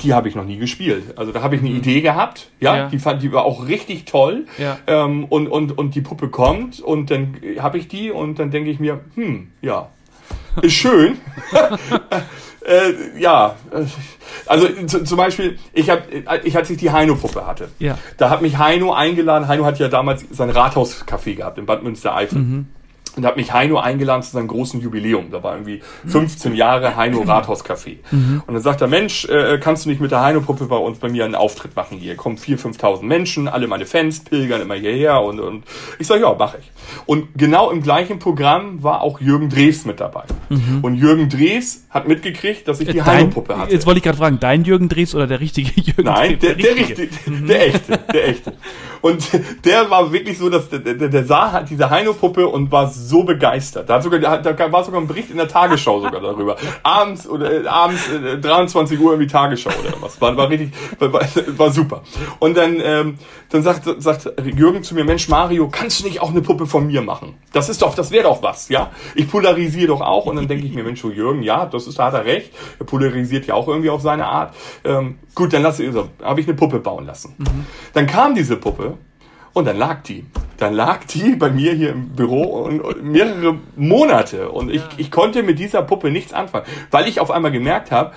die 0.02 0.14
habe 0.14 0.28
ich 0.28 0.34
noch 0.34 0.44
nie 0.44 0.58
gespielt. 0.58 1.14
Also 1.16 1.32
da 1.32 1.42
habe 1.42 1.56
ich 1.56 1.62
eine 1.62 1.70
mhm. 1.70 1.76
Idee 1.76 2.00
gehabt, 2.00 2.50
ja, 2.60 2.76
ja, 2.76 2.88
die 2.88 2.98
fand 2.98 3.22
die 3.22 3.32
war 3.32 3.44
auch 3.44 3.66
richtig 3.66 4.04
toll. 4.04 4.46
Ja. 4.58 4.78
Ähm, 4.86 5.24
und, 5.24 5.48
und, 5.48 5.76
und 5.76 5.94
die 5.94 6.00
Puppe 6.00 6.28
kommt 6.28 6.80
und 6.80 7.10
dann 7.10 7.36
habe 7.58 7.78
ich 7.78 7.88
die 7.88 8.10
und 8.10 8.38
dann 8.38 8.50
denke 8.50 8.70
ich 8.70 8.80
mir, 8.80 9.00
hm, 9.14 9.48
ja, 9.62 9.88
ist 10.62 10.74
schön. 10.74 11.18
äh, 12.66 13.20
ja, 13.20 13.54
also 14.46 14.68
zum 14.86 15.16
Beispiel, 15.16 15.58
ich 15.72 15.90
habe, 15.90 16.02
ich 16.44 16.56
als 16.56 16.70
ich 16.70 16.78
die 16.78 16.90
Heino-Puppe 16.90 17.46
hatte, 17.46 17.68
ja. 17.78 17.98
da 18.16 18.30
hat 18.30 18.42
mich 18.42 18.58
Heino 18.58 18.92
eingeladen. 18.92 19.48
Heino 19.48 19.64
hat 19.64 19.78
ja 19.78 19.88
damals 19.88 20.24
sein 20.30 20.50
Rathauscafé 20.50 21.34
gehabt 21.34 21.58
in 21.58 21.66
Bad 21.66 21.82
Münstereifel. 21.82 22.38
Mhm 22.38 22.66
und 23.16 23.24
hat 23.24 23.36
mich 23.36 23.52
Heino 23.52 23.78
eingeladen 23.78 24.22
zu 24.22 24.32
seinem 24.32 24.48
großen 24.48 24.80
Jubiläum. 24.80 25.30
Da 25.30 25.42
war 25.42 25.54
irgendwie 25.54 25.80
15 26.06 26.54
Jahre 26.54 26.96
Heino 26.96 27.22
Rathauscafé. 27.22 27.96
Mhm. 28.10 28.42
Und 28.46 28.54
dann 28.54 28.62
sagt 28.62 28.82
er, 28.82 28.88
Mensch, 28.88 29.24
äh, 29.26 29.58
kannst 29.58 29.84
du 29.84 29.88
nicht 29.88 30.00
mit 30.00 30.10
der 30.10 30.22
Heino-Puppe 30.22 30.66
bei 30.66 30.76
uns 30.76 30.98
bei 30.98 31.08
mir 31.08 31.24
einen 31.24 31.34
Auftritt 31.34 31.74
machen 31.74 31.98
hier? 31.98 32.16
Kommen 32.16 32.36
4.000, 32.36 32.78
5.000 32.78 33.02
Menschen, 33.02 33.48
alle 33.48 33.66
meine 33.66 33.86
Fans 33.86 34.20
pilgern 34.20 34.60
immer 34.60 34.74
hierher 34.74 35.22
und, 35.22 35.40
und 35.40 35.64
ich 35.98 36.06
sage, 36.06 36.22
ja, 36.22 36.34
mache 36.34 36.58
ich. 36.60 36.70
Und 37.06 37.28
genau 37.36 37.70
im 37.70 37.82
gleichen 37.82 38.18
Programm 38.18 38.82
war 38.82 39.00
auch 39.00 39.20
Jürgen 39.20 39.48
Drews 39.48 39.86
mit 39.86 40.00
dabei. 40.00 40.24
Mhm. 40.50 40.80
Und 40.82 40.94
Jürgen 40.96 41.28
Drews 41.28 41.84
hat 41.90 42.06
mitgekriegt, 42.06 42.68
dass 42.68 42.80
ich 42.80 42.88
die 42.88 43.02
Heino-Puppe 43.02 43.56
hatte. 43.56 43.72
Jetzt 43.72 43.86
wollte 43.86 43.98
ich 43.98 44.04
gerade 44.04 44.18
fragen, 44.18 44.38
dein 44.40 44.64
Jürgen 44.64 44.88
Drews 44.88 45.14
oder 45.14 45.26
der 45.26 45.40
richtige 45.40 45.70
Jürgen 45.80 46.04
Nein, 46.04 46.38
der, 46.38 46.54
der, 46.54 46.74
der, 46.74 46.76
richtige. 46.76 47.08
Mhm. 47.26 47.46
der 47.46 47.66
echte, 47.66 47.98
der 48.12 48.28
echte. 48.28 48.52
Und 49.00 49.26
der 49.64 49.90
war 49.90 50.12
wirklich 50.12 50.38
so, 50.38 50.50
dass 50.50 50.68
der, 50.68 50.80
der, 50.80 51.08
der 51.08 51.24
sah 51.24 51.52
halt 51.52 51.70
diese 51.70 51.88
Heino-Puppe 51.90 52.46
und 52.46 52.70
war 52.70 52.90
so 52.90 53.05
begeistert. 53.24 53.88
Da, 53.88 53.94
hat 53.94 54.02
sogar, 54.02 54.18
da 54.38 54.72
war 54.72 54.84
sogar 54.84 55.00
ein 55.00 55.06
Bericht 55.06 55.30
in 55.30 55.36
der 55.36 55.48
Tagesschau 55.48 56.00
sogar 56.00 56.20
darüber. 56.20 56.56
Abends 56.82 57.28
oder 57.28 57.64
äh, 57.64 57.66
abends 57.66 58.08
äh, 58.08 58.38
23 58.38 58.98
Uhr 58.98 59.12
irgendwie 59.12 59.30
Tagesschau 59.30 59.70
oder 59.70 59.94
was. 60.00 60.20
War, 60.20 60.36
war 60.36 60.48
richtig, 60.48 60.72
war, 60.98 61.20
war 61.56 61.70
super. 61.70 62.02
Und 62.38 62.56
dann, 62.56 62.80
ähm, 62.82 63.18
dann 63.50 63.62
sagt, 63.62 63.84
sagt 64.02 64.32
Jürgen 64.44 64.82
zu 64.82 64.94
mir, 64.94 65.04
Mensch 65.04 65.28
Mario, 65.28 65.68
kannst 65.68 66.00
du 66.00 66.04
nicht 66.04 66.20
auch 66.20 66.30
eine 66.30 66.42
Puppe 66.42 66.66
von 66.66 66.86
mir 66.86 67.02
machen? 67.02 67.34
Das 67.52 67.68
ist 67.68 67.82
doch, 67.82 67.94
das 67.94 68.10
wäre 68.10 68.24
doch 68.24 68.42
was, 68.42 68.68
ja? 68.68 68.90
Ich 69.14 69.30
polarisiere 69.30 69.88
doch 69.88 70.00
auch. 70.00 70.26
Und 70.26 70.36
dann 70.36 70.48
denke 70.48 70.66
ich 70.66 70.74
mir, 70.74 70.84
Mensch, 70.84 71.04
Jürgen, 71.04 71.42
ja, 71.42 71.66
das 71.66 71.86
ist, 71.86 71.98
da 71.98 72.06
hat 72.06 72.14
er 72.14 72.24
recht. 72.24 72.52
Er 72.78 72.86
polarisiert 72.86 73.46
ja 73.46 73.54
auch 73.54 73.68
irgendwie 73.68 73.90
auf 73.90 74.02
seine 74.02 74.26
Art. 74.26 74.54
Ähm, 74.84 75.18
gut, 75.34 75.52
dann 75.52 75.62
lasse 75.62 75.84
ich, 75.84 75.92
so, 75.92 76.08
habe 76.22 76.40
ich 76.40 76.46
eine 76.46 76.56
Puppe 76.56 76.80
bauen 76.80 77.06
lassen. 77.06 77.34
Mhm. 77.38 77.66
Dann 77.92 78.06
kam 78.06 78.34
diese 78.34 78.56
Puppe 78.56 78.98
und 79.56 79.64
dann 79.64 79.78
lag 79.78 80.02
die. 80.02 80.22
Dann 80.58 80.74
lag 80.74 81.04
die 81.06 81.34
bei 81.34 81.48
mir 81.48 81.72
hier 81.72 81.92
im 81.92 82.10
Büro 82.10 82.42
und, 82.64 83.02
mehrere 83.02 83.58
Monate. 83.74 84.50
Und 84.50 84.70
ich, 84.70 84.82
ich 84.98 85.10
konnte 85.10 85.42
mit 85.42 85.58
dieser 85.58 85.80
Puppe 85.80 86.10
nichts 86.10 86.34
anfangen, 86.34 86.66
weil 86.90 87.08
ich 87.08 87.20
auf 87.20 87.30
einmal 87.30 87.52
gemerkt 87.52 87.90
habe, 87.90 88.12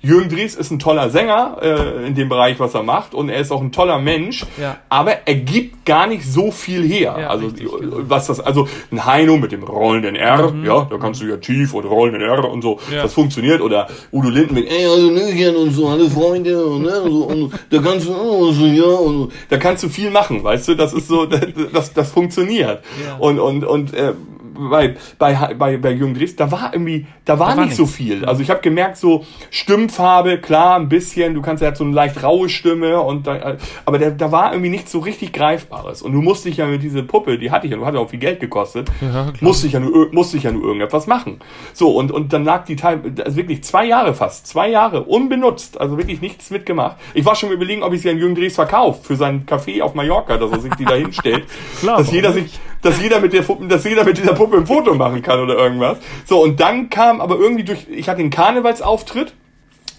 Jürgen 0.00 0.28
Dries 0.28 0.54
ist 0.54 0.70
ein 0.70 0.78
toller 0.78 1.10
Sänger 1.10 1.58
äh, 1.60 2.06
in 2.06 2.14
dem 2.14 2.28
Bereich, 2.28 2.60
was 2.60 2.74
er 2.74 2.84
macht, 2.84 3.14
und 3.14 3.28
er 3.28 3.40
ist 3.40 3.50
auch 3.50 3.60
ein 3.60 3.72
toller 3.72 3.98
Mensch, 3.98 4.46
ja. 4.60 4.76
aber 4.88 5.26
er 5.26 5.34
gibt 5.34 5.84
gar 5.84 6.06
nicht 6.06 6.24
so 6.24 6.52
viel 6.52 6.82
her. 6.84 7.16
Ja, 7.18 7.30
also 7.30 7.46
richtig, 7.46 7.68
genau. 7.68 7.96
was 8.08 8.28
das, 8.28 8.38
also 8.38 8.68
ein 8.92 9.04
Heino 9.04 9.36
mit 9.36 9.50
dem 9.50 9.64
rollenden 9.64 10.14
R, 10.14 10.52
mhm. 10.52 10.64
ja, 10.64 10.86
da 10.88 10.98
kannst 10.98 11.20
du 11.20 11.26
ja 11.26 11.36
tief 11.38 11.74
und 11.74 11.84
rollenden 11.84 12.22
R 12.22 12.48
und 12.48 12.62
so, 12.62 12.78
ja. 12.92 13.02
das 13.02 13.12
funktioniert. 13.12 13.60
Oder 13.60 13.88
Udo 14.12 14.28
Linden 14.28 14.54
mit 14.54 14.70
Ey, 14.70 14.86
also 14.86 15.10
Nöchen 15.10 15.56
und 15.56 15.72
so, 15.72 15.88
alle 15.88 16.08
Freunde 16.08 16.64
und, 16.64 16.82
ne, 16.82 17.00
und, 17.00 17.10
so, 17.10 17.24
und 17.24 17.52
da 17.70 17.78
kannst 17.78 18.06
du 18.06 18.14
oh, 18.14 18.52
so, 18.52 18.66
ja, 18.66 18.84
und 18.84 19.32
da 19.48 19.56
kannst 19.56 19.82
du 19.82 19.88
viel 19.88 20.10
machen, 20.10 20.44
weißt 20.44 20.68
du, 20.68 20.74
das 20.76 20.92
ist 20.92 21.08
so, 21.08 21.26
das, 21.26 21.40
das, 21.72 21.92
das 21.92 22.12
funktioniert. 22.12 22.84
Und 23.18 23.40
und 23.40 23.64
und 23.64 23.94
äh, 23.94 24.12
bei, 24.58 24.96
bei, 25.18 25.54
bei, 25.54 25.76
bei 25.76 25.90
Jürgen 25.92 26.14
Dres, 26.14 26.36
da 26.36 26.50
war 26.50 26.72
irgendwie, 26.72 27.06
da 27.24 27.38
war 27.38 27.50
Da 27.50 27.56
war 27.58 27.64
nicht 27.64 27.76
so 27.76 27.82
nichts. 27.84 27.96
viel. 27.96 28.24
Also 28.24 28.42
ich 28.42 28.50
habe 28.50 28.60
gemerkt, 28.60 28.96
so 28.96 29.24
Stimmfarbe, 29.50 30.38
klar, 30.38 30.76
ein 30.76 30.88
bisschen, 30.88 31.34
du 31.34 31.42
kannst 31.42 31.62
ja 31.62 31.74
so 31.74 31.84
eine 31.84 31.92
leicht 31.92 32.22
raue 32.22 32.48
Stimme 32.48 33.00
und 33.00 33.26
da, 33.26 33.56
aber 33.84 33.98
der, 33.98 34.12
da 34.12 34.32
war 34.32 34.52
irgendwie 34.52 34.70
nichts 34.70 34.90
so 34.92 34.98
richtig 35.00 35.32
Greifbares. 35.32 36.02
Und 36.02 36.12
du 36.12 36.22
musst 36.22 36.44
dich 36.44 36.56
ja 36.56 36.66
mit 36.66 36.82
dieser 36.82 37.02
Puppe, 37.02 37.38
die 37.38 37.50
hatte 37.50 37.66
ich 37.66 37.72
ja, 37.72 37.78
du 37.78 37.86
hatte 37.86 37.98
auch 37.98 38.10
viel 38.10 38.18
Geld 38.18 38.40
gekostet, 38.40 38.90
Ja, 39.00 39.32
musste 39.40 39.66
ich 39.66 39.74
ja 39.74 39.80
nur, 39.80 40.08
musste 40.12 40.36
ich 40.36 40.44
ja 40.44 40.52
nur 40.52 40.64
irgendetwas 40.64 41.06
machen. 41.06 41.40
So, 41.74 41.90
und, 41.96 42.10
und 42.10 42.32
dann 42.32 42.44
lag 42.44 42.64
die 42.64 42.76
Teil, 42.76 43.00
also 43.24 43.36
wirklich 43.36 43.62
zwei 43.64 43.84
Jahre 43.86 44.14
fast, 44.14 44.46
zwei 44.46 44.68
Jahre 44.70 45.02
unbenutzt, 45.04 45.80
also 45.80 45.98
wirklich 45.98 46.20
nichts 46.20 46.50
mitgemacht. 46.50 46.96
Ich 47.14 47.24
war 47.24 47.34
schon 47.34 47.50
überlegen, 47.50 47.82
ob 47.82 47.92
ich 47.92 48.02
sie 48.02 48.10
an 48.10 48.18
Jürgen 48.18 48.34
Dres 48.34 48.54
verkaufe 48.54 49.02
für 49.04 49.16
sein 49.16 49.44
Café 49.46 49.82
auf 49.82 49.94
Mallorca, 49.94 50.36
dass 50.38 50.50
er 50.50 50.60
sich 50.60 50.74
die 50.74 50.84
da 50.84 50.94
hinstellt. 50.94 51.44
Klar, 51.80 51.98
dass 51.98 52.10
jeder 52.10 52.32
sich, 52.32 52.58
dass 52.88 53.00
jeder 53.00 53.20
mit 53.20 53.32
der 53.32 53.42
Puppe, 53.42 53.66
dass 53.66 53.84
jeder 53.84 54.04
mit 54.04 54.16
dieser 54.16 54.34
Puppe 54.34 54.56
ein 54.56 54.66
Foto 54.66 54.94
machen 54.94 55.20
kann 55.20 55.40
oder 55.40 55.56
irgendwas. 55.56 55.98
So, 56.24 56.42
und 56.42 56.58
dann 56.58 56.88
kam 56.88 57.20
aber 57.20 57.36
irgendwie 57.38 57.64
durch, 57.64 57.86
ich 57.90 58.08
hatte 58.08 58.20
einen 58.20 58.30
Karnevalsauftritt. 58.30 59.34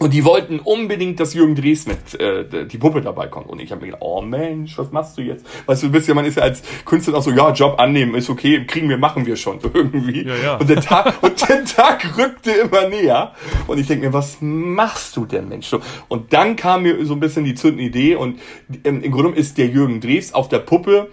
Und 0.02 0.14
die 0.14 0.24
wollten 0.24 0.60
unbedingt, 0.60 1.20
dass 1.20 1.34
Jürgen 1.34 1.56
Dres 1.56 1.86
mit 1.86 2.18
äh, 2.22 2.66
die 2.66 2.78
Puppe 2.78 3.02
dabei 3.02 3.28
kommt. 3.28 3.50
Und 3.50 3.60
ich 3.62 3.70
habe 3.70 3.82
mir 3.82 3.88
gedacht, 3.88 4.02
oh 4.02 4.22
Mensch, 4.22 4.78
was 4.78 4.94
machst 4.94 5.18
du 5.18 5.22
jetzt? 5.22 5.46
Weißt 5.66 5.84
du, 5.84 5.88
du 5.88 5.92
bist 5.92 6.08
ja, 6.08 6.14
man 6.14 6.24
ist 6.24 6.38
ja 6.38 6.44
als 6.44 6.64
Künstler 6.86 7.18
auch 7.18 7.22
so, 7.22 7.32
ja, 7.32 7.52
Job 7.52 7.78
annehmen, 7.82 8.16
ist 8.16 8.30
okay, 8.30 8.66
kriegen 8.66 8.88
wir, 8.88 8.98
machen 8.98 9.26
wir 9.26 9.36
schon 9.36 9.60
irgendwie. 9.62 10.26
Ja, 10.26 10.36
ja. 10.42 10.56
Und 10.56 10.70
der 10.70 10.80
Tag, 10.80 11.16
und 11.22 11.50
der 11.50 11.66
Tag 11.66 12.18
rückte 12.18 12.52
immer 12.52 12.88
näher. 12.88 13.34
Und 13.68 13.78
ich 13.78 13.88
denke 13.88 14.08
mir, 14.08 14.14
was 14.14 14.38
machst 14.40 15.18
du 15.18 15.26
denn, 15.26 15.50
Mensch? 15.50 15.68
So, 15.68 15.82
Und 16.08 16.32
dann 16.32 16.56
kam 16.56 16.84
mir 16.84 17.06
so 17.06 17.14
ein 17.14 17.20
bisschen 17.20 17.44
die 17.44 17.56
zündende 17.56 17.84
Idee. 17.84 18.16
Und 18.16 18.40
ähm, 18.86 19.02
im 19.02 19.12
Grunde 19.12 19.38
ist 19.38 19.58
der 19.58 19.68
Jürgen 19.68 20.00
Dres 20.00 20.34
auf 20.34 20.48
der 20.48 20.60
Puppe 20.60 21.10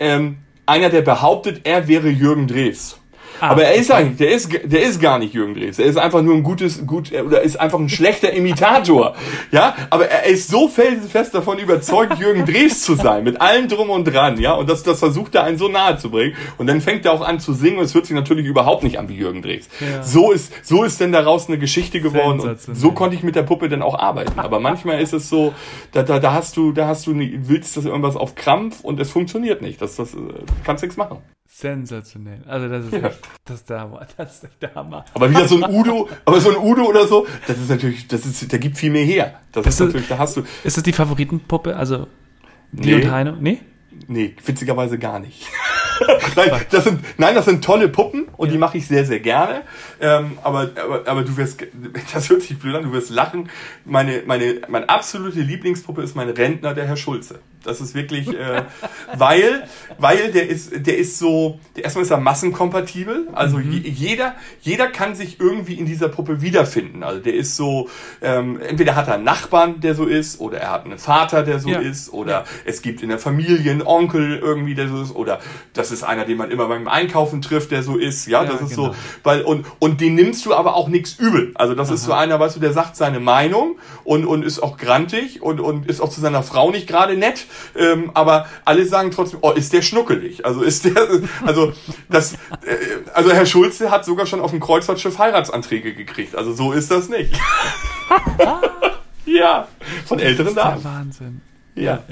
ähm, 0.00 0.38
einer, 0.66 0.90
der 0.90 1.02
behauptet, 1.02 1.62
er 1.64 1.88
wäre 1.88 2.08
Jürgen 2.08 2.46
Dres. 2.46 2.98
Ah, 3.40 3.48
Aber 3.50 3.64
er 3.64 3.74
ist 3.74 3.90
eigentlich, 3.90 4.16
der 4.18 4.30
ist, 4.30 4.50
der 4.64 4.82
ist 4.82 5.00
gar 5.00 5.18
nicht 5.18 5.34
Jürgen 5.34 5.54
Drews. 5.54 5.78
Er 5.78 5.86
ist 5.86 5.96
einfach 5.98 6.22
nur 6.22 6.34
ein 6.34 6.42
gutes, 6.42 6.86
gut, 6.86 7.12
oder 7.12 7.42
ist 7.42 7.58
einfach 7.60 7.78
ein 7.78 7.88
schlechter 7.88 8.32
Imitator. 8.32 9.14
Ja, 9.50 9.74
aber 9.90 10.06
er 10.08 10.24
ist 10.26 10.48
so 10.48 10.68
felsenfest 10.68 11.34
davon 11.34 11.58
überzeugt, 11.58 12.18
Jürgen 12.18 12.44
Drews 12.44 12.82
zu 12.82 12.94
sein, 12.94 13.22
mit 13.24 13.40
allem 13.40 13.68
drum 13.68 13.90
und 13.90 14.04
dran, 14.04 14.38
ja. 14.40 14.52
Und 14.54 14.68
das, 14.68 14.82
das 14.82 14.98
versucht 14.98 15.34
er 15.34 15.44
einen 15.44 15.58
so 15.58 15.68
nahe 15.68 15.96
zu 15.98 16.10
bringen. 16.10 16.34
Und 16.58 16.66
dann 16.66 16.80
fängt 16.80 17.04
er 17.04 17.12
auch 17.12 17.20
an 17.20 17.38
zu 17.40 17.52
singen 17.52 17.78
und 17.78 17.84
es 17.84 17.94
hört 17.94 18.06
sich 18.06 18.14
natürlich 18.16 18.46
überhaupt 18.46 18.82
nicht 18.82 18.98
an 18.98 19.08
wie 19.08 19.14
Jürgen 19.16 19.42
Drews. 19.42 19.68
Ja. 19.80 20.02
So 20.02 20.32
ist, 20.32 20.52
so 20.66 20.82
ist 20.84 21.00
denn 21.00 21.12
daraus 21.12 21.48
eine 21.48 21.58
Geschichte 21.58 22.00
geworden 22.00 22.40
und 22.40 22.58
so 22.60 22.92
konnte 22.92 23.16
ich 23.16 23.22
mit 23.22 23.36
der 23.36 23.42
Puppe 23.42 23.68
dann 23.68 23.82
auch 23.82 23.98
arbeiten. 23.98 24.38
Aber 24.38 24.58
manchmal 24.60 25.00
ist 25.00 25.12
es 25.12 25.28
so, 25.28 25.52
da, 25.92 26.02
da, 26.02 26.18
da 26.18 26.32
hast 26.32 26.56
du, 26.56 26.72
da 26.72 26.86
hast 26.88 27.06
du, 27.06 27.12
nie- 27.12 27.38
willst 27.42 27.76
das 27.76 27.84
irgendwas 27.84 28.16
auf 28.16 28.34
Krampf 28.34 28.80
und 28.80 28.98
es 29.00 29.10
funktioniert 29.10 29.62
nicht. 29.62 29.80
Das, 29.82 29.96
das, 29.96 30.14
äh, 30.14 30.18
kannst 30.64 30.82
nichts 30.82 30.96
machen. 30.96 31.18
Sensationell. 31.56 32.42
Also 32.48 32.68
das 32.68 32.86
ist 32.86 32.92
Ja. 32.92 33.08
echt, 33.08 33.18
das 33.44 33.56
ist 33.60 33.70
der, 33.70 34.06
das 34.16 34.42
ist 34.42 34.48
der 34.60 34.74
Hammer. 34.74 35.04
Aber 35.14 35.30
wieder 35.30 35.46
so 35.46 35.62
ein 35.62 35.72
Udo, 35.72 36.08
aber 36.24 36.40
so 36.40 36.50
ein 36.50 36.56
Udo 36.56 36.82
oder 36.84 37.06
so, 37.06 37.26
das 37.46 37.58
ist 37.58 37.70
natürlich, 37.70 38.08
das 38.08 38.26
ist, 38.26 38.50
der 38.50 38.58
gibt 38.58 38.76
viel 38.76 38.90
mehr 38.90 39.04
her. 39.04 39.40
Das, 39.52 39.62
Das 39.64 39.74
ist 39.74 39.80
ist- 39.80 39.86
natürlich, 39.86 40.08
da 40.08 40.18
hast 40.18 40.36
du, 40.36 40.42
Ist 40.64 40.76
das 40.76 40.82
die 40.82 40.92
Favoritenpuppe? 40.92 41.76
Also 41.76 42.08
die 42.72 42.88
Nee. 42.96 43.04
und 43.04 43.10
Heino? 43.12 43.32
Nee? 43.40 43.60
nee, 44.08 44.34
witzigerweise 44.44 44.98
gar 44.98 45.20
nicht. 45.20 45.46
nein, 46.36 46.50
das 46.70 46.82
sind, 46.84 47.00
nein, 47.18 47.36
das 47.36 47.44
sind 47.44 47.64
tolle 47.64 47.88
Puppen 47.88 48.26
und 48.36 48.50
die 48.50 48.58
mache 48.58 48.76
ich 48.78 48.88
sehr, 48.88 49.04
sehr 49.04 49.20
gerne. 49.20 49.62
Ähm, 50.00 50.36
aber, 50.42 50.70
aber, 50.84 51.06
aber 51.06 51.22
du 51.22 51.36
wirst, 51.36 51.64
das 52.12 52.28
hört 52.30 52.42
sich 52.42 52.58
blöd 52.58 52.74
an, 52.74 52.82
du 52.82 52.92
wirst 52.92 53.10
lachen. 53.10 53.48
Meine, 53.84 54.24
meine, 54.26 54.60
meine 54.68 54.88
absolute 54.88 55.40
Lieblingspuppe 55.40 56.02
ist 56.02 56.16
mein 56.16 56.28
Rentner, 56.30 56.74
der 56.74 56.86
Herr 56.86 56.96
Schulze. 56.96 57.38
Das 57.64 57.80
ist 57.80 57.94
wirklich, 57.94 58.28
äh, 58.28 58.62
weil, 59.16 59.64
weil 59.98 60.32
der 60.32 60.48
ist, 60.48 60.86
der 60.86 60.98
ist 60.98 61.18
so, 61.18 61.58
der 61.76 61.84
erstmal 61.84 62.04
ist 62.04 62.10
er 62.10 62.18
massenkompatibel. 62.18 63.28
Also 63.32 63.58
je, 63.58 63.78
jeder, 63.78 64.34
jeder 64.60 64.86
kann 64.88 65.14
sich 65.14 65.40
irgendwie 65.40 65.74
in 65.74 65.86
dieser 65.86 66.08
Puppe 66.08 66.40
wiederfinden. 66.42 67.02
Also 67.02 67.20
der 67.20 67.34
ist 67.34 67.56
so, 67.56 67.88
ähm, 68.22 68.60
entweder 68.60 68.96
hat 68.96 69.08
er 69.08 69.14
einen 69.14 69.24
Nachbarn, 69.24 69.80
der 69.80 69.94
so 69.94 70.04
ist, 70.06 70.40
oder 70.40 70.58
er 70.58 70.70
hat 70.70 70.84
einen 70.84 70.98
Vater, 70.98 71.42
der 71.42 71.58
so 71.58 71.68
Ja. 71.68 71.78
ist, 71.80 72.12
oder 72.12 72.44
es 72.64 72.82
gibt 72.82 73.02
in 73.02 73.08
der 73.08 73.18
Familie 73.18 73.70
einen 73.70 73.82
Onkel 73.82 74.38
irgendwie, 74.38 74.74
der 74.74 74.88
so 74.88 75.00
ist, 75.02 75.14
oder 75.14 75.40
das 75.72 75.90
ist 75.90 76.02
einer, 76.04 76.24
den 76.24 76.36
man 76.36 76.50
immer 76.50 76.66
beim 76.68 76.88
Einkaufen 76.88 77.42
trifft, 77.42 77.70
der 77.70 77.82
so 77.82 77.96
ist. 77.96 78.26
Ja, 78.26 78.44
Ja, 78.44 78.52
das 78.52 78.62
ist 78.62 78.76
genau. 78.76 78.88
so, 78.92 78.94
weil 79.22 79.42
und 79.42 79.66
und 79.78 80.00
den 80.00 80.14
nimmst 80.14 80.44
du 80.46 80.54
aber 80.54 80.74
auch 80.74 80.88
nichts 80.88 81.14
übel. 81.18 81.52
Also 81.54 81.74
das 81.74 81.90
ist 81.90 82.04
so 82.04 82.12
einer, 82.12 82.38
weißt 82.40 82.56
du, 82.56 82.60
der 82.60 82.72
sagt 82.72 82.96
seine 82.96 83.20
Meinung 83.20 83.76
und 84.04 84.24
und 84.26 84.44
ist 84.44 84.60
auch 84.62 84.76
grantig 84.76 85.42
und 85.42 85.60
und 85.60 85.88
ist 85.88 86.00
auch 86.00 86.08
zu 86.10 86.20
seiner 86.20 86.42
Frau 86.42 86.70
nicht 86.70 86.86
gerade 86.86 87.16
nett, 87.16 87.46
ähm, 87.76 88.10
aber 88.14 88.46
alle 88.64 88.86
sagen 88.86 89.10
trotzdem, 89.10 89.40
oh, 89.42 89.50
ist 89.50 89.72
der 89.72 89.82
schnuckelig. 89.82 90.44
Also 90.44 90.62
ist 90.62 90.84
der 90.84 90.94
also 91.46 91.72
das 92.08 92.34
äh, 92.34 92.36
also 93.12 93.32
Herr 93.32 93.46
Schulze 93.46 93.90
hat 93.90 94.04
sogar 94.04 94.26
schon 94.26 94.40
auf 94.40 94.50
dem 94.50 94.60
Kreuzfahrtschiff 94.60 95.18
Heiratsanträge 95.18 95.94
gekriegt. 95.94 96.34
Also 96.34 96.52
so 96.52 96.72
ist 96.72 96.90
das 96.90 97.08
nicht. 97.08 97.32
ja, 99.26 99.68
von 100.06 100.18
älteren 100.18 100.54
Damen. 100.54 100.84
Wahnsinn. 100.84 101.40
Ja. 101.76 102.04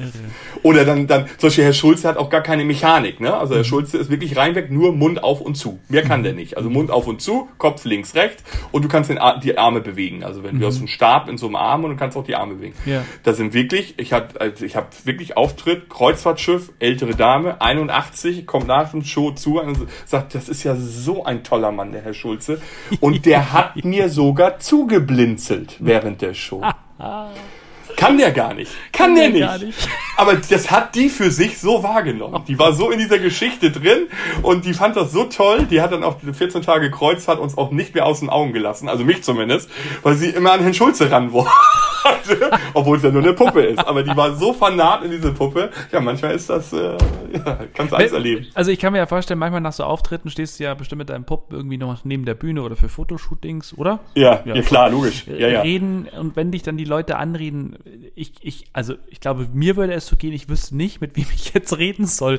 Oder 0.63 0.85
dann, 0.85 1.07
dann, 1.07 1.27
zum 1.39 1.49
Beispiel 1.49 1.65
Herr 1.65 1.73
Schulze 1.73 2.09
hat 2.09 2.17
auch 2.17 2.31
gar 2.31 2.41
keine 2.41 2.65
Mechanik, 2.65 3.21
ne? 3.21 3.33
Also 3.33 3.53
Mhm. 3.53 3.59
Herr 3.59 3.65
Schulze 3.65 3.99
ist 3.99 4.11
wirklich 4.11 4.37
reinweg 4.37 4.71
nur 4.71 4.93
Mund 4.93 5.23
auf 5.23 5.41
und 5.41 5.55
zu. 5.57 5.79
Mehr 5.89 6.03
kann 6.03 6.23
der 6.23 6.33
nicht. 6.33 6.57
Also 6.57 6.69
Mund 6.69 6.91
auf 6.91 7.07
und 7.07 7.21
zu, 7.21 7.49
Kopf 7.59 7.85
links, 7.85 8.15
rechts 8.15 8.43
und 8.73 8.85
du 8.85 8.89
kannst 8.89 9.11
den, 9.11 9.21
die 9.43 9.59
Arme 9.59 9.81
bewegen. 9.81 10.25
Also 10.25 10.43
wenn 10.43 10.59
du 10.59 10.67
hast 10.67 10.79
einen 10.79 10.89
Stab 10.89 11.29
in 11.29 11.39
so 11.39 11.47
einem 11.47 11.57
Arm 11.57 11.85
und 11.85 11.91
du 11.91 11.97
kannst 11.97 12.17
auch 12.17 12.25
die 12.25 12.35
Arme 12.35 12.55
bewegen. 12.55 12.75
Mhm. 12.85 12.93
Ja. 12.93 13.05
Das 13.23 13.37
sind 13.37 13.55
wirklich, 13.55 13.95
ich 13.99 14.13
hab, 14.13 14.41
also 14.41 14.65
ich 14.65 14.75
habe 14.75 14.89
wirklich 15.05 15.37
Auftritt, 15.37 15.89
Kreuzfahrtschiff, 15.89 16.73
ältere 16.79 17.15
Dame, 17.15 17.61
81, 17.61 18.47
kommt 18.47 18.67
nach 18.67 18.91
dem 18.91 19.05
Show 19.05 19.31
zu 19.31 19.61
und 19.61 19.79
sagt, 20.07 20.35
das 20.35 20.49
ist 20.49 20.65
ja 20.65 20.75
so 20.77 21.25
ein 21.25 21.45
toller 21.45 21.71
Mann, 21.71 21.93
der 21.93 22.03
Herr 22.03 22.15
Schulze. 22.15 22.61
Und 23.01 23.27
der 23.27 23.53
hat 23.53 23.77
mir 23.85 24.09
sogar 24.09 24.59
zugeblinzelt 24.59 25.77
während 25.79 26.21
der 26.23 26.35
Show. 26.35 26.63
Kann 27.97 28.19
der 28.19 28.33
gar 28.33 28.55
nicht. 28.55 28.71
Kann, 28.93 29.15
der, 29.15 29.31
der 29.31 29.59
nicht. 29.59 29.67
nicht. 29.67 29.89
Aber 30.17 30.35
das 30.35 30.71
hat 30.71 30.95
die 30.95 31.09
für 31.09 31.31
sich 31.31 31.59
so 31.59 31.83
wahrgenommen. 31.83 32.45
Die 32.47 32.59
war 32.59 32.73
so 32.73 32.91
in 32.91 32.99
dieser 32.99 33.19
Geschichte 33.19 33.71
drin 33.71 34.07
und 34.43 34.65
die 34.65 34.75
fand 34.75 34.97
das 34.97 35.13
so 35.13 35.25
toll. 35.25 35.67
Die 35.71 35.81
hat 35.81 35.93
dann 35.93 36.05
auch 36.05 36.19
diese 36.21 36.35
14 36.35 36.63
Tage 36.63 36.91
Kreuzfahrt 36.91 37.39
uns 37.39 37.57
auch 37.57 37.71
nicht 37.71 37.95
mehr 37.95 38.07
aus 38.07 38.21
den 38.21 38.29
Augen 38.31 38.53
gelassen. 38.53 38.89
Also 38.89 39.05
mich 39.05 39.23
zumindest, 39.23 39.71
weil 40.03 40.15
sie 40.15 40.31
immer 40.31 40.53
an 40.53 40.61
Herrn 40.61 40.75
Schulze 40.75 41.11
ran 41.11 41.33
wollte. 41.33 41.51
Obwohl 42.75 42.97
es 42.97 43.03
ja 43.03 43.11
nur 43.11 43.23
eine 43.23 43.33
Puppe 43.33 43.63
ist. 43.63 43.79
Aber 43.79 44.03
die 44.03 44.17
war 44.17 44.35
so 44.37 44.53
fanat 44.53 45.05
in 45.05 45.11
diese 45.11 45.33
Puppe. 45.33 45.71
Ja, 45.91 46.01
manchmal 46.01 46.35
ist 46.35 46.51
das, 46.51 46.73
äh, 46.73 46.97
ja, 47.33 47.59
kannst 47.75 47.93
du 47.93 47.97
alles 47.97 48.13
erleben. 48.13 48.47
Also 48.55 48.71
ich 48.71 48.79
kann 48.79 48.93
mir 48.93 48.99
ja 48.99 49.07
vorstellen, 49.07 49.39
manchmal 49.39 49.61
nach 49.61 49.73
so 49.73 49.85
Auftritten 49.85 50.31
stehst 50.31 50.59
du 50.59 50.65
ja 50.65 50.75
bestimmt 50.75 50.99
mit 50.99 51.11
deinem 51.11 51.25
Puppen 51.25 51.57
irgendwie 51.57 51.79
noch 51.79 52.05
neben 52.05 52.25
der 52.25 52.35
Bühne 52.35 52.63
oder 52.63 52.77
für 52.77 52.89
Fotoshootings, 52.89 53.77
oder? 53.79 54.01
Ja, 54.15 54.43
Ja. 54.45 54.55
ja, 54.55 54.63
klar, 54.63 54.91
logisch. 54.91 55.27
Ja, 55.27 55.49
ja. 55.49 55.61
Reden 55.63 56.09
und 56.19 56.37
wenn 56.37 56.51
dich 56.51 56.63
dann 56.63 56.77
die 56.77 56.85
Leute 56.85 57.17
anreden, 57.17 57.77
ich, 58.15 58.35
ich, 58.41 58.65
also 58.73 58.95
ich 59.09 59.21
glaube, 59.21 59.49
mir 59.53 59.77
würde 59.77 59.95
es 59.95 60.07
so 60.07 60.17
gehen, 60.17 60.33
ich 60.33 60.49
wüsste 60.49 60.77
nicht, 60.77 61.01
mit 61.01 61.17
wem 61.17 61.27
ich 61.35 61.53
jetzt 61.55 61.77
reden 61.77 62.07
soll. 62.07 62.39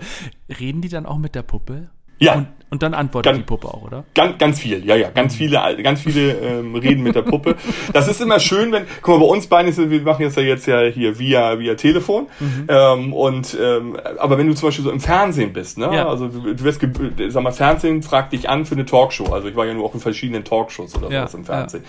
Reden 0.59 0.81
die 0.81 0.89
dann 0.89 1.05
auch 1.05 1.17
mit 1.17 1.35
der 1.35 1.43
Puppe? 1.43 1.89
Ja. 2.19 2.35
Und, 2.35 2.47
und 2.73 2.81
dann 2.81 2.95
antwortet 2.95 3.31
Ganz- 3.31 3.37
die 3.37 3.45
Puppe 3.45 3.67
auch, 3.67 3.83
oder? 3.83 4.03
Ganz, 4.15 4.39
ganz 4.39 4.59
viel, 4.59 4.83
ja, 4.83 4.95
ja, 4.95 5.09
ganz 5.11 5.35
viele, 5.35 5.61
ganz 5.83 6.01
viele 6.01 6.31
ähm, 6.31 6.73
reden 6.75 7.03
mit 7.03 7.13
der 7.15 7.21
Puppe. 7.21 7.55
Das 7.93 8.07
ist 8.07 8.19
immer 8.19 8.39
schön, 8.39 8.71
wenn, 8.71 8.85
guck 9.03 9.19
mal, 9.19 9.25
bei 9.27 9.31
uns 9.31 9.45
beiden 9.45 9.69
ist, 9.69 9.77
wir 9.91 10.01
machen 10.01 10.23
jetzt 10.23 10.35
ja 10.37 10.41
jetzt 10.43 10.65
ja 10.65 10.81
hier 10.81 11.19
via, 11.19 11.59
via 11.59 11.75
Telefon, 11.75 12.25
ähm, 12.67 13.13
und, 13.13 13.55
ähm, 13.61 13.95
aber 14.17 14.39
wenn 14.39 14.47
du 14.47 14.55
zum 14.55 14.69
Beispiel 14.69 14.83
so 14.85 14.89
im 14.89 14.99
Fernsehen 14.99 15.53
bist, 15.53 15.77
ne, 15.77 15.85
Ja. 15.93 16.07
also 16.09 16.27
du, 16.29 16.63
wirst, 16.63 16.81
sag 17.27 17.43
mal, 17.43 17.51
Fernsehen 17.51 18.01
fragt 18.01 18.33
dich 18.33 18.49
an 18.49 18.65
für 18.65 18.73
eine 18.73 18.85
Talkshow, 18.85 19.31
also 19.31 19.47
ich 19.47 19.55
war 19.55 19.67
ja 19.67 19.75
nur 19.75 19.85
auch 19.85 19.93
in 19.93 19.99
verschiedenen 19.99 20.43
Talkshows 20.43 20.95
oder 20.97 21.11
Ja, 21.11 21.21
sowas 21.21 21.33
im 21.35 21.45
Fernsehen. 21.45 21.83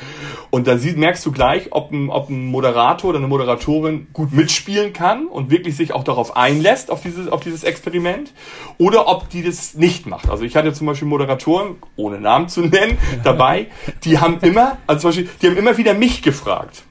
Und 0.50 0.66
da 0.66 0.76
siehst, 0.76 0.98
merkst 0.98 1.24
du 1.24 1.32
gleich, 1.32 1.68
ob 1.70 1.92
ein, 1.92 2.10
ob 2.10 2.28
ein 2.28 2.44
Moderator 2.48 3.08
oder 3.08 3.18
eine 3.20 3.28
Moderatorin 3.28 4.08
gut 4.12 4.32
mitspielen 4.34 4.92
kann 4.92 5.28
und 5.28 5.50
wirklich 5.50 5.76
sich 5.76 5.94
auch 5.94 6.04
darauf 6.04 6.36
einlässt, 6.36 6.90
auf 6.90 7.00
dieses, 7.00 7.28
auf 7.28 7.40
dieses 7.40 7.64
Experiment, 7.64 8.34
oder 8.76 9.08
ob 9.08 9.30
die 9.30 9.42
das 9.42 9.72
nicht 9.74 10.06
macht. 10.06 10.28
Also 10.28 10.44
ich 10.44 10.56
hatte 10.56 10.73
zum 10.74 10.86
Beispiel 10.86 11.08
Moderatoren, 11.08 11.76
ohne 11.96 12.20
Namen 12.20 12.48
zu 12.48 12.62
nennen, 12.62 12.98
dabei, 13.22 13.68
die 14.04 14.18
haben 14.18 14.38
immer, 14.40 14.78
also 14.86 15.02
zum 15.02 15.10
Beispiel, 15.10 15.28
die 15.40 15.46
haben 15.48 15.56
immer 15.56 15.76
wieder 15.76 15.94
mich 15.94 16.22
gefragt. 16.22 16.84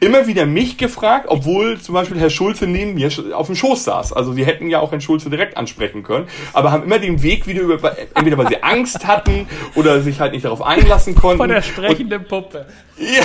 Immer 0.00 0.26
wieder 0.26 0.46
mich 0.46 0.78
gefragt, 0.78 1.26
obwohl 1.28 1.78
zum 1.80 1.94
Beispiel 1.94 2.18
Herr 2.18 2.30
Schulze 2.30 2.66
neben 2.66 2.94
mir 2.94 3.10
auf 3.32 3.46
dem 3.46 3.56
Schoß 3.56 3.84
saß. 3.84 4.12
Also 4.12 4.32
sie 4.32 4.44
hätten 4.44 4.68
ja 4.68 4.80
auch 4.80 4.90
Herrn 4.90 5.00
Schulze 5.00 5.30
direkt 5.30 5.56
ansprechen 5.56 6.02
können, 6.02 6.26
aber 6.52 6.72
haben 6.72 6.84
immer 6.84 6.98
den 6.98 7.22
Weg 7.22 7.46
wieder 7.46 7.62
über, 7.62 7.96
entweder 8.14 8.38
weil 8.38 8.48
sie 8.48 8.62
Angst 8.62 9.06
hatten 9.06 9.46
oder 9.74 10.00
sich 10.00 10.20
halt 10.20 10.32
nicht 10.32 10.44
darauf 10.44 10.62
einlassen 10.62 11.14
konnten. 11.14 11.38
Von 11.38 11.48
der 11.48 11.62
sprechenden 11.62 12.24
Puppe. 12.24 12.66
ja, 12.98 13.22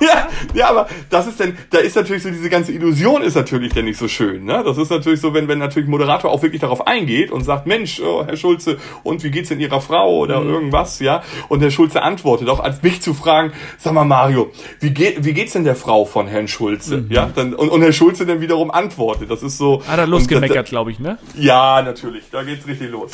ja, 0.00 0.28
ja, 0.54 0.68
aber 0.70 0.88
das 1.10 1.26
ist 1.26 1.40
denn, 1.40 1.56
da 1.70 1.78
ist 1.78 1.96
natürlich 1.96 2.22
so 2.22 2.30
diese 2.30 2.48
ganze 2.48 2.72
Illusion 2.72 3.22
ist 3.22 3.34
natürlich 3.34 3.72
dann 3.74 3.84
nicht 3.84 3.98
so 3.98 4.08
schön. 4.08 4.44
Ne? 4.44 4.62
Das 4.64 4.78
ist 4.78 4.90
natürlich 4.90 5.20
so, 5.20 5.34
wenn, 5.34 5.48
wenn 5.48 5.58
natürlich 5.58 5.88
Moderator 5.88 6.30
auch 6.30 6.42
wirklich 6.42 6.60
darauf 6.60 6.86
eingeht 6.86 7.30
und 7.30 7.42
sagt, 7.44 7.66
Mensch, 7.66 8.00
oh, 8.00 8.24
Herr 8.24 8.36
Schulze, 8.36 8.78
und 9.02 9.22
wie 9.24 9.30
geht's 9.30 9.48
denn 9.48 9.60
Ihrer 9.60 9.80
Frau 9.80 10.18
oder 10.18 10.42
irgendwas, 10.42 11.00
ja? 11.00 11.22
Und 11.48 11.60
Herr 11.60 11.70
Schulze 11.70 12.02
antwortet 12.02 12.48
auch, 12.48 12.60
als 12.60 12.82
mich 12.82 13.02
zu 13.02 13.14
fragen, 13.14 13.52
sag 13.78 13.92
mal 13.92 14.04
Mario, 14.04 14.50
wie 14.80 14.90
geht, 14.90 15.24
wie 15.24 15.32
geht's 15.32 15.52
denn 15.52 15.64
der 15.64 15.76
Frau? 15.76 15.97
Frau 15.98 16.04
von 16.04 16.28
Herrn 16.28 16.48
Schulze. 16.48 16.98
Mhm. 16.98 17.10
Ja, 17.10 17.30
dann, 17.34 17.54
und, 17.54 17.70
und 17.70 17.82
Herr 17.82 17.92
Schulze 17.92 18.24
dann 18.26 18.40
wiederum 18.40 18.70
antwortet. 18.70 19.30
Das 19.30 19.42
ist 19.42 19.58
so. 19.58 19.82
Hat 19.86 19.98
er 19.98 20.06
losgemeckert, 20.06 20.68
glaube 20.68 20.90
ich, 20.90 20.98
ne? 20.98 21.18
Ja, 21.34 21.82
natürlich. 21.82 22.24
Da 22.30 22.42
geht's 22.42 22.66
richtig 22.66 22.90
los. 22.90 23.12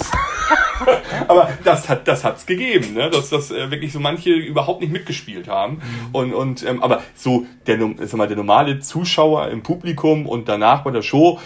Aber 1.29 1.49
das 1.63 1.89
hat 1.89 2.07
das 2.09 2.25
hat's 2.25 2.45
gegeben, 2.45 2.95
ne? 2.95 3.09
dass 3.09 3.31
das 3.31 3.51
äh, 3.51 3.71
wirklich 3.71 3.93
so 3.93 4.01
manche 4.01 4.31
überhaupt 4.31 4.81
nicht 4.81 4.93
mitgespielt 4.93 5.49
haben. 5.49 5.75
Mhm. 5.75 5.81
Und, 6.15 6.35
und 6.35 6.67
ähm, 6.67 6.83
aber 6.83 7.03
so 7.15 7.47
der, 7.67 7.79
sag 7.79 8.15
mal, 8.15 8.27
der 8.27 8.37
normale 8.37 8.81
Zuschauer 8.81 9.49
im 9.49 9.63
Publikum 9.63 10.27
und 10.27 10.49
danach 10.49 10.83
bei 10.83 10.91
der 10.91 11.03
Show, 11.03 11.39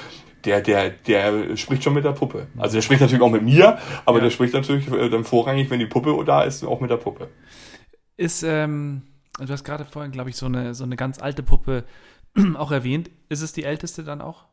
der, 0.45 0.63
der, 0.63 0.91
der 0.91 1.57
spricht 1.57 1.85
schon 1.85 1.95
mit 1.95 2.05
der 2.05 2.13
Puppe. 2.13 2.47
Also 2.57 2.77
der 2.77 2.83
spricht 2.83 3.03
natürlich 3.03 3.23
auch 3.23 3.31
mit 3.31 3.43
mir, 3.43 3.79
aber 4.07 4.19
ja. 4.19 4.25
der 4.25 4.31
spricht 4.31 4.55
natürlich 4.55 4.91
äh, 4.91 5.11
dann 5.11 5.25
vorrangig, 5.25 5.71
wenn 5.71 5.79
die 5.79 5.87
Puppe 5.87 6.17
da 6.25 6.43
ist, 6.43 6.65
auch 6.65 6.81
mit 6.81 6.91
der 6.91 6.97
Puppe. 6.97 7.29
Ist, 8.17 8.43
ähm, 8.43 9.03
du 9.47 9.53
hast 9.53 9.65
gerade 9.65 9.85
vorhin, 9.85 10.13
glaube 10.13 10.31
ich, 10.31 10.37
so 10.37 10.47
eine, 10.47 10.75
so 10.75 10.85
eine 10.85 10.97
ganz 10.97 11.19
alte 11.21 11.43
Puppe 11.43 11.85
auch 12.57 12.73
erwähnt. 12.73 13.11
Ist 13.29 13.43
es 13.43 13.53
die 13.53 13.65
älteste 13.65 14.05
dann 14.05 14.21
auch? 14.21 14.45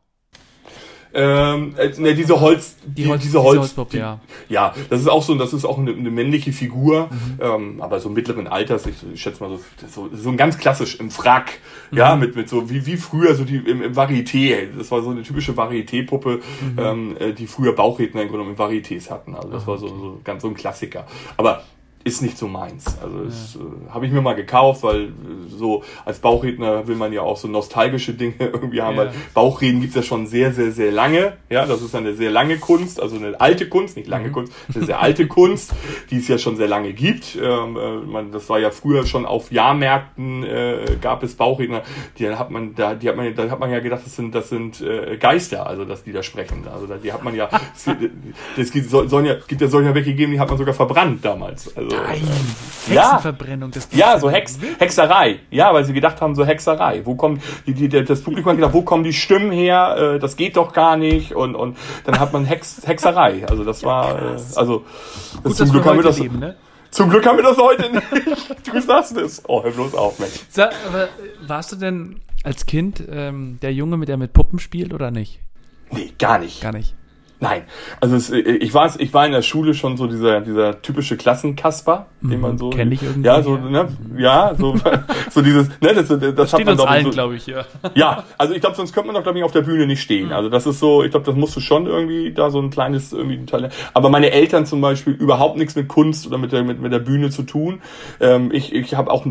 Ähm, 1.18 1.76
äh, 1.78 1.90
ne, 1.98 2.14
diese 2.14 2.42
Holz, 2.42 2.76
die, 2.86 3.08
Holz, 3.08 3.22
diese 3.22 3.42
Holz, 3.42 3.60
Holzpop, 3.60 3.90
die, 3.90 4.00
ja. 4.00 4.20
Ja, 4.50 4.74
das 4.90 5.00
ist 5.00 5.08
auch 5.08 5.24
so, 5.24 5.34
das 5.36 5.54
ist 5.54 5.64
auch 5.64 5.78
eine, 5.78 5.92
eine 5.92 6.12
männliche 6.12 6.52
Figur, 6.52 7.10
mhm. 7.10 7.40
ähm, 7.40 7.82
aber 7.82 8.02
so 8.02 8.10
mittleren 8.10 8.48
Alters, 8.48 8.86
ich, 8.86 8.96
ich 9.14 9.22
schätze 9.22 9.42
mal 9.42 9.50
so, 9.50 9.62
so, 9.88 10.10
so 10.14 10.30
ein 10.30 10.36
ganz 10.36 10.58
klassisch 10.58 11.00
im 11.00 11.12
Frack, 11.12 11.60
mhm. 11.92 11.98
ja, 12.00 12.18
mit, 12.18 12.36
mit 12.36 12.50
so, 12.50 12.70
wie, 12.70 12.86
wie 12.86 12.98
früher 12.98 13.34
so 13.36 13.46
die 13.46 13.56
im, 13.56 13.82
im 13.82 13.94
Varieté, 13.94 14.68
das 14.78 14.92
war 14.92 15.02
so 15.04 15.12
eine 15.12 15.24
typische 15.24 15.54
Varieté-Puppe, 15.54 16.42
mhm. 16.62 16.80
ähm, 16.80 17.18
äh, 17.18 17.32
die 17.32 17.48
früher 17.48 17.72
Bauchredner 17.72 18.22
im 18.22 18.28
Grunde 18.28 18.44
genommen 18.44 18.58
im 18.58 18.62
Varietés 18.62 19.10
hatten, 19.10 19.36
also 19.36 19.48
das 19.48 19.66
war 19.66 19.78
so, 19.78 19.88
so 19.88 20.20
ganz 20.26 20.42
so 20.42 20.50
ein 20.50 20.54
Klassiker. 20.54 21.08
Aber 21.38 21.64
ist 22.06 22.22
nicht 22.22 22.38
so 22.38 22.48
meins. 22.48 22.86
Also 23.02 23.24
das 23.24 23.56
äh, 23.56 23.92
habe 23.92 24.06
ich 24.06 24.12
mir 24.12 24.22
mal 24.22 24.36
gekauft, 24.36 24.84
weil 24.84 25.06
äh, 25.06 25.10
so 25.50 25.84
als 26.06 26.20
Bauchredner 26.20 26.88
will 26.88 26.96
man 26.96 27.12
ja 27.12 27.22
auch 27.22 27.36
so 27.36 27.48
nostalgische 27.48 28.14
Dinge 28.14 28.36
irgendwie 28.40 28.82
haben, 28.84 28.96
ja. 28.96 29.06
weil 29.06 29.12
Bauchreden 29.34 29.82
gibt's 29.82 29.96
ja 29.96 30.04
schon 30.04 30.28
sehr, 30.28 30.54
sehr, 30.54 30.72
sehr 30.72 30.92
lange. 30.92 31.34
Ja, 31.50 31.66
das 31.66 31.82
ist 31.82 31.96
eine 31.96 32.14
sehr 32.14 32.30
lange 32.30 32.60
Kunst, 32.60 33.02
also 33.02 33.16
eine 33.16 33.42
alte 33.42 33.68
Kunst, 33.68 33.98
nicht 33.98 34.08
lange 34.08 34.28
mhm. 34.28 34.34
Kunst, 34.34 34.54
eine 34.74 34.86
sehr 34.86 35.02
alte 35.02 35.26
Kunst, 35.36 35.74
die 36.12 36.18
es 36.18 36.28
ja 36.28 36.38
schon 36.38 36.58
sehr 36.58 36.68
lange 36.68 36.94
gibt. 36.94 37.40
Ähm, 37.42 37.76
äh, 37.76 37.96
man, 38.06 38.32
das 38.32 38.48
war 38.50 38.60
ja 38.60 38.70
früher 38.70 39.08
schon 39.08 39.26
auf 39.26 39.52
Jahrmärkten 39.52 40.44
äh, 40.44 40.98
gab 41.02 41.24
es 41.24 41.34
Bauchredner, 41.34 41.82
die 42.20 42.30
hat 42.30 42.52
man, 42.52 42.76
da, 42.76 42.94
die 42.94 43.10
hat 43.10 43.16
man, 43.16 43.34
da 43.34 43.50
hat 43.50 43.60
man 43.60 43.72
ja 43.72 43.80
gedacht, 43.80 44.04
das 44.06 44.16
sind, 44.16 44.36
das 44.36 44.50
sind 44.50 44.80
äh, 44.80 45.18
Geister, 45.18 45.66
also 45.66 45.86
dass 45.86 46.04
die 46.04 46.12
da 46.12 46.22
sprechen. 46.22 46.68
Also 46.72 46.86
die 46.86 47.12
hat 47.12 47.24
man 47.24 47.36
ja, 47.36 47.50
es 48.58 48.72
gibt, 48.72 48.92
sollen 48.92 49.26
ja, 49.26 49.38
gibt 49.48 49.62
ja 49.62 49.68
solche 49.68 49.96
welche 49.96 50.12
gegeben, 50.12 50.34
die 50.34 50.40
hat 50.40 50.50
man 50.50 50.60
sogar 50.60 50.76
verbrannt 50.76 51.26
damals. 51.26 51.76
Also 51.76 51.95
Nein, 52.04 52.28
Hexenverbrennung. 52.88 53.72
Das 53.72 53.88
ja, 53.92 54.20
so 54.20 54.30
Hex, 54.30 54.60
Hexerei. 54.80 55.40
Ja, 55.50 55.74
weil 55.74 55.86
sie 55.86 55.94
gedacht 55.94 56.22
haben, 56.22 56.36
so 56.36 56.46
Hexerei. 56.46 57.06
Wo 57.06 57.16
kommen 57.16 57.42
die, 57.66 57.74
die, 57.74 57.90
das 57.90 58.22
Publikum 58.22 58.52
hat 58.52 58.58
gedacht, 58.58 58.74
wo 58.74 58.82
kommen 58.82 59.04
die 59.04 59.14
Stimmen 59.14 59.52
her? 59.52 60.16
Äh, 60.16 60.20
das 60.20 60.36
geht 60.36 60.58
doch 60.58 60.74
gar 60.74 60.98
nicht. 60.98 61.34
Und, 61.34 61.56
und 61.56 61.78
dann 62.06 62.20
hat 62.20 62.34
man 62.34 62.46
Hex, 62.46 62.82
Hexerei. 62.86 63.46
Also 63.50 63.64
das 63.64 63.84
war, 63.84 64.36
äh, 64.36 64.38
also 64.56 64.86
Gut, 65.44 65.56
zum 65.56 65.72
Glück 65.72 65.86
haben 65.86 65.98
wir 65.98 66.04
das. 66.04 66.20
Leben, 66.20 66.40
ne? 66.40 66.56
Zum 66.92 67.10
Glück 67.10 67.26
haben 67.26 67.38
wir 67.38 67.44
das 67.44 67.58
heute 67.58 67.92
nicht. 67.92 68.66
Du 68.72 68.82
sagst 68.82 69.18
es. 69.18 69.42
Oh, 69.48 69.64
hör 69.64 69.72
bloß 69.72 69.96
auf, 69.96 70.20
Mensch. 70.20 70.34
Sag, 70.50 70.74
aber 70.88 71.08
warst 71.46 71.72
du 71.72 71.76
denn 71.76 72.22
als 72.44 72.66
Kind 72.66 73.04
ähm, 73.10 73.58
der 73.62 73.74
Junge, 73.74 73.98
mit 73.98 74.10
der 74.10 74.18
mit 74.18 74.34
Puppen 74.34 74.60
spielt 74.60 74.94
oder 74.94 75.12
nicht? 75.12 75.40
Nee, 75.92 76.14
gar 76.18 76.40
nicht. 76.40 76.62
Gar 76.62 76.74
nicht. 76.74 76.94
Nein, 77.40 77.64
also 78.00 78.16
es, 78.16 78.32
ich 78.32 78.74
war 78.74 78.90
ich 78.98 79.14
war 79.14 79.26
in 79.26 79.34
der 79.34 79.42
Schule 79.42 79.74
schon 79.74 79.98
so 79.98 80.08
dieser 80.08 80.40
dieser 80.40 80.82
typische 80.82 81.18
Klassenkasper, 81.18 82.06
mhm, 82.22 82.30
den 82.30 82.42
man 82.42 82.58
so 82.58 82.70
kenn 82.70 82.92
ich 82.92 83.04
irgendwie. 83.04 83.28
Ja, 83.28 83.42
so 83.42 83.58
ne, 83.58 83.90
ja, 84.18 84.54
so 84.58 84.76
so 85.30 85.42
dieses 85.42 85.68
ne, 85.82 85.94
das, 85.94 86.08
das, 86.08 86.20
das 86.36 86.54
hat 86.54 86.66
man 86.66 86.80
uns 86.80 86.84
allen, 86.84 87.06
so, 87.06 87.12
glaube 87.12 87.36
ich, 87.36 87.46
ja. 87.48 87.66
Ja, 87.96 88.24
also 88.38 88.54
ich 88.54 88.62
glaube, 88.62 88.76
sonst 88.76 88.94
könnte 88.94 89.08
man 89.08 89.16
doch 89.16 89.24
glaube 89.24 89.38
ich 89.38 89.44
auf 89.44 89.52
der 89.52 89.62
Bühne 89.62 89.86
nicht 89.86 90.02
stehen. 90.02 90.28
Mhm. 90.28 90.34
Also 90.34 90.50
das 90.50 90.66
ist 90.66 90.80
so, 90.80 91.04
ich 91.04 91.12
glaube, 91.12 91.26
das 91.26 91.36
musst 91.36 91.56
du 91.56 91.60
schon 91.60 91.88
irgendwie 91.88 92.32
da 92.34 92.50
so 92.50 92.60
ein 92.62 92.70
kleines 92.70 93.12
irgendwie 93.12 93.36
ein 93.36 93.48
Talent. 93.48 93.74
Aber 93.94 94.10
meine 94.10 94.32
Eltern 94.32 94.66
zum 94.66 94.80
Beispiel 94.80 95.14
überhaupt 95.14 95.58
nichts 95.58 95.76
mit 95.76 95.90
Kunst 95.90 96.26
oder 96.28 96.38
mit 96.38 96.54
der 96.54 96.64
mit, 96.64 96.80
mit 96.82 96.94
der 96.94 97.00
Bühne 97.00 97.32
zu 97.32 97.44
tun. 97.44 97.82
Ähm, 98.22 98.50
ich 98.54 98.74
ich 98.74 98.96
habe 98.96 99.12
auch 99.12 99.26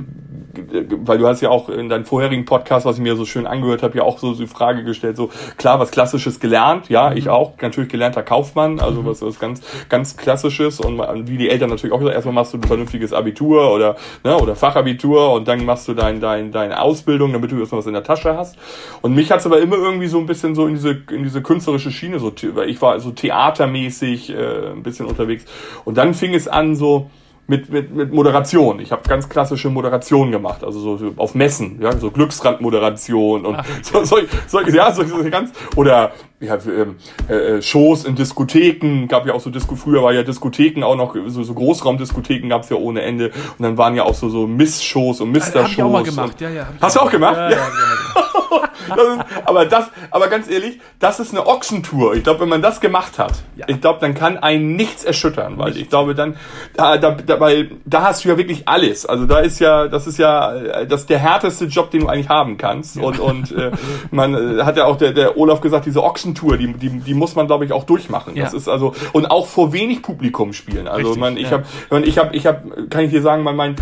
weil 0.76 1.18
du 1.18 1.26
hast 1.26 1.40
ja 1.40 1.50
auch 1.50 1.68
in 1.68 1.88
deinem 1.88 2.04
vorherigen 2.04 2.44
Podcast, 2.44 2.86
was 2.86 2.96
ich 2.96 3.02
mir 3.02 3.16
so 3.16 3.24
schön 3.24 3.46
angehört 3.46 3.82
habe, 3.82 3.98
ja 3.98 4.04
auch 4.04 4.18
so 4.18 4.34
die 4.34 4.46
Frage 4.46 4.84
gestellt, 4.84 5.16
so 5.16 5.30
klar, 5.56 5.80
was 5.80 5.90
Klassisches 5.90 6.40
gelernt, 6.40 6.88
ja, 6.88 7.12
ich 7.12 7.26
mhm. 7.26 7.30
auch, 7.30 7.52
natürlich 7.60 7.90
gelernter 7.94 8.24
Kaufmann, 8.24 8.80
also 8.80 9.02
mhm. 9.02 9.06
was, 9.06 9.22
was 9.22 9.38
ganz, 9.38 9.62
ganz 9.88 10.16
Klassisches 10.16 10.80
und 10.80 10.98
wie 11.28 11.38
die 11.38 11.48
Eltern 11.48 11.70
natürlich 11.70 11.94
auch 11.94 12.00
gesagt, 12.00 12.16
erstmal 12.16 12.34
machst 12.34 12.52
du 12.52 12.58
ein 12.58 12.64
vernünftiges 12.64 13.12
Abitur 13.12 13.72
oder, 13.72 13.94
ne, 14.24 14.36
oder 14.36 14.56
Fachabitur 14.56 15.32
und 15.32 15.46
dann 15.46 15.64
machst 15.64 15.86
du 15.86 15.94
dein, 15.94 16.20
dein, 16.20 16.50
deine 16.50 16.80
Ausbildung, 16.80 17.32
damit 17.32 17.52
du 17.52 17.60
erstmal 17.60 17.78
was 17.78 17.86
in 17.86 17.92
der 17.92 18.02
Tasche 18.02 18.36
hast. 18.36 18.56
Und 19.00 19.14
mich 19.14 19.30
hat's 19.30 19.46
aber 19.46 19.60
immer 19.60 19.76
irgendwie 19.76 20.08
so 20.08 20.18
ein 20.18 20.26
bisschen 20.26 20.56
so 20.56 20.66
in 20.66 20.74
diese, 20.74 21.02
in 21.10 21.22
diese 21.22 21.40
künstlerische 21.40 21.92
Schiene, 21.92 22.18
so, 22.18 22.32
weil 22.54 22.68
ich 22.68 22.82
war 22.82 22.98
so 22.98 23.12
theatermäßig 23.12 24.30
äh, 24.30 24.72
ein 24.72 24.82
bisschen 24.82 25.06
unterwegs. 25.06 25.44
Und 25.84 25.96
dann 25.96 26.14
fing 26.14 26.34
es 26.34 26.48
an 26.48 26.74
so, 26.74 27.10
mit, 27.46 27.70
mit, 27.70 27.94
mit 27.94 28.12
Moderation. 28.12 28.80
Ich 28.80 28.90
habe 28.92 29.06
ganz 29.08 29.28
klassische 29.28 29.68
Moderation 29.70 30.30
gemacht, 30.30 30.64
also 30.64 30.96
so 30.96 31.12
auf 31.16 31.34
Messen, 31.34 31.78
ja, 31.80 31.96
so 31.96 32.10
Glücksrandmoderation 32.10 33.44
und 33.44 33.56
Ach, 33.56 33.64
okay. 33.64 33.78
so, 33.82 34.04
so, 34.04 34.16
so, 34.46 34.60
ja, 34.60 34.92
so, 34.92 35.04
so 35.04 35.22
ganz 35.30 35.52
oder 35.76 36.12
ja, 36.40 36.58
ähm, 36.66 36.96
äh, 37.28 37.62
Shows 37.62 38.04
in 38.04 38.14
Diskotheken, 38.16 39.06
gab 39.08 39.26
ja 39.26 39.34
auch 39.34 39.40
so 39.40 39.50
Disco, 39.50 39.76
früher 39.76 40.02
war 40.02 40.12
ja 40.12 40.22
Diskotheken 40.22 40.82
auch 40.84 40.96
noch, 40.96 41.14
so, 41.26 41.42
so 41.42 41.54
Großraumdiskotheken 41.54 42.48
gab's 42.48 42.70
ja 42.70 42.76
ohne 42.76 43.02
Ende 43.02 43.30
das 48.88 48.98
ist, 48.98 49.46
aber 49.46 49.66
das, 49.66 49.90
aber 50.10 50.28
ganz 50.28 50.48
ehrlich, 50.48 50.80
das 50.98 51.20
ist 51.20 51.32
eine 51.32 51.46
Ochsentour. 51.46 52.14
Ich 52.14 52.24
glaube, 52.24 52.40
wenn 52.40 52.48
man 52.48 52.62
das 52.62 52.80
gemacht 52.80 53.18
hat, 53.18 53.32
ja. 53.56 53.66
ich 53.68 53.80
glaube, 53.80 54.00
dann 54.00 54.14
kann 54.14 54.38
einen 54.38 54.76
nichts 54.76 55.04
erschüttern, 55.04 55.58
weil 55.58 55.76
ich 55.76 55.88
glaube, 55.88 56.14
dann, 56.14 56.36
da, 56.74 56.96
da, 56.98 57.12
da, 57.12 57.40
weil, 57.40 57.72
da 57.84 58.02
hast 58.02 58.24
du 58.24 58.28
ja 58.28 58.38
wirklich 58.38 58.68
alles. 58.68 59.06
Also 59.06 59.26
da 59.26 59.40
ist 59.40 59.60
ja, 59.60 59.88
das 59.88 60.06
ist 60.06 60.18
ja, 60.18 60.84
das 60.84 61.02
ist 61.02 61.10
der 61.10 61.18
härteste 61.18 61.66
Job, 61.66 61.90
den 61.90 62.00
du 62.00 62.08
eigentlich 62.08 62.28
haben 62.28 62.56
kannst. 62.56 62.96
Und, 62.96 63.18
und 63.18 63.52
äh, 63.52 63.70
man 64.10 64.58
äh, 64.58 64.62
hat 64.62 64.76
ja 64.76 64.86
auch 64.86 64.96
der, 64.96 65.12
der 65.12 65.36
Olaf 65.36 65.60
gesagt, 65.60 65.86
diese 65.86 66.02
Ochsentour, 66.02 66.56
die, 66.56 66.72
die, 66.74 66.90
die 66.90 67.14
muss 67.14 67.34
man, 67.34 67.46
glaube 67.46 67.64
ich, 67.64 67.72
auch 67.72 67.84
durchmachen. 67.84 68.36
Ja. 68.36 68.44
Das 68.44 68.54
ist 68.54 68.68
also, 68.68 68.94
und 69.12 69.30
auch 69.30 69.46
vor 69.46 69.72
wenig 69.72 70.02
Publikum 70.02 70.52
spielen. 70.52 70.88
Also 70.88 71.08
Richtig, 71.08 71.20
man, 71.20 71.36
ich 71.36 71.50
ja. 71.50 71.62
habe, 71.90 72.00
ich 72.04 72.18
habe, 72.18 72.36
ich 72.36 72.46
habe, 72.46 72.88
kann 72.88 73.04
ich 73.04 73.10
dir 73.10 73.22
sagen, 73.22 73.42
mein, 73.42 73.56
mein 73.56 73.76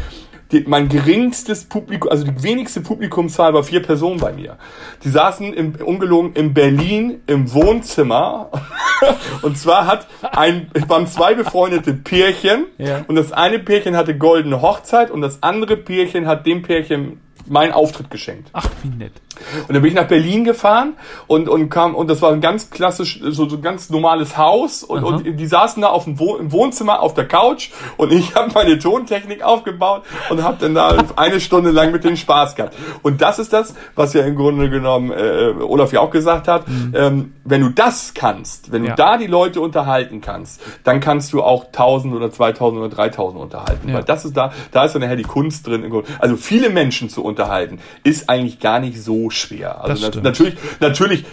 die, 0.53 0.65
mein 0.67 0.89
geringstes 0.89 1.65
Publikum, 1.65 2.11
also 2.11 2.25
die 2.25 2.43
wenigste 2.43 2.81
Publikumszahl 2.81 3.55
war 3.55 3.65
vier 3.65 3.83
Personen 3.83 4.21
bei 4.21 4.33
mir. 4.33 4.59
Die 5.03 5.09
saßen 5.09 5.53
im, 5.55 5.75
ungelogen 5.77 6.35
in 6.35 6.55
Berlin 6.55 7.23
im 7.27 7.53
Wohnzimmer. 7.53 8.51
und 9.43 9.59
zwar 9.59 9.87
hat 9.87 10.07
ein, 10.21 10.71
waren 10.87 11.07
zwei 11.07 11.35
befreundete 11.35 11.95
Pärchen. 11.95 12.67
Ja. 12.79 13.05
Und 13.09 13.17
das 13.17 13.33
eine 13.33 13.59
Pärchen 13.59 13.97
hatte 13.97 14.17
goldene 14.17 14.63
Hochzeit 14.63 15.11
und 15.11 15.23
das 15.23 15.43
andere 15.43 15.77
Pärchen 15.77 16.27
hat 16.27 16.47
dem 16.47 16.63
Pärchen 16.63 17.21
meinen 17.49 17.73
Auftritt 17.73 18.11
geschenkt. 18.11 18.49
Ach, 18.53 18.69
wie 18.83 18.89
nett. 18.89 19.13
Und 19.69 19.75
dann 19.75 19.83
bin 19.83 19.91
ich 19.91 19.95
nach 19.95 20.09
Berlin 20.09 20.45
gefahren 20.45 20.95
und, 21.27 21.49
und 21.49 21.69
kam, 21.71 21.95
und 21.95 22.09
das 22.09 22.21
war 22.23 22.33
ein 22.33 22.41
ganz 22.41 22.71
klassisch, 22.71 23.21
so, 23.23 23.49
so 23.49 23.57
ein 23.57 23.63
ganz 23.63 23.91
normales 23.91 24.37
Haus 24.37 24.83
und, 24.83 25.05
und 25.05 25.25
die 25.25 25.47
saßen 25.47 25.83
da 25.83 25.89
auf 25.89 26.05
dem 26.05 26.19
Wohn 26.19 26.41
im 26.41 26.53
Wohnzimmer 26.53 27.01
auf 27.01 27.15
der 27.15 27.27
Couch 27.27 27.71
und 27.97 28.13
ich 28.13 28.35
habe 28.35 28.53
meine 28.55 28.79
Tontechnik 28.79 29.43
aufgebaut 29.43 30.03
und 30.31 30.43
habe 30.43 30.57
dann 30.61 30.75
da 30.75 30.97
eine 31.17 31.41
Stunde 31.41 31.71
lang 31.71 31.93
mit 31.93 32.05
denen 32.05 32.17
Spaß 32.17 32.55
gehabt. 32.55 32.77
Und 33.03 33.23
das 33.23 33.39
ist 33.39 33.53
das, 33.53 33.75
was 33.95 34.13
ja 34.13 34.25
im 34.25 34.37
Grunde 34.37 34.71
genommen 34.71 35.11
äh, 35.11 35.55
Olaf 35.61 35.93
ja 35.93 36.01
auch 36.01 36.11
gesagt 36.11 36.49
hat, 36.49 36.69
mhm. 36.69 36.93
ähm, 36.95 37.35
wenn 37.45 37.63
du 37.63 37.71
das 37.71 38.15
kannst, 38.15 38.71
wenn 38.71 38.83
du 38.83 38.89
ja. 38.91 38.95
da 38.95 39.17
die 39.17 39.27
Leute 39.27 39.61
unterhalten 39.61 40.21
kannst, 40.21 40.61
dann 40.85 41.01
kannst 41.01 41.33
du 41.33 41.43
auch 41.43 41.67
1000 41.67 42.15
oder 42.15 42.31
2000 42.31 42.81
oder 42.81 42.95
3000 42.95 43.41
unterhalten, 43.41 43.89
ja. 43.89 43.95
weil 43.95 44.05
das 44.05 44.25
ist 44.25 44.37
da, 44.37 44.53
da 44.71 44.85
ist 44.85 44.95
dann 44.95 45.03
nachher 45.03 45.17
die 45.17 45.23
Kunst 45.23 45.67
drin. 45.67 45.91
Also 46.19 46.37
viele 46.37 46.71
Menschen 46.71 47.09
zu 47.09 47.25
unterhalten, 47.25 47.32
ist 48.05 48.29
eigentlich 48.29 48.61
gar 48.61 48.81
nicht 48.81 49.01
so 49.01 49.31
schwer. 49.31 49.83
Also 49.83 50.11
das 50.11 50.23
natürlich, 50.23 50.55
natürlich, 50.81 51.25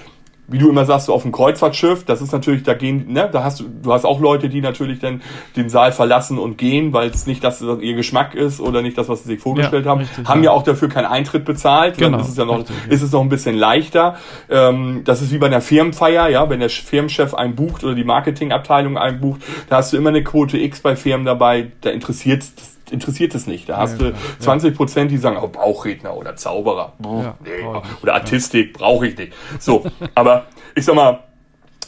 wie 0.50 0.58
du 0.58 0.70
immer 0.70 0.86
sagst, 0.86 1.06
so 1.06 1.14
auf 1.14 1.22
dem 1.22 1.32
Kreuzfahrtschiff, 1.32 2.06
das 2.06 2.22
ist 2.22 2.32
natürlich, 2.32 2.64
da 2.64 2.74
gehen, 2.74 3.14
ne, 3.14 3.30
da 3.32 3.44
hast 3.44 3.60
du, 3.60 3.66
du 3.68 3.94
hast 3.94 4.06
auch 4.06 4.20
Leute, 4.20 4.50
die 4.50 4.62
natürlich 4.62 5.00
dann 5.00 5.22
den 5.56 5.70
Saal 5.70 5.92
verlassen 5.92 6.40
und 6.40 6.58
gehen, 6.58 6.92
weil 6.92 7.10
es 7.10 7.28
nicht 7.28 7.44
das, 7.44 7.60
das 7.60 7.80
ihr 7.82 7.94
Geschmack 7.94 8.36
ist 8.36 8.60
oder 8.60 8.82
nicht 8.82 8.98
das, 8.98 9.10
was 9.10 9.24
sie 9.24 9.30
sich 9.30 9.40
vorgestellt 9.40 9.86
ja, 9.86 9.92
haben, 9.92 10.02
richtig, 10.02 10.28
haben 10.28 10.44
ja. 10.44 10.52
ja. 10.52 10.52
auch 10.52 10.64
dafür 10.64 10.90
keinen 10.90 11.06
Eintritt 11.06 11.46
bezahlt. 11.46 11.98
Genau, 11.98 12.18
dann 12.18 12.22
ist 12.22 12.32
es 12.32 12.38
ja 12.38 12.46
noch, 12.46 12.60
richtig, 12.60 12.76
ja. 12.88 12.94
ist 12.94 13.02
es 13.02 13.12
noch 13.12 13.22
ein 13.22 13.30
bisschen 13.30 13.56
leichter. 13.56 14.18
Ähm, 14.50 15.02
das 15.06 15.22
ist 15.22 15.32
wie 15.32 15.38
bei 15.38 15.48
einer 15.48 15.62
Firmenfeier, 15.62 16.30
ja, 16.30 16.50
wenn 16.50 16.60
der 16.60 16.70
Firmenchef 16.70 17.34
einen 17.34 17.56
bucht 17.56 17.84
oder 17.84 17.96
die 17.96 18.04
Marketingabteilung 18.04 18.98
einen 18.98 19.20
bucht, 19.20 19.42
da 19.70 19.78
hast 19.78 19.94
du 19.94 19.98
immer 19.98 20.10
eine 20.10 20.24
Quote 20.24 20.58
X 20.58 20.82
bei 20.82 20.96
Firmen 20.96 21.26
dabei, 21.26 21.72
da 21.82 21.92
interessiert 21.92 22.44
es 22.44 22.79
interessiert 22.92 23.36
es 23.36 23.48
nicht. 23.48 23.70
Da 23.70 23.78
hast 23.78 24.02
ja, 24.02 24.12
du 24.12 24.16
20 24.40 24.76
Prozent, 24.76 25.12
die 25.12 25.18
sagen, 25.18 25.38
oh, 25.42 25.48
Bauchredner 25.48 26.16
oder 26.16 26.36
Zauberer. 26.36 26.94
Ja, 27.04 27.36
nee, 27.44 27.80
oder 28.02 28.14
Artistik 28.16 28.74
brauche 28.74 29.08
ich 29.08 29.18
nicht. 29.18 29.34
So, 29.60 29.86
aber 30.16 30.46
ich 30.76 30.86
sag 30.86 30.96
mal, 30.96 31.20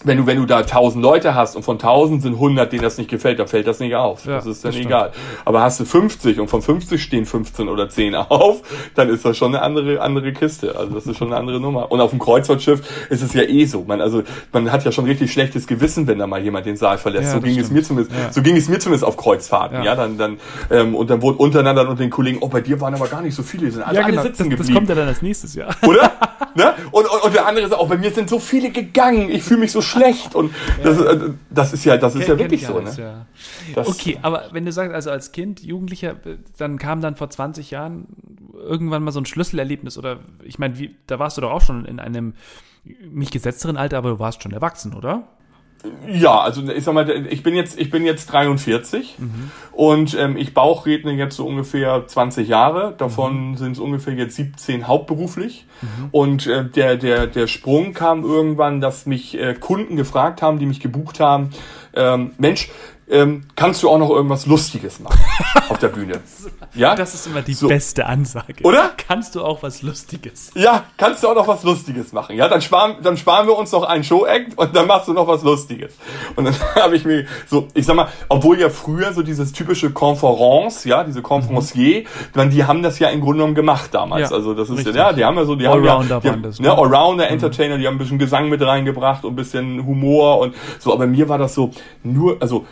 wenn 0.04 0.18
du, 0.18 0.26
wenn 0.26 0.38
du 0.38 0.46
da 0.46 0.64
tausend 0.64 1.04
Leute 1.04 1.36
hast 1.36 1.56
und 1.56 1.64
von 1.64 1.78
tausend 1.80 2.22
sind 2.24 2.38
hundert, 2.40 2.72
denen 2.72 2.82
das 2.84 2.98
nicht 2.98 3.10
gefällt, 3.10 3.40
dann 3.40 3.48
fällt 3.48 3.68
das 3.68 3.80
nicht 3.80 3.96
auf. 3.96 4.26
Ja, 4.26 4.36
das 4.36 4.46
ist 4.46 4.64
dann 4.66 4.72
das 4.72 4.82
egal. 4.82 5.12
Aber 5.46 5.62
hast 5.62 5.80
du 5.80 5.86
50 5.86 6.40
und 6.40 6.48
von 6.50 6.62
50 6.62 7.02
stehen 7.02 7.26
15 7.26 7.70
oder 7.70 7.90
10 7.90 8.16
auf, 8.16 8.62
dann 8.96 9.10
ist 9.10 9.26
das 9.26 9.38
schon 9.38 9.54
eine 9.56 9.64
andere, 9.64 10.02
andere 10.02 10.34
Kiste. 10.34 10.76
Also 10.78 10.94
das 10.94 11.06
ist 11.08 11.18
schon 11.18 11.28
eine 11.28 11.38
andere 11.38 11.60
Nummer. 11.60 11.92
Und 11.92 12.02
auf 12.02 12.10
dem 12.12 12.20
Kreuzfahrtschiff 12.20 12.82
ist 13.10 13.22
es 13.22 13.34
ja 13.34 13.43
eh 13.43 13.66
so. 13.66 13.84
Man, 13.88 14.02
also, 14.02 14.24
man 14.52 14.72
hat 14.72 14.84
ja 14.86 14.91
schon 14.91 15.06
richtig 15.06 15.32
schlechtes 15.32 15.68
Gewissen, 15.68 16.08
wenn 16.08 16.20
da 16.20 16.28
mal 16.28 16.41
jemand 16.41 16.66
den 16.66 16.78
Saal 16.78 16.97
verlässt. 16.97 17.26
Ja, 17.26 17.32
so 17.34 17.38
das 17.39 17.43
ging 17.45 17.60
es 17.60 17.66
stimmt. 17.68 17.74
mir 17.80 17.84
zumindest, 17.84 18.12
Ja. 18.20 18.32
so 18.34 18.41
ging 18.41 18.56
es 18.58 18.68
mir 18.70 18.80
zumindest 18.80 19.04
auf 19.06 19.18
Kreuzfahrten. 19.18 19.78
Ja, 19.80 19.84
Ja. 19.84 19.95
dann, 19.95 20.18
dann, 20.18 20.38
ähm, 20.70 20.95
und 20.95 21.10
dann 21.10 21.22
wurde 21.22 21.38
untereinander 21.38 21.82
unter 21.88 21.95
den 22.04 22.10
Kollegen, 22.10 22.39
oh, 22.41 22.47
bei 22.47 22.62
dir 22.62 22.80
waren 22.82 22.93
aber 22.95 23.08
gar 23.08 23.22
nicht 23.22 23.36
so 23.36 23.43
viele, 23.43 23.66
die 23.66 23.72
sind 23.72 23.84
alle 23.84 23.99
das, 24.12 24.24
sitzen 24.24 24.49
das 24.49 24.58
geblieben. 24.58 24.74
kommt 24.76 24.89
ja 24.89 24.95
dann 24.95 25.08
als 25.08 25.22
nächstes 25.22 25.56
Jahr. 25.56 25.76
Oder? 25.86 26.12
ne? 26.56 26.74
und, 26.91 27.06
und, 27.10 27.24
und 27.24 27.34
der 27.34 27.45
andere 27.45 27.68
sagt 27.68 27.80
auch, 27.80 27.88
bei 27.88 27.97
mir 27.97 28.12
sind 28.12 28.30
so 28.30 28.39
viele 28.39 28.70
gegangen, 28.72 29.30
ich 29.30 29.43
fühle 29.43 29.60
mich 29.62 29.72
so 29.72 29.82
schlecht. 29.92 30.36
Und 30.36 30.54
das, 30.84 31.00
äh, 31.00 31.30
das 31.50 31.74
ist 31.74 31.86
ja, 31.86 31.98
das 31.98 32.16
ist 32.16 32.28
ja 32.28 32.38
wirklich 32.38 32.66
so. 32.66 32.78
alles, 32.78 32.98
Ne? 32.98 33.26
ja. 33.76 33.82
Okay, 33.86 34.18
aber 34.22 34.46
wenn 34.52 34.66
du 34.66 34.72
sagst, 34.72 34.94
also 34.94 35.12
als 35.12 35.32
Kind, 35.32 35.62
Jugendlicher, 35.62 36.16
dann 36.58 36.78
kam 36.78 37.02
dann 37.02 37.16
vor 37.16 37.30
20 37.30 37.72
Jahren 37.72 38.08
irgendwann 38.54 39.04
mal 39.04 39.12
so 39.12 39.20
ein 39.20 39.26
Schlüsselerlebnis 39.26 39.98
oder 39.98 40.20
ich 40.44 40.60
meine, 40.60 40.78
wie, 40.80 40.96
da 41.08 41.20
warst 41.20 41.38
du 41.38 41.42
doch 41.42 41.52
auch 41.52 41.62
schon 41.62 41.86
in 41.86 42.00
einem 42.00 42.34
nicht 43.10 43.32
gesetzteren 43.32 43.78
Alter, 43.78 43.98
aber 43.98 44.10
du 44.10 44.20
warst 44.20 44.42
schon 44.42 44.52
erwachsen, 44.52 44.94
oder? 44.94 45.28
Ja, 46.08 46.42
also 46.42 46.62
ich 46.70 46.84
sag 46.84 46.94
mal, 46.94 47.10
ich 47.28 47.44
bin 47.44 47.56
jetzt, 47.56 47.80
ich 47.80 47.90
bin 47.90 48.06
jetzt 48.06 48.28
43 48.28 49.16
und 49.72 50.16
ähm, 50.20 50.38
ich 50.38 50.54
bauchredne 50.54 51.14
jetzt 51.14 51.36
so 51.36 51.48
ungefähr 51.48 52.06
20 52.06 52.48
Jahre. 52.48 52.94
Davon 52.98 53.58
sind 53.58 53.74
es 53.74 53.80
ungefähr 53.80 54.14
jetzt 54.14 54.36
17 54.36 54.88
hauptberuflich. 54.88 55.66
Und 56.12 56.46
äh, 56.48 56.66
der, 56.66 56.98
der, 56.98 57.28
der 57.28 57.48
Sprung 57.48 57.94
kam 57.94 58.24
irgendwann, 58.24 58.82
dass 58.82 59.06
mich 59.06 59.40
äh, 59.40 59.56
Kunden 59.56 59.96
gefragt 59.96 60.42
haben, 60.42 60.60
die 60.60 60.66
mich 60.66 60.80
gebucht 60.80 61.20
haben, 61.20 61.50
ähm, 61.96 62.32
Mensch, 62.38 62.70
ähm, 63.12 63.43
kannst 63.57 63.84
du 63.84 63.89
auch 63.89 63.97
noch 63.97 64.09
irgendwas 64.09 64.45
Lustiges 64.45 65.01
machen 65.01 65.20
auf 65.70 65.78
der 65.78 65.89
Bühne? 65.89 66.22
Ja? 66.74 66.95
Das 66.95 67.14
ist 67.14 67.28
immer 67.28 67.41
die 67.41 67.53
So. 67.53 67.68
beste 67.68 68.05
Ansage. 68.05 68.64
Oder? 68.64 68.91
Kannst 68.95 69.36
du 69.36 69.43
auch 69.43 69.62
was 69.62 69.82
Lustiges? 69.82 70.51
Ja, 70.55 70.86
kannst 70.95 71.22
du 71.22 71.28
auch 71.28 71.36
noch 71.36 71.47
was 71.47 71.64
Lustiges 71.64 72.14
machen. 72.14 72.38
Ja, 72.38 72.47
dann 72.47 72.62
sparen, 72.62 72.95
dann 73.03 73.18
sparen 73.18 73.45
wir 73.45 73.57
uns 73.57 73.74
noch 73.74 73.84
einen 73.84 74.05
Show-Act 74.05 74.57
und 74.57 74.74
dann 74.74 74.88
machst 74.88 75.09
du 75.09 75.14
noch 75.14 75.28
was 75.28 75.43
Lustiges. 75.43 75.93
Und 76.38 76.45
dann 76.45 76.55
habe 76.82 76.95
ich 76.95 77.03
mir 77.03 77.26
so, 77.47 77.68
ich 77.74 77.86
sag 77.86 77.97
mal, 77.97 78.07
obwohl 78.30 78.57
ja 78.57 78.70
früher 78.70 79.12
so 79.12 79.22
dieses 79.22 79.51
typische 79.51 79.91
Conference, 79.91 80.86
ja, 80.86 81.03
diese 81.03 81.22
Conferencier, 81.22 82.05
man, 82.36 82.49
die 82.49 82.64
haben 82.64 82.82
das 82.84 82.99
ja 82.99 83.09
im 83.09 83.20
Grunde 83.20 83.39
genommen 83.39 83.55
gemacht 83.55 83.89
damals. 83.93 84.30
Ja, 84.30 84.38
also 84.38 84.53
das 84.53 84.70
ist 84.70 84.78
richtig. 84.78 84.95
ja, 84.95 85.12
die 85.12 85.26
haben 85.26 85.36
ja 85.36 85.43
so, 85.43 85.55
die 85.55 85.68
haben 85.68 85.84
ja, 85.84 85.91
Allrounder 85.91 86.22
die 86.22 86.30
haben, 86.30 86.41
das, 86.41 86.59
ne, 86.59 86.70
ne? 86.70 86.78
Allrounder, 86.78 87.28
Entertainer, 87.28 87.78
die 87.78 87.86
haben 87.86 87.95
ein 87.95 87.99
bisschen 87.99 88.20
Gesang 88.20 88.47
mit 88.47 88.62
reingebracht 88.62 89.26
und 89.26 89.34
ein 89.34 89.36
bisschen 89.36 89.86
Humor 89.86 90.39
und 90.39 90.55
so. 90.80 90.93
Aber 90.93 91.05
mir 91.05 91.28
war 91.28 91.38
das 91.38 91.53
so 91.53 91.72
nur, 92.03 92.38
also 92.39 92.66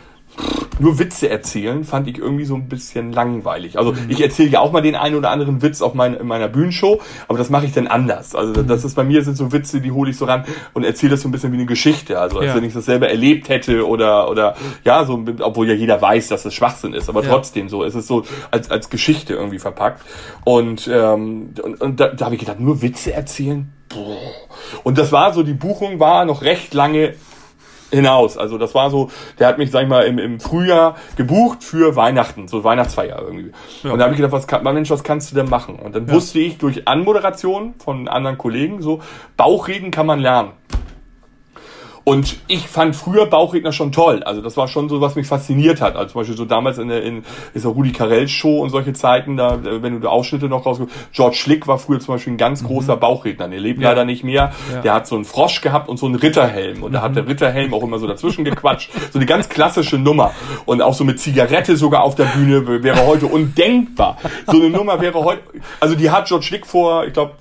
nur 0.78 0.98
Witze 0.98 1.28
erzählen 1.28 1.84
fand 1.84 2.08
ich 2.08 2.16
irgendwie 2.16 2.46
so 2.46 2.54
ein 2.54 2.66
bisschen 2.68 3.12
langweilig. 3.12 3.76
Also 3.78 3.92
Mhm. 3.92 3.98
ich 4.08 4.20
erzähle 4.22 4.48
ja 4.48 4.60
auch 4.60 4.72
mal 4.72 4.80
den 4.80 4.94
einen 4.96 5.14
oder 5.16 5.30
anderen 5.30 5.60
Witz 5.60 5.82
auf 5.82 5.92
mein, 5.92 6.14
in 6.14 6.26
meiner 6.26 6.48
Bühnenshow, 6.48 7.00
aber 7.28 7.36
das 7.36 7.50
mache 7.50 7.66
ich 7.66 7.72
dann 7.72 7.86
anders. 7.86 8.34
Also 8.34 8.62
Mhm. 8.62 8.66
das 8.66 8.84
ist 8.84 8.94
bei 8.94 9.04
mir 9.04 9.22
sind 9.22 9.36
so 9.36 9.52
Witze, 9.52 9.80
die 9.82 9.90
hole 9.92 10.10
ich 10.10 10.16
so 10.16 10.24
ran 10.24 10.44
und 10.72 10.84
erzähle 10.84 11.10
das 11.10 11.20
so 11.20 11.28
ein 11.28 11.32
bisschen 11.32 11.52
wie 11.52 11.56
eine 11.56 11.66
Geschichte. 11.66 12.18
Also 12.18 12.38
als 12.38 12.48
Ja. 12.48 12.54
wenn 12.54 12.64
ich 12.64 12.72
das 12.72 12.86
selber 12.86 13.10
erlebt 13.10 13.50
hätte 13.50 13.86
oder 13.86 14.30
oder 14.30 14.54
ja 14.84 15.04
so, 15.04 15.22
obwohl 15.40 15.68
ja 15.68 15.74
jeder 15.74 16.00
weiß, 16.00 16.28
dass 16.28 16.46
es 16.46 16.54
Schwachsinn 16.54 16.94
ist, 16.94 17.10
aber 17.10 17.22
Ja. 17.22 17.28
trotzdem 17.30 17.68
so. 17.68 17.84
Es 17.84 17.94
ist 17.94 18.06
so 18.06 18.24
als 18.50 18.70
als 18.70 18.88
Geschichte 18.88 19.34
irgendwie 19.34 19.58
verpackt 19.58 20.02
und 20.44 20.88
ähm, 20.90 21.52
und, 21.62 21.80
und 21.80 22.00
da, 22.00 22.08
da 22.08 22.24
habe 22.24 22.36
ich 22.36 22.40
gedacht, 22.40 22.60
nur 22.60 22.80
Witze 22.80 23.12
erzählen. 23.12 23.70
Und 24.84 24.98
das 24.98 25.10
war 25.12 25.32
so, 25.34 25.42
die 25.42 25.52
Buchung 25.52 25.98
war 26.00 26.24
noch 26.24 26.42
recht 26.42 26.74
lange 26.74 27.14
hinaus. 27.90 28.36
Also 28.36 28.58
das 28.58 28.74
war 28.74 28.90
so, 28.90 29.10
der 29.38 29.48
hat 29.48 29.58
mich, 29.58 29.70
sag 29.70 29.82
ich 29.82 29.88
mal, 29.88 30.02
im, 30.02 30.18
im 30.18 30.40
Frühjahr 30.40 30.96
gebucht 31.16 31.64
für 31.64 31.96
Weihnachten, 31.96 32.48
so 32.48 32.64
Weihnachtsfeier 32.64 33.20
irgendwie. 33.20 33.52
Ja. 33.82 33.92
Und 33.92 33.98
da 33.98 34.04
habe 34.04 34.14
ich 34.14 34.18
gedacht, 34.18 34.32
was 34.32 34.46
kann, 34.46 34.62
Mensch, 34.62 34.90
was 34.90 35.04
kannst 35.04 35.30
du 35.30 35.36
denn 35.36 35.48
machen? 35.48 35.76
Und 35.76 35.94
dann 35.94 36.10
wusste 36.10 36.38
ich 36.38 36.58
durch 36.58 36.86
Anmoderation 36.88 37.74
von 37.78 38.08
anderen 38.08 38.38
Kollegen 38.38 38.82
so, 38.82 39.00
Bauchreden 39.36 39.90
kann 39.90 40.06
man 40.06 40.20
lernen. 40.20 40.52
Und 42.04 42.36
ich 42.48 42.66
fand 42.66 42.96
früher 42.96 43.26
Bauchredner 43.26 43.72
schon 43.72 43.92
toll. 43.92 44.22
Also 44.22 44.40
das 44.40 44.56
war 44.56 44.68
schon 44.68 44.88
so, 44.88 45.00
was 45.00 45.14
mich 45.16 45.26
fasziniert 45.26 45.80
hat. 45.80 45.96
Also 45.96 46.12
zum 46.12 46.20
Beispiel 46.22 46.36
so 46.36 46.44
damals 46.44 46.78
in 46.78 46.88
der 46.88 47.02
in 47.02 47.24
dieser 47.54 47.68
Rudi 47.68 47.92
Carell 47.92 48.26
Show 48.26 48.60
und 48.60 48.70
solche 48.70 48.92
Zeiten, 48.94 49.36
da, 49.36 49.54
äh, 49.56 49.82
wenn 49.82 49.94
du 49.94 50.00
da 50.00 50.08
Ausschnitte 50.08 50.46
noch 50.48 50.64
rausguckst. 50.66 50.94
George 51.12 51.36
Schlick 51.36 51.66
war 51.66 51.78
früher 51.78 52.00
zum 52.00 52.14
Beispiel 52.14 52.32
ein 52.32 52.38
ganz 52.38 52.64
großer 52.64 52.96
Bauchredner. 52.96 53.48
Der 53.48 53.60
lebt 53.60 53.78
Mhm. 53.78 53.82
Ja. 53.84 53.90
leider 53.90 54.04
nicht 54.04 54.24
mehr. 54.24 54.52
Ja. 54.72 54.80
Der 54.80 54.94
hat 54.94 55.06
so 55.06 55.14
einen 55.14 55.24
Frosch 55.24 55.60
gehabt 55.60 55.88
und 55.88 55.98
so 55.98 56.06
einen 56.06 56.14
Ritterhelm. 56.16 56.82
Und 56.82 56.92
da 56.92 57.02
hat 57.02 57.14
der 57.16 57.26
Ritterhelm 57.28 57.74
auch 57.74 57.82
immer 57.82 57.98
so 57.98 58.06
dazwischen 58.06 58.44
gequatscht. 58.44 58.90
So 59.12 59.18
eine 59.18 59.26
ganz 59.26 59.48
klassische 59.48 59.98
Nummer. 59.98 60.32
Und 60.64 60.82
auch 60.82 60.94
so 60.94 61.04
mit 61.04 61.20
Zigarette 61.20 61.76
sogar 61.76 62.02
auf 62.02 62.14
der 62.14 62.24
Bühne 62.24 62.82
wäre 62.82 63.06
heute 63.06 63.26
undenkbar. 63.26 64.16
So 64.46 64.52
eine 64.56 64.70
Nummer 64.70 65.00
wäre 65.00 65.22
heute, 65.22 65.42
also 65.80 65.94
die 65.94 66.10
hat 66.10 66.26
George 66.28 66.46
Schlick 66.46 66.66
vor, 66.66 67.04
ich 67.06 67.12
glaube, 67.12 67.32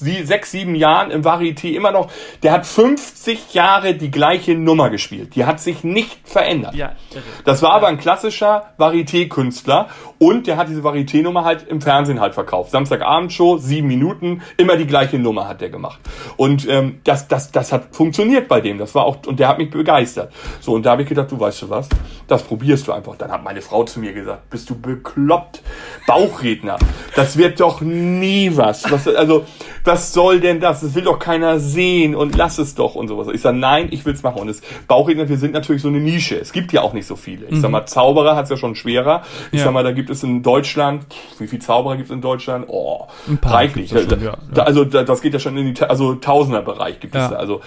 sie, 0.00 0.24
sechs, 0.24 0.50
sieben 0.50 0.74
Jahren 0.74 1.10
im 1.10 1.22
Varieté 1.22 1.74
immer 1.74 1.92
noch, 1.92 2.10
der 2.42 2.52
hat 2.52 2.66
50 2.66 3.54
Jahre 3.54 3.94
die 3.94 4.10
gleiche 4.10 4.54
Nummer 4.54 4.90
gespielt. 4.90 5.34
Die 5.34 5.44
hat 5.44 5.60
sich 5.60 5.84
nicht 5.84 6.20
verändert. 6.24 6.74
Ja, 6.74 6.92
irre. 7.10 7.22
Das 7.44 7.62
war 7.62 7.72
aber 7.72 7.88
ein 7.88 7.98
klassischer 7.98 8.72
Varieté-Künstler 8.78 9.88
und 10.18 10.46
der 10.46 10.56
hat 10.56 10.68
diese 10.68 10.82
Varieté-Nummer 10.82 11.44
halt 11.44 11.66
im 11.68 11.80
Fernsehen 11.80 12.20
halt 12.20 12.34
verkauft. 12.34 12.70
Samstagabendshow, 12.70 13.58
sieben 13.58 13.88
Minuten, 13.88 14.42
immer 14.56 14.76
die 14.76 14.86
gleiche 14.86 15.18
Nummer 15.18 15.48
hat 15.48 15.60
der 15.60 15.70
gemacht. 15.70 16.00
Und 16.36 16.68
ähm, 16.68 17.00
das, 17.04 17.28
das, 17.28 17.52
das 17.52 17.72
hat 17.72 17.94
funktioniert 17.94 18.48
bei 18.48 18.60
dem. 18.60 18.78
Das 18.78 18.94
war 18.94 19.04
auch, 19.04 19.18
und 19.26 19.38
der 19.38 19.48
hat 19.48 19.58
mich 19.58 19.70
begeistert. 19.70 20.32
So, 20.60 20.72
und 20.72 20.84
da 20.84 20.92
habe 20.92 21.02
ich 21.02 21.08
gedacht, 21.08 21.30
du 21.30 21.38
weißt 21.38 21.62
du 21.62 21.70
was, 21.70 21.88
das 22.26 22.42
probierst 22.42 22.86
du 22.88 22.92
einfach. 22.92 23.16
Dann 23.16 23.30
hat 23.30 23.44
meine 23.44 23.60
Frau 23.60 23.84
zu 23.84 24.00
mir 24.00 24.12
gesagt, 24.12 24.50
bist 24.50 24.68
du 24.70 24.78
bekloppt? 24.78 25.62
Bauchredner, 26.06 26.78
das 27.14 27.36
wird 27.36 27.60
doch 27.60 27.80
nie 27.80 28.56
was. 28.56 28.90
was 28.90 29.06
also, 29.08 29.44
was 29.88 30.12
soll 30.12 30.38
denn 30.38 30.60
das? 30.60 30.82
Das 30.82 30.94
will 30.94 31.02
doch 31.02 31.18
keiner 31.18 31.58
sehen 31.58 32.14
und 32.14 32.36
lass 32.36 32.58
es 32.58 32.76
doch 32.76 32.94
und 32.94 33.08
sowas. 33.08 33.26
Ich 33.32 33.40
sage, 33.40 33.56
nein, 33.56 33.88
ich 33.90 34.04
will's 34.06 34.22
machen. 34.22 34.40
Und 34.42 34.46
das 34.46 34.60
Bauchredner, 34.86 35.28
wir 35.28 35.36
sind 35.38 35.52
natürlich 35.52 35.82
so 35.82 35.88
eine 35.88 35.98
Nische. 35.98 36.36
Es 36.38 36.52
gibt 36.52 36.72
ja 36.72 36.82
auch 36.82 36.92
nicht 36.92 37.06
so 37.06 37.16
viele. 37.16 37.46
Ich 37.46 37.60
sag 37.60 37.70
mal, 37.72 37.84
Zauberer 37.86 38.36
hat's 38.36 38.50
ja 38.50 38.56
schon 38.56 38.76
schwerer. 38.76 39.22
Ich 39.50 39.58
Ja. 39.58 39.64
sag 39.64 39.72
mal, 39.72 39.82
da 39.82 39.90
gibt 39.90 40.10
es 40.10 40.22
in 40.22 40.42
Deutschland, 40.44 41.06
wie 41.40 41.48
viele 41.48 41.60
Zauberer 41.62 41.96
gibt 41.96 42.08
es 42.10 42.14
in 42.14 42.20
Deutschland? 42.20 42.66
Oh, 42.68 43.06
Ein 43.26 43.38
paar 43.38 43.54
reichlich. 43.54 43.90
gibt's 43.90 44.06
da 44.06 44.14
schon, 44.16 44.24
ja, 44.24 44.36
ja. 44.54 44.62
Also 44.62 44.84
da, 44.84 45.02
das 45.02 45.20
geht 45.22 45.32
ja 45.34 45.40
schon 45.40 45.56
in 45.56 45.74
die 45.74 45.82
also 45.82 46.14
Tausenderbereich 46.14 47.00
gibt 47.00 47.16
es 47.16 47.28
da. 47.30 47.36
Also 47.36 47.60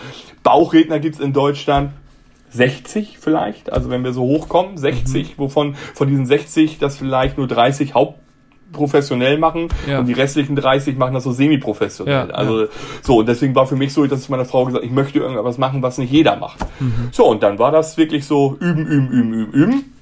Bauchredner 0.44 1.00
gibt's 1.00 1.20
in 1.20 1.34
Deutschland 1.34 1.92
60 2.52 3.18
vielleicht, 3.20 3.72
also 3.72 3.90
wenn 3.90 4.04
wir 4.04 4.14
so 4.14 4.22
hochkommen, 4.24 4.78
60, 4.78 5.30
Mhm. 5.38 5.42
wovon 5.42 5.76
von 5.94 6.08
diesen 6.08 6.26
60 6.26 6.80
das 6.80 6.98
vielleicht 6.98 7.38
nur 7.38 7.48
30 7.48 7.96
hauptprofessionell 8.72 9.38
machen 9.38 9.68
Ja. 9.88 10.00
und 10.00 10.08
die 10.08 10.14
restlichen 10.14 10.56
30 10.56 10.98
machen 10.98 11.14
das 11.14 11.24
so 11.24 11.32
semi-professionell. 11.32 12.28
Ja, 12.30 12.34
also 12.34 12.66
so, 13.02 13.18
und 13.20 13.28
deswegen 13.30 13.54
war 13.56 13.68
für 13.68 13.76
mich 13.76 13.94
so, 13.94 14.06
dass 14.08 14.22
ich 14.24 14.30
meiner 14.30 14.46
Frau 14.46 14.66
gesagt, 14.66 14.84
ich 14.84 14.92
möchte 14.92 15.20
irgendwas 15.20 15.58
machen, 15.58 15.82
was 15.82 15.98
nicht 15.98 16.12
jeder 16.12 16.36
macht. 16.38 16.60
Mhm. 16.80 17.10
So, 17.12 17.26
und 17.28 17.44
dann 17.44 17.60
war 17.60 17.72
das 17.72 17.98
wirklich 17.98 18.26
so 18.26 18.58
üben, 18.60 18.86
üben, 18.88 19.10
üben, 19.12 19.34
üben, 19.34 19.52
üben. 19.54 19.94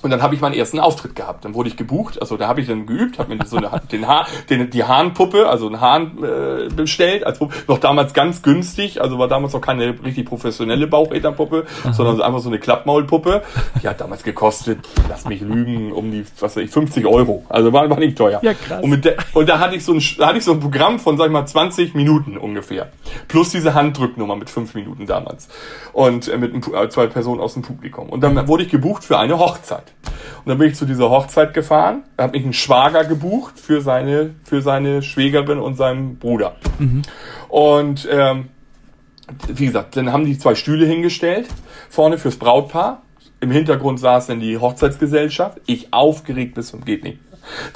Und 0.00 0.10
dann 0.10 0.22
habe 0.22 0.34
ich 0.34 0.40
meinen 0.40 0.54
ersten 0.54 0.78
Auftritt 0.78 1.16
gehabt. 1.16 1.44
Dann 1.44 1.54
wurde 1.54 1.68
ich 1.68 1.76
gebucht. 1.76 2.20
Also 2.20 2.36
da 2.36 2.46
habe 2.46 2.60
ich 2.60 2.68
dann 2.68 2.86
geübt, 2.86 3.18
habe 3.18 3.34
mir 3.34 3.44
so 3.44 3.56
eine, 3.56 3.68
den 3.92 4.06
Haar, 4.06 4.26
den, 4.48 4.70
die 4.70 4.84
Hahnpuppe, 4.84 5.48
also 5.48 5.66
einen 5.66 5.80
Hahn 5.80 6.18
äh, 6.22 6.68
bestellt. 6.72 7.24
Als 7.26 7.38
Puppe. 7.40 7.54
Noch 7.66 7.78
damals 7.78 8.14
ganz 8.14 8.42
günstig. 8.42 9.00
Also 9.00 9.18
war 9.18 9.26
damals 9.26 9.54
noch 9.54 9.60
keine 9.60 9.88
richtig 10.04 10.26
professionelle 10.26 10.86
Bauchrednerpuppe, 10.86 11.66
sondern 11.92 12.16
so 12.16 12.22
einfach 12.22 12.38
so 12.38 12.48
eine 12.48 12.58
Klappmaulpuppe. 12.60 13.42
Die 13.82 13.88
hat 13.88 14.00
damals 14.00 14.22
gekostet, 14.22 14.78
lass 15.08 15.24
mich 15.24 15.40
lügen, 15.40 15.90
um 15.92 16.12
die, 16.12 16.24
was 16.38 16.54
weiß 16.56 16.62
ich, 16.64 16.70
50 16.70 17.04
Euro. 17.06 17.44
Also 17.48 17.72
war, 17.72 17.90
war 17.90 17.98
nicht 17.98 18.16
teuer. 18.16 18.38
Ja, 18.42 18.54
krass. 18.54 18.82
Und, 18.84 18.90
mit 18.90 19.04
der, 19.04 19.16
und 19.34 19.48
da 19.48 19.58
hatte 19.58 19.74
ich 19.74 19.84
so 19.84 19.92
ein, 19.94 20.02
da 20.18 20.28
hatte 20.28 20.38
ich 20.38 20.44
so 20.44 20.52
ein 20.52 20.60
Programm 20.60 21.00
von, 21.00 21.16
sag 21.16 21.26
ich 21.26 21.32
mal, 21.32 21.44
20 21.44 21.94
Minuten 21.94 22.38
ungefähr. 22.38 22.88
Plus 23.26 23.50
diese 23.50 23.74
Handdrücknummer 23.74 24.36
mit 24.36 24.48
5 24.48 24.74
Minuten 24.74 25.06
damals. 25.06 25.48
Und 25.92 26.28
äh, 26.28 26.36
mit 26.38 26.54
Pu- 26.54 26.80
äh, 26.80 26.88
zwei 26.88 27.08
Personen 27.08 27.40
aus 27.40 27.54
dem 27.54 27.62
Publikum. 27.62 28.08
Und 28.10 28.20
dann 28.20 28.46
wurde 28.46 28.62
ich 28.62 28.68
gebucht 28.70 29.02
für 29.04 29.18
eine 29.18 29.38
Hochzeit. 29.38 29.87
Und 30.38 30.46
dann 30.46 30.58
bin 30.58 30.68
ich 30.68 30.76
zu 30.76 30.86
dieser 30.86 31.10
Hochzeit 31.10 31.52
gefahren, 31.52 32.04
hat 32.16 32.32
mich 32.32 32.44
ein 32.44 32.52
Schwager 32.52 33.04
gebucht 33.04 33.58
für 33.58 33.80
seine, 33.80 34.34
für 34.44 34.62
seine 34.62 35.02
Schwägerin 35.02 35.58
und 35.58 35.76
seinen 35.76 36.16
Bruder. 36.18 36.56
Und 37.48 38.08
ähm, 38.10 38.48
wie 39.46 39.66
gesagt, 39.66 39.96
dann 39.96 40.12
haben 40.12 40.24
die 40.24 40.38
zwei 40.38 40.54
Stühle 40.54 40.86
hingestellt, 40.86 41.48
vorne 41.90 42.18
fürs 42.18 42.36
Brautpaar. 42.36 43.02
Im 43.40 43.50
Hintergrund 43.50 44.00
saß 44.00 44.28
dann 44.28 44.40
die 44.40 44.58
Hochzeitsgesellschaft. 44.58 45.60
Ich 45.66 45.92
aufgeregt 45.92 46.54
bis 46.54 46.68
zum 46.68 46.84
geht 46.84 47.04
nicht. 47.04 47.18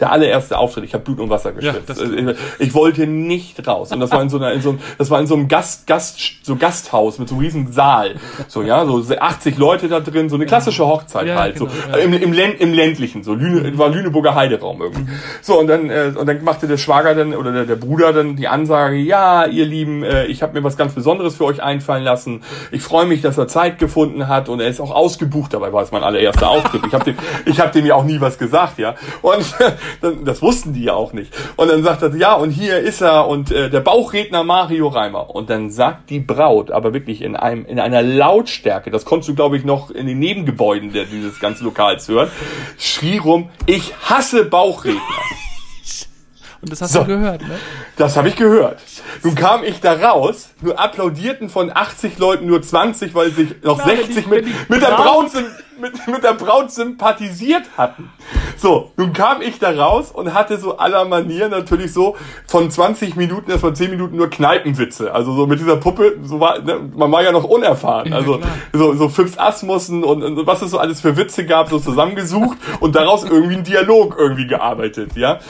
Der 0.00 0.12
allererste 0.12 0.58
Auftritt. 0.58 0.84
Ich 0.84 0.94
habe 0.94 1.04
Blut 1.04 1.20
und 1.20 1.30
Wasser 1.30 1.52
geschwitzt. 1.52 1.88
das- 1.88 2.00
Äh, 2.00 2.34
ich 2.58 2.74
wollte 2.74 3.06
nicht 3.06 3.66
raus. 3.66 3.92
Und 3.92 4.00
das 4.00 4.10
war 4.10 4.22
in 4.22 4.28
so 4.28 4.36
einer, 4.38 4.52
in 4.52 4.60
so 4.62 4.70
einem, 4.70 4.78
das 4.98 5.10
war 5.10 5.20
in 5.20 5.26
so 5.26 5.34
einem 5.34 5.48
Gast, 5.48 5.86
Gast, 5.86 6.18
so 6.42 6.56
Gasthaus 6.56 7.18
mit 7.18 7.28
so 7.28 7.34
einem 7.34 7.44
riesen 7.44 7.72
Saal. 7.72 8.16
So, 8.48 8.62
ja, 8.62 8.84
so 8.86 9.02
80 9.18 9.58
Leute 9.58 9.88
da 9.88 10.00
drin, 10.00 10.28
so 10.28 10.36
eine 10.36 10.46
klassische 10.46 10.86
Hochzeit 10.86 11.26
Ja, 11.26 11.36
halt. 11.36 11.56
genau, 11.58 11.70
so, 11.70 11.90
ja. 11.90 11.96
im, 12.04 12.12
im, 12.14 12.32
Län- 12.32 12.56
im 12.58 12.72
ländlichen, 12.74 13.22
so 13.24 13.34
Lüne, 13.34 13.76
war 13.78 13.88
Lüneburger 13.88 14.34
Heideraum 14.34 14.80
irgendwie. 14.82 15.06
So, 15.40 15.58
und 15.58 15.66
dann, 15.66 15.90
äh, 15.90 16.12
und 16.16 16.26
dann 16.26 16.42
machte 16.44 16.66
der 16.66 16.76
Schwager 16.78 17.14
dann, 17.14 17.34
oder 17.34 17.52
der, 17.52 17.64
der 17.64 17.76
Bruder 17.76 18.12
dann 18.12 18.36
die 18.36 18.48
Ansage, 18.48 18.96
ja, 18.96 19.46
ihr 19.46 19.64
Lieben, 19.66 20.02
äh, 20.02 20.26
ich 20.26 20.42
habe 20.42 20.54
mir 20.58 20.64
was 20.64 20.76
ganz 20.76 20.92
Besonderes 20.94 21.36
für 21.36 21.44
euch 21.44 21.62
einfallen 21.62 22.04
lassen. 22.04 22.42
Ich 22.70 22.82
freue 22.82 23.06
mich, 23.06 23.22
dass 23.22 23.38
er 23.38 23.48
Zeit 23.48 23.78
gefunden 23.78 24.28
hat 24.28 24.48
und 24.48 24.60
er 24.60 24.68
ist 24.68 24.80
auch 24.80 24.90
ausgebucht. 24.90 25.54
Dabei 25.54 25.72
war 25.72 25.82
es 25.82 25.92
mein 25.92 26.02
allererster 26.02 26.48
Auftritt. 26.48 26.82
Ich 26.86 26.92
habe 26.94 27.04
dem, 27.04 27.16
ich 27.46 27.60
hab 27.60 27.72
dem 27.72 27.86
ja 27.86 27.94
auch 27.94 28.04
nie 28.04 28.20
was 28.20 28.38
gesagt, 28.38 28.78
ja. 28.78 28.94
Und 29.22 29.44
das 30.24 30.42
wussten 30.42 30.72
die 30.72 30.84
ja 30.84 30.94
auch 30.94 31.12
nicht. 31.12 31.32
Und 31.56 31.68
dann 31.68 31.82
sagt 31.82 32.02
er, 32.02 32.14
ja, 32.16 32.34
und 32.34 32.50
hier 32.50 32.78
ist 32.78 33.00
er 33.00 33.28
und 33.28 33.50
äh, 33.50 33.70
der 33.70 33.80
Bauchredner 33.80 34.44
Mario 34.44 34.88
Reimer. 34.88 35.30
Und 35.34 35.50
dann 35.50 35.70
sagt 35.70 36.10
die 36.10 36.20
Braut, 36.20 36.70
aber 36.70 36.92
wirklich 36.92 37.22
in 37.22 37.36
einem, 37.36 37.64
in 37.66 37.78
einer 37.78 38.02
Lautstärke, 38.02 38.90
das 38.90 39.04
konntest 39.04 39.28
du, 39.30 39.34
glaube 39.34 39.56
ich, 39.56 39.64
noch 39.64 39.90
in 39.90 40.06
den 40.06 40.18
Nebengebäuden 40.18 40.92
der, 40.92 41.04
dieses 41.04 41.40
ganzen 41.40 41.64
Lokals 41.64 42.08
hören, 42.08 42.30
schrie 42.78 43.18
rum, 43.18 43.50
ich 43.66 43.94
hasse 44.08 44.44
Bauchredner. 44.44 45.00
Und 46.62 46.70
das 46.70 46.80
hast 46.80 46.92
So. 46.92 47.00
du 47.00 47.06
gehört, 47.06 47.42
ne? 47.42 47.58
Das 47.96 48.16
habe 48.16 48.28
ich 48.28 48.36
gehört. 48.36 48.78
Nun 49.22 49.34
kam 49.34 49.64
ich 49.64 49.80
da 49.80 49.92
raus, 49.94 50.50
nur 50.60 50.78
applaudierten 50.78 51.48
von 51.48 51.70
80 51.74 52.18
Leuten 52.18 52.46
nur 52.46 52.62
20, 52.62 53.14
weil 53.14 53.30
sich 53.30 53.62
noch 53.62 53.78
wenn 53.86 53.96
60 53.96 54.24
die- 54.24 54.30
mit, 54.30 54.46
mit, 54.70 54.82
der 54.82 54.88
Braut- 54.88 55.30
mit, 55.80 56.06
mit 56.06 56.22
der 56.22 56.34
Braut 56.34 56.70
sympathisiert 56.70 57.64
hatten. 57.76 58.10
So, 58.56 58.92
nun 58.96 59.12
kam 59.12 59.42
ich 59.42 59.58
da 59.58 59.70
raus 59.70 60.12
und 60.12 60.32
hatte 60.32 60.58
so 60.58 60.78
aller 60.78 61.04
Manier 61.04 61.48
natürlich 61.48 61.92
so 61.92 62.16
von 62.46 62.70
20 62.70 63.16
Minuten, 63.16 63.50
erst 63.50 63.64
mal 63.64 63.74
10 63.74 63.90
Minuten 63.90 64.16
nur 64.16 64.30
Kneipenwitze. 64.30 65.12
Also 65.12 65.32
so 65.34 65.46
mit 65.46 65.58
dieser 65.58 65.76
Puppe, 65.78 66.18
so 66.22 66.38
war, 66.38 66.60
ne, 66.60 66.78
man 66.94 67.10
war 67.10 67.22
ja 67.24 67.32
noch 67.32 67.42
unerfahren. 67.44 68.12
Also 68.12 68.38
so, 68.72 68.94
so 68.94 69.08
Fips 69.08 69.36
Asmussen 69.38 70.04
und, 70.04 70.22
und 70.22 70.46
was 70.46 70.62
es 70.62 70.70
so 70.70 70.78
alles 70.78 71.00
für 71.00 71.16
Witze 71.16 71.44
gab, 71.46 71.68
so 71.70 71.80
zusammengesucht 71.80 72.58
und 72.78 72.94
daraus 72.94 73.24
irgendwie 73.24 73.54
einen 73.56 73.64
Dialog 73.64 74.14
irgendwie 74.18 74.46
gearbeitet, 74.46 75.16
ja. 75.16 75.40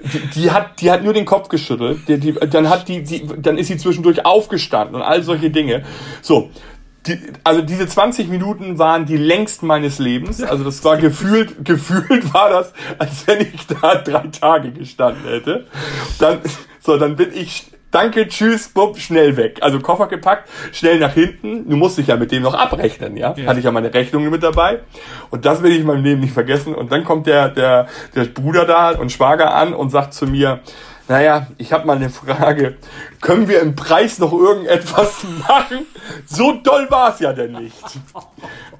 Die, 0.00 0.18
die 0.40 0.50
hat, 0.52 0.80
die 0.80 0.90
hat 0.90 1.02
nur 1.02 1.12
den 1.12 1.24
Kopf 1.26 1.48
geschüttelt, 1.48 2.06
die, 2.06 2.18
die, 2.18 2.32
dann 2.34 2.68
hat 2.70 2.86
die, 2.88 2.99
die, 3.02 3.26
dann 3.38 3.58
ist 3.58 3.68
sie 3.68 3.76
zwischendurch 3.76 4.24
aufgestanden 4.24 4.96
und 4.96 5.02
all 5.02 5.22
solche 5.22 5.50
Dinge. 5.50 5.84
So. 6.22 6.50
Die, 7.06 7.18
also 7.44 7.62
diese 7.62 7.86
20 7.86 8.28
Minuten 8.28 8.78
waren 8.78 9.06
die 9.06 9.16
längsten 9.16 9.66
meines 9.66 9.98
Lebens. 9.98 10.42
Also 10.42 10.64
das 10.64 10.84
war 10.84 10.98
gefühlt, 10.98 11.64
gefühlt 11.64 12.34
war 12.34 12.50
das, 12.50 12.74
als 12.98 13.26
wenn 13.26 13.40
ich 13.40 13.66
da 13.66 13.94
drei 13.94 14.26
Tage 14.28 14.70
gestanden 14.72 15.24
hätte. 15.24 15.66
Dann, 16.18 16.40
so, 16.80 16.98
dann 16.98 17.16
bin 17.16 17.30
ich 17.34 17.70
Danke, 17.90 18.28
tschüss, 18.28 18.68
bupp, 18.68 18.98
schnell 18.98 19.36
weg. 19.36 19.58
Also 19.62 19.80
Koffer 19.80 20.06
gepackt, 20.06 20.48
schnell 20.72 21.00
nach 21.00 21.12
hinten. 21.12 21.68
Du 21.68 21.76
musst 21.76 21.98
dich 21.98 22.06
ja 22.06 22.16
mit 22.16 22.30
dem 22.30 22.44
noch 22.44 22.54
abrechnen, 22.54 23.16
ja? 23.16 23.34
Ja. 23.36 23.46
Hatte 23.46 23.58
ich 23.58 23.64
ja 23.64 23.72
meine 23.72 23.92
Rechnungen 23.92 24.30
mit 24.30 24.44
dabei. 24.44 24.80
Und 25.30 25.44
das 25.44 25.62
will 25.62 25.72
ich 25.72 25.80
in 25.80 25.86
meinem 25.86 26.04
Leben 26.04 26.20
nicht 26.20 26.32
vergessen. 26.32 26.74
Und 26.74 26.92
dann 26.92 27.02
kommt 27.02 27.26
der, 27.26 27.48
der, 27.48 27.88
der 28.14 28.24
Bruder 28.26 28.64
da 28.64 28.90
und 28.90 29.10
Schwager 29.10 29.54
an 29.54 29.74
und 29.74 29.90
sagt 29.90 30.14
zu 30.14 30.26
mir, 30.26 30.60
naja, 31.10 31.48
ich 31.58 31.72
habe 31.72 31.88
mal 31.88 31.96
eine 31.96 32.08
Frage. 32.08 32.76
Können 33.20 33.48
wir 33.48 33.62
im 33.62 33.74
Preis 33.74 34.20
noch 34.20 34.32
irgendetwas 34.32 35.24
machen? 35.48 35.84
So 36.24 36.52
doll 36.62 36.86
war 36.88 37.12
es 37.12 37.18
ja 37.18 37.32
denn 37.32 37.50
nicht. 37.50 37.74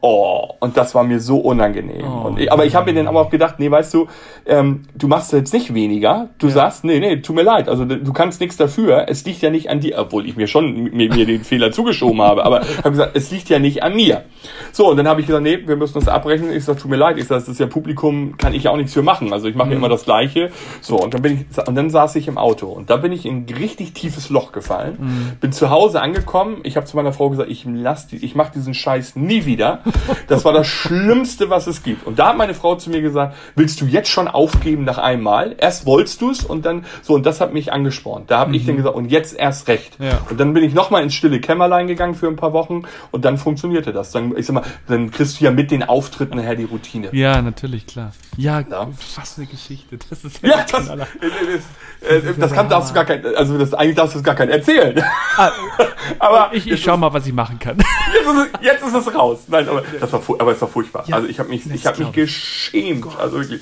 Oh, 0.01 0.49
und 0.61 0.77
das 0.77 0.95
war 0.95 1.03
mir 1.03 1.19
so 1.19 1.39
unangenehm. 1.39 2.07
Oh. 2.07 2.35
Ich, 2.39 2.51
aber 2.51 2.65
ich 2.65 2.75
habe 2.77 2.91
mir 2.91 2.97
dann 2.97 3.09
aber 3.09 3.21
auch 3.21 3.31
gedacht, 3.31 3.57
nee, 3.59 3.71
weißt 3.71 3.93
du, 3.93 4.07
ähm, 4.47 4.85
du 4.95 5.09
machst 5.09 5.33
jetzt 5.33 5.53
nicht 5.53 5.75
weniger. 5.75 6.31
Du 6.39 6.49
sagst, 6.49 6.85
nee, 6.85 7.01
nee, 7.01 7.17
tut 7.17 7.35
mir 7.35 7.43
leid. 7.43 7.69
Also 7.69 7.85
du 7.85 8.13
kannst 8.13 8.41
nichts 8.41 8.57
dafür. 8.57 9.07
Es 9.09 9.25
liegt 9.25 9.43
ja 9.43 9.51
nicht 9.51 9.69
an 9.69 9.81
dir, 9.81 9.99
obwohl 9.99 10.25
ich 10.27 10.37
mir 10.37 10.47
schon 10.47 10.85
mir, 10.85 11.13
mir 11.13 11.27
den 11.27 11.43
Fehler 11.43 11.73
zugeschoben 11.73 12.23
habe. 12.23 12.45
Aber 12.45 12.63
ich 12.63 12.79
habe 12.79 12.93
gesagt, 12.93 13.17
es 13.17 13.31
liegt 13.31 13.49
ja 13.49 13.59
nicht 13.59 13.83
an 13.83 13.95
mir. 13.97 14.23
So, 14.73 14.89
und 14.89 14.97
dann 14.97 15.09
habe 15.09 15.21
ich 15.21 15.27
gesagt, 15.27 15.43
nee, 15.43 15.59
wir 15.67 15.77
müssen 15.77 15.99
uns 15.99 16.09
abrechnen. 16.09 16.53
Ich 16.53 16.65
sag, 16.65 16.79
tut 16.79 16.91
mir 16.91 16.97
leid. 16.97 17.19
Ich 17.19 17.27
sag, 17.27 17.41
das 17.41 17.49
ist 17.49 17.61
ja 17.61 17.67
Publikum, 17.67 18.39
kann 18.39 18.55
ich 18.55 18.63
ja 18.63 18.71
auch 18.71 18.77
nichts 18.77 18.95
für 18.95 19.03
machen. 19.03 19.33
Also 19.33 19.49
ich 19.49 19.57
mache 19.57 19.71
ja 19.71 19.77
immer 19.77 19.89
das 19.89 20.05
Gleiche. 20.05 20.51
So, 20.81 20.97
und 20.97 21.13
dann 21.13 21.21
bin 21.21 21.47
ich, 21.51 21.69
und 21.69 21.75
dann 21.75 21.91
saß 21.91 22.17
ich 22.17 22.20
im 22.29 22.39
Auto 22.39 22.67
und 22.69 22.91
da 22.91 22.97
bin 22.97 23.13
ich 23.13 23.27
in 23.27 23.47
ein 23.47 23.55
richtig 23.55 23.93
tiefes 23.95 24.29
Loch 24.31 24.53
gefallen. 24.53 25.37
Bin 25.41 25.53
zu 25.53 25.71
Hause 25.71 26.01
angekommen. 26.03 26.59
Ich 26.65 26.77
habe 26.77 26.87
zu 26.87 26.97
meiner 26.97 27.13
Frau 27.13 27.31
gesagt, 27.31 27.51
ich 27.51 27.65
lass 27.67 28.07
die, 28.07 28.17
ich 28.25 28.35
mache 28.35 28.53
diesen 28.55 28.75
Scheiß 28.75 29.17
nie 29.17 29.45
wieder. 29.47 29.81
Das 30.29 30.45
war 30.45 30.53
das 30.53 30.67
Schlimmste, 31.01 31.51
was 31.51 31.67
es 31.67 31.83
gibt. 31.83 32.07
Und 32.07 32.19
da 32.19 32.29
hat 32.29 32.37
meine 32.37 32.55
Frau 32.55 32.75
zu 32.77 32.91
mir 32.91 33.01
gesagt, 33.03 33.35
willst 33.57 33.81
du 33.81 33.87
jetzt 33.87 34.09
schon 34.11 34.29
aufgeben 34.29 34.85
nach 34.85 34.99
einem 34.99 35.23
Mal? 35.23 35.55
Erst 35.59 35.87
wolltest 35.87 36.21
du 36.21 36.31
es 36.31 36.45
und 36.45 36.65
dann 36.67 36.85
so 37.03 37.15
und 37.15 37.27
das 37.27 37.41
hat 37.41 37.53
mich 37.53 37.73
angespornt. 37.73 38.31
Da 38.31 38.39
habe 38.41 38.55
ich 38.57 38.67
dann 38.67 38.77
gesagt 38.77 38.95
und 38.97 39.11
jetzt 39.11 39.37
erst 39.37 39.69
recht. 39.69 39.97
Ja. 39.99 40.21
Und 40.31 40.39
dann 40.41 40.53
bin 40.55 40.65
ich 40.65 40.75
nochmal 40.75 41.03
ins 41.03 41.15
stille 41.15 41.41
Kämmerlein 41.41 41.87
gegangen 41.87 42.15
für 42.15 42.29
ein 42.29 42.37
paar 42.37 42.53
Wochen 42.53 42.83
und 43.11 43.25
dann 43.25 43.39
funktionierte 43.39 43.93
das. 43.93 44.11
Dann, 44.11 44.37
ich 44.37 44.47
sag 44.47 44.55
mal, 44.55 44.63
dann 44.89 45.11
kriegst 45.11 45.41
du 45.41 45.45
ja 45.45 45.51
mit 45.51 45.71
den 45.71 45.83
Auftritten 45.83 46.37
nachher 46.37 46.57
die 46.57 46.65
Routine. 46.65 47.09
Ja, 47.13 47.43
natürlich, 47.43 47.87
klar. 47.87 48.13
Ja, 48.37 48.61
Ja. 48.61 48.89
was 49.17 49.37
eine 49.39 49.47
Geschichte. 49.47 49.99
Das 50.09 50.25
ist 50.25 50.43
Ja, 50.43 50.65
das, 50.71 50.87
das, 50.87 50.99
das, 52.11 52.37
das 52.39 52.53
kann, 52.53 52.69
darfst 52.69 52.91
du 52.91 52.95
gar 52.95 53.05
kein, 53.05 53.25
also 53.37 53.59
das, 53.59 53.75
eigentlich 53.75 53.97
darfst 53.97 54.15
du 54.15 54.19
es 54.19 54.25
gar 54.25 54.35
kein 54.35 54.51
erzählen. 54.51 55.03
aber 56.19 56.51
Ich, 56.53 56.71
ich 56.71 56.83
schau 56.83 56.97
mal, 56.97 57.13
was 57.13 57.27
ich 57.27 57.33
machen 57.33 57.59
kann. 57.59 57.77
jetzt, 57.79 58.27
ist 58.27 58.37
es, 58.37 58.61
jetzt 58.61 58.87
ist 58.87 58.95
es 58.95 59.15
raus. 59.15 59.41
Nein, 59.49 59.69
aber 59.69 59.83
das 60.01 60.13
war, 60.13 60.23
aber 60.39 60.53
es 60.53 60.61
war 60.61 60.69
furchtbar. 60.69 61.05
Ja, 61.07 61.17
also 61.17 61.29
ich 61.29 61.39
habe 61.39 61.49
mich, 61.49 61.71
ich 61.71 61.87
habe 61.87 62.03
mich 62.03 62.13
geschämt. 62.13 63.07
Also 63.19 63.39
wirklich. 63.39 63.61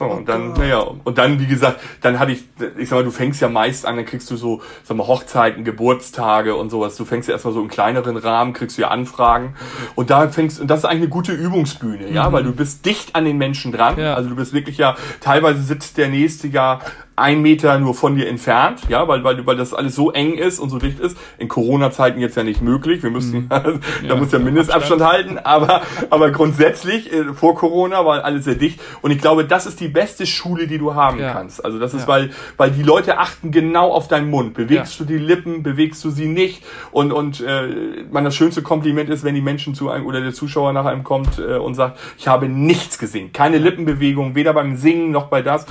So, 0.00 0.06
und 0.06 0.30
dann, 0.30 0.54
naja, 0.54 0.78
und 1.04 1.18
dann, 1.18 1.38
wie 1.38 1.46
gesagt, 1.46 1.78
dann 2.00 2.18
hatte 2.18 2.32
ich, 2.32 2.44
ich 2.78 2.88
sag 2.88 2.96
mal, 2.96 3.04
du 3.04 3.10
fängst 3.10 3.42
ja 3.42 3.50
meist 3.50 3.84
an, 3.84 3.96
dann 3.96 4.06
kriegst 4.06 4.30
du 4.30 4.36
so, 4.36 4.62
sag 4.82 4.96
mal, 4.96 5.06
Hochzeiten, 5.06 5.62
Geburtstage 5.62 6.56
und 6.56 6.70
sowas. 6.70 6.96
Du 6.96 7.04
fängst 7.04 7.28
ja 7.28 7.34
erstmal 7.34 7.52
so 7.52 7.60
im 7.60 7.68
kleineren 7.68 8.16
Rahmen, 8.16 8.54
kriegst 8.54 8.78
du 8.78 8.82
ja 8.82 8.88
Anfragen. 8.88 9.56
Und 9.96 10.08
da 10.08 10.26
fängst, 10.28 10.58
und 10.58 10.68
das 10.68 10.78
ist 10.78 10.84
eigentlich 10.86 11.02
eine 11.02 11.08
gute 11.10 11.32
Übungsbühne, 11.32 12.10
ja, 12.12 12.32
weil 12.32 12.44
du 12.44 12.52
bist 12.52 12.86
dicht 12.86 13.14
an 13.14 13.26
den 13.26 13.36
Menschen 13.36 13.72
dran. 13.72 13.98
Ja. 13.98 14.14
Also 14.14 14.30
du 14.30 14.36
bist 14.36 14.54
wirklich 14.54 14.78
ja, 14.78 14.96
teilweise 15.20 15.60
sitzt 15.62 15.98
der 15.98 16.08
nächste 16.08 16.48
ja 16.48 16.80
ein 17.20 17.42
Meter 17.42 17.78
nur 17.78 17.94
von 17.94 18.16
dir 18.16 18.28
entfernt, 18.28 18.80
ja, 18.88 19.06
weil, 19.06 19.22
weil, 19.24 19.46
weil 19.46 19.56
das 19.56 19.74
alles 19.74 19.94
so 19.94 20.10
eng 20.10 20.34
ist 20.34 20.58
und 20.58 20.70
so 20.70 20.78
dicht 20.78 20.98
ist. 20.98 21.16
In 21.38 21.48
Corona-Zeiten 21.48 22.20
jetzt 22.20 22.36
ja 22.36 22.42
nicht 22.42 22.62
möglich. 22.62 23.02
Wir 23.02 23.10
müssen, 23.10 23.48
da 23.50 23.62
Ja, 24.02 24.16
muss 24.16 24.30
der 24.30 24.40
Mindestabstand 24.40 25.02
halten, 25.02 25.38
aber, 25.38 25.82
aber 26.10 26.30
grundsätzlich, 26.30 27.12
äh, 27.12 27.32
vor 27.34 27.54
Corona 27.54 28.04
war 28.04 28.24
alles 28.24 28.44
sehr 28.44 28.54
dicht. 28.54 28.80
Und 29.02 29.10
ich 29.10 29.18
glaube, 29.18 29.44
das 29.44 29.66
ist 29.66 29.80
die 29.80 29.88
beste 29.88 30.26
Schule, 30.26 30.66
die 30.66 30.78
du 30.78 30.94
haben 30.94 31.18
Ja. 31.20 31.32
kannst. 31.32 31.64
Also 31.64 31.78
das 31.78 31.94
ist, 31.94 32.02
Ja. 32.02 32.08
weil, 32.08 32.30
weil 32.56 32.70
die 32.70 32.82
Leute 32.82 33.18
achten 33.18 33.50
genau 33.50 33.90
auf 33.92 34.08
deinen 34.08 34.30
Mund. 34.30 34.54
Bewegst 34.54 34.98
Ja. 34.98 35.04
du 35.04 35.12
die 35.12 35.18
Lippen, 35.18 35.62
bewegst 35.62 36.02
du 36.04 36.10
sie 36.10 36.26
nicht? 36.26 36.64
Und, 36.90 37.12
und, 37.12 37.40
äh, 37.40 38.04
man, 38.10 38.24
das 38.24 38.34
schönste 38.34 38.62
Kompliment 38.62 39.10
ist, 39.10 39.24
wenn 39.24 39.34
die 39.34 39.40
Menschen 39.42 39.74
zu 39.74 39.90
einem 39.90 40.06
oder 40.06 40.20
der 40.20 40.32
Zuschauer 40.32 40.72
nach 40.72 40.86
einem 40.86 41.04
kommt 41.04 41.38
äh, 41.38 41.56
und 41.56 41.74
sagt, 41.74 41.98
ich 42.18 42.26
habe 42.28 42.48
nichts 42.48 42.98
gesehen. 42.98 43.32
Keine 43.32 43.58
Lippenbewegung, 43.58 44.34
weder 44.34 44.52
beim 44.52 44.76
Singen 44.76 45.10
noch 45.10 45.26
bei 45.26 45.42
das. 45.42 45.66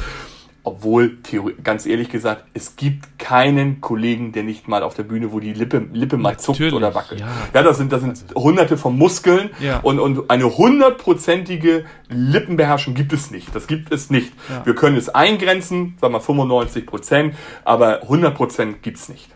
Obwohl, 0.63 1.17
ganz 1.63 1.85
ehrlich 1.85 2.09
gesagt, 2.09 2.43
es 2.53 2.75
gibt 2.75 3.17
keinen 3.17 3.79
Kollegen, 3.81 4.33
der 4.33 4.43
nicht 4.43 4.67
mal 4.67 4.83
auf 4.83 4.93
der 4.93 5.03
Bühne, 5.03 5.31
wo 5.31 5.39
die 5.39 5.53
Lippe, 5.53 5.85
Lippe 5.93 6.17
mal 6.17 6.37
zuckt 6.37 6.59
Natürlich, 6.59 6.73
oder 6.73 6.93
wackelt. 6.93 7.21
ja. 7.21 7.27
Ja, 7.53 7.63
das 7.63 7.77
sind, 7.77 7.91
das 7.93 8.01
sind 8.01 8.23
hunderte 8.35 8.77
von 8.77 8.97
Muskeln 8.97 9.49
Ja. 9.61 9.79
und, 9.79 9.99
und 9.99 10.29
eine 10.29 10.45
hundertprozentige 10.57 11.85
Lippenbeherrschung 12.09 12.93
gibt 12.93 13.13
es 13.13 13.31
nicht. 13.31 13.55
Das 13.55 13.67
gibt 13.67 13.91
es 13.93 14.09
nicht. 14.09 14.33
Ja. 14.49 14.65
Wir 14.65 14.75
können 14.75 14.97
es 14.97 15.09
eingrenzen, 15.09 15.97
sagen 16.01 16.13
wir 16.13 16.19
95 16.21 16.85
Prozent, 16.85 17.35
aber 17.63 18.01
100 18.03 18.35
Prozent 18.35 18.83
gibt's 18.83 19.07
nicht. 19.09 19.29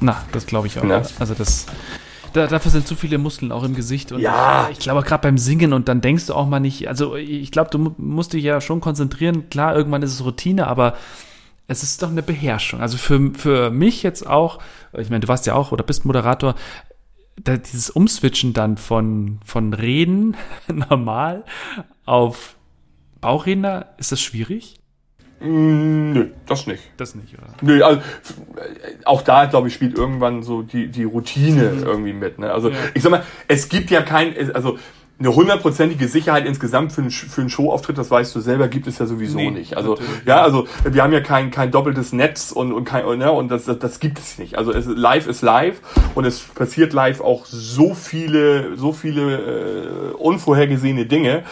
Na, 0.00 0.22
das 0.32 0.46
glaube 0.46 0.66
ich 0.66 0.78
auch. 0.78 0.84
Ja. 0.84 1.02
Also 1.18 1.34
das. 1.34 1.66
Da, 2.32 2.46
dafür 2.46 2.70
sind 2.70 2.86
zu 2.86 2.94
viele 2.94 3.18
Muskeln 3.18 3.52
auch 3.52 3.62
im 3.64 3.74
Gesicht. 3.74 4.12
Und 4.12 4.20
Ja. 4.20 4.68
ich 4.70 4.78
glaube 4.78 5.02
gerade 5.02 5.22
beim 5.22 5.38
Singen 5.38 5.72
und 5.72 5.88
dann 5.88 6.00
denkst 6.00 6.26
du 6.26 6.34
auch 6.34 6.46
mal 6.46 6.60
nicht, 6.60 6.88
also 6.88 7.16
ich 7.16 7.50
glaube, 7.50 7.70
du 7.70 7.78
mu- 7.78 7.94
musst 7.98 8.32
dich 8.32 8.44
ja 8.44 8.60
schon 8.60 8.80
konzentrieren. 8.80 9.48
Klar, 9.50 9.74
irgendwann 9.76 10.02
ist 10.02 10.12
es 10.14 10.24
Routine, 10.24 10.66
aber 10.66 10.94
es 11.68 11.82
ist 11.82 12.02
doch 12.02 12.10
eine 12.10 12.22
Beherrschung. 12.22 12.80
Also 12.80 12.96
für, 12.98 13.32
für 13.34 13.70
mich 13.70 14.02
jetzt 14.02 14.26
auch, 14.26 14.58
ich 14.96 15.08
meine, 15.10 15.20
du 15.20 15.28
warst 15.28 15.46
ja 15.46 15.54
auch 15.54 15.72
oder 15.72 15.84
bist 15.84 16.04
Moderator, 16.04 16.54
dieses 17.38 17.90
Umswitchen 17.90 18.52
dann 18.52 18.76
von, 18.76 19.38
von 19.44 19.72
Reden 19.72 20.36
normal 20.68 21.44
auf 22.04 22.56
Bauchredner, 23.20 23.86
ist 23.98 24.12
das 24.12 24.20
schwierig? 24.20 24.79
Mm, 25.40 26.12
nö, 26.12 26.26
das 26.46 26.66
nicht. 26.66 26.82
Das 26.96 27.14
nicht, 27.14 27.34
oder? 27.34 27.48
Nö, 27.62 27.82
also 27.82 28.00
auch 29.04 29.22
da, 29.22 29.46
glaube 29.46 29.68
ich, 29.68 29.74
spielt 29.74 29.96
irgendwann 29.96 30.42
so 30.42 30.62
die, 30.62 30.88
die 30.88 31.04
Routine 31.04 31.72
irgendwie 31.84 32.12
mit. 32.12 32.38
Ne? 32.38 32.52
Also 32.52 32.68
Ja. 32.68 32.76
ich 32.94 33.02
sag 33.02 33.10
mal, 33.10 33.24
es 33.48 33.68
gibt 33.68 33.90
ja 33.90 34.02
kein, 34.02 34.34
also 34.54 34.78
eine 35.18 35.34
hundertprozentige 35.34 36.08
Sicherheit 36.08 36.46
insgesamt 36.46 36.92
für 36.92 37.02
einen, 37.02 37.10
für 37.10 37.42
einen 37.42 37.50
Showauftritt, 37.50 37.98
das 37.98 38.10
weißt 38.10 38.34
du 38.34 38.40
selber, 38.40 38.68
gibt 38.68 38.86
es 38.86 38.98
ja 38.98 39.04
sowieso 39.04 39.36
Nee, 39.36 39.50
nicht. 39.50 39.76
Also 39.76 39.90
natürlich 39.90 40.24
ja, 40.24 40.40
also 40.42 40.66
wir 40.82 41.02
haben 41.02 41.12
ja 41.12 41.20
kein, 41.20 41.50
kein 41.50 41.70
doppeltes 41.70 42.14
Netz 42.14 42.52
und, 42.52 42.72
und 42.72 42.84
kein, 42.84 43.04
ne, 43.18 43.30
und 43.30 43.50
das, 43.50 43.66
das, 43.66 43.78
das 43.78 44.00
gibt 44.00 44.18
es 44.18 44.38
nicht. 44.38 44.56
Also 44.56 44.72
es, 44.72 44.86
live 44.86 45.26
ist 45.26 45.42
live 45.42 45.80
und 46.14 46.24
es 46.24 46.40
passiert 46.40 46.94
live 46.94 47.20
auch 47.20 47.44
so 47.44 47.92
viele, 47.92 48.76
so 48.78 48.92
viele 48.92 49.36
äh, 49.36 50.12
unvorhergesehene 50.14 51.04
Dinge. 51.04 51.44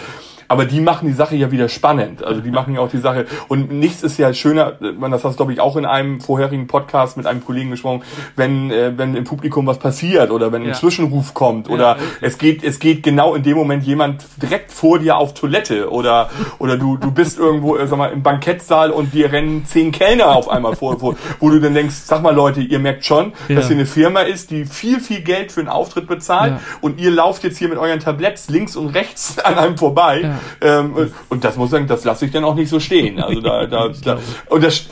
Aber 0.48 0.64
die 0.64 0.80
machen 0.80 1.06
die 1.06 1.14
Sache 1.14 1.36
ja 1.36 1.50
wieder 1.50 1.68
spannend. 1.68 2.24
Also 2.24 2.40
die 2.40 2.50
machen 2.50 2.74
ja 2.74 2.80
auch 2.80 2.88
die 2.88 2.98
Sache. 2.98 3.26
Und 3.48 3.70
nichts 3.70 4.02
ist 4.02 4.18
ja 4.18 4.32
schöner, 4.32 4.74
man 4.98 5.10
das 5.10 5.22
hast 5.24 5.36
glaube 5.36 5.52
ich 5.52 5.60
auch 5.60 5.76
in 5.76 5.84
einem 5.84 6.20
vorherigen 6.20 6.66
Podcast 6.66 7.16
mit 7.18 7.26
einem 7.26 7.44
Kollegen 7.44 7.70
gesprochen, 7.70 8.02
wenn 8.34 8.70
äh, 8.70 8.96
wenn 8.96 9.14
im 9.14 9.24
Publikum 9.24 9.66
was 9.66 9.78
passiert 9.78 10.30
oder 10.30 10.50
wenn 10.50 10.66
ein 10.66 10.74
Zwischenruf 10.74 11.34
kommt 11.34 11.68
oder 11.68 11.98
es 12.22 12.38
geht 12.38 12.64
es 12.64 12.78
geht 12.78 13.02
genau 13.02 13.34
in 13.34 13.42
dem 13.42 13.56
Moment 13.56 13.84
jemand 13.84 14.24
direkt 14.42 14.72
vor 14.72 14.98
dir 14.98 15.18
auf 15.18 15.34
Toilette 15.34 15.90
oder 15.90 16.30
oder 16.58 16.78
du 16.78 16.96
du 16.96 17.10
bist 17.10 17.38
irgendwo 17.38 17.76
äh, 17.76 17.86
sag 17.86 17.98
mal 17.98 18.12
im 18.12 18.22
Bankettsaal 18.22 18.90
und 18.90 19.12
dir 19.12 19.30
rennen 19.30 19.66
zehn 19.66 19.92
Kellner 19.92 20.34
auf 20.34 20.48
einmal 20.48 20.74
vor, 20.74 20.98
vor 20.98 21.14
wo 21.40 21.50
du 21.50 21.60
dann 21.60 21.74
denkst, 21.74 21.94
sag 21.94 22.22
mal 22.22 22.34
Leute, 22.34 22.60
ihr 22.60 22.78
merkt 22.78 23.04
schon, 23.04 23.32
dass 23.48 23.66
hier 23.66 23.76
eine 23.76 23.86
Firma 23.86 24.20
ist, 24.20 24.50
die 24.50 24.64
viel 24.64 25.00
viel 25.00 25.20
Geld 25.20 25.52
für 25.52 25.60
einen 25.60 25.68
Auftritt 25.68 26.06
bezahlt 26.06 26.54
und 26.80 26.98
ihr 27.00 27.10
lauft 27.10 27.44
jetzt 27.44 27.58
hier 27.58 27.68
mit 27.68 27.78
euren 27.78 28.00
Tabletts 28.00 28.48
links 28.48 28.76
und 28.76 28.88
rechts 28.88 29.38
an 29.38 29.54
einem 29.54 29.76
vorbei. 29.76 30.22
Ähm, 30.60 31.10
und 31.28 31.44
das 31.44 31.56
muss 31.56 31.66
ich 31.66 31.72
sagen, 31.72 31.86
das 31.86 32.04
lasse 32.04 32.26
ich 32.26 32.32
dann 32.32 32.44
auch 32.44 32.54
nicht 32.54 32.68
so 32.68 32.80
stehen. 32.80 33.20
Also 33.20 33.40
da, 33.40 33.66
da, 33.66 33.88
da 34.04 34.18
und 34.48 34.64
das, 34.64 34.86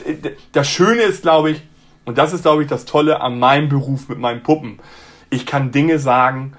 das 0.51 0.67
Schöne 0.67 1.01
ist, 1.01 1.21
glaube 1.21 1.51
ich, 1.51 1.61
und 2.05 2.17
das 2.17 2.33
ist, 2.33 2.43
glaube 2.43 2.63
ich, 2.63 2.69
das 2.69 2.85
Tolle 2.85 3.21
an 3.21 3.37
meinem 3.37 3.69
Beruf 3.69 4.07
mit 4.07 4.17
meinen 4.17 4.41
Puppen. 4.41 4.79
Ich 5.29 5.45
kann 5.45 5.71
Dinge 5.71 5.99
sagen, 5.99 6.53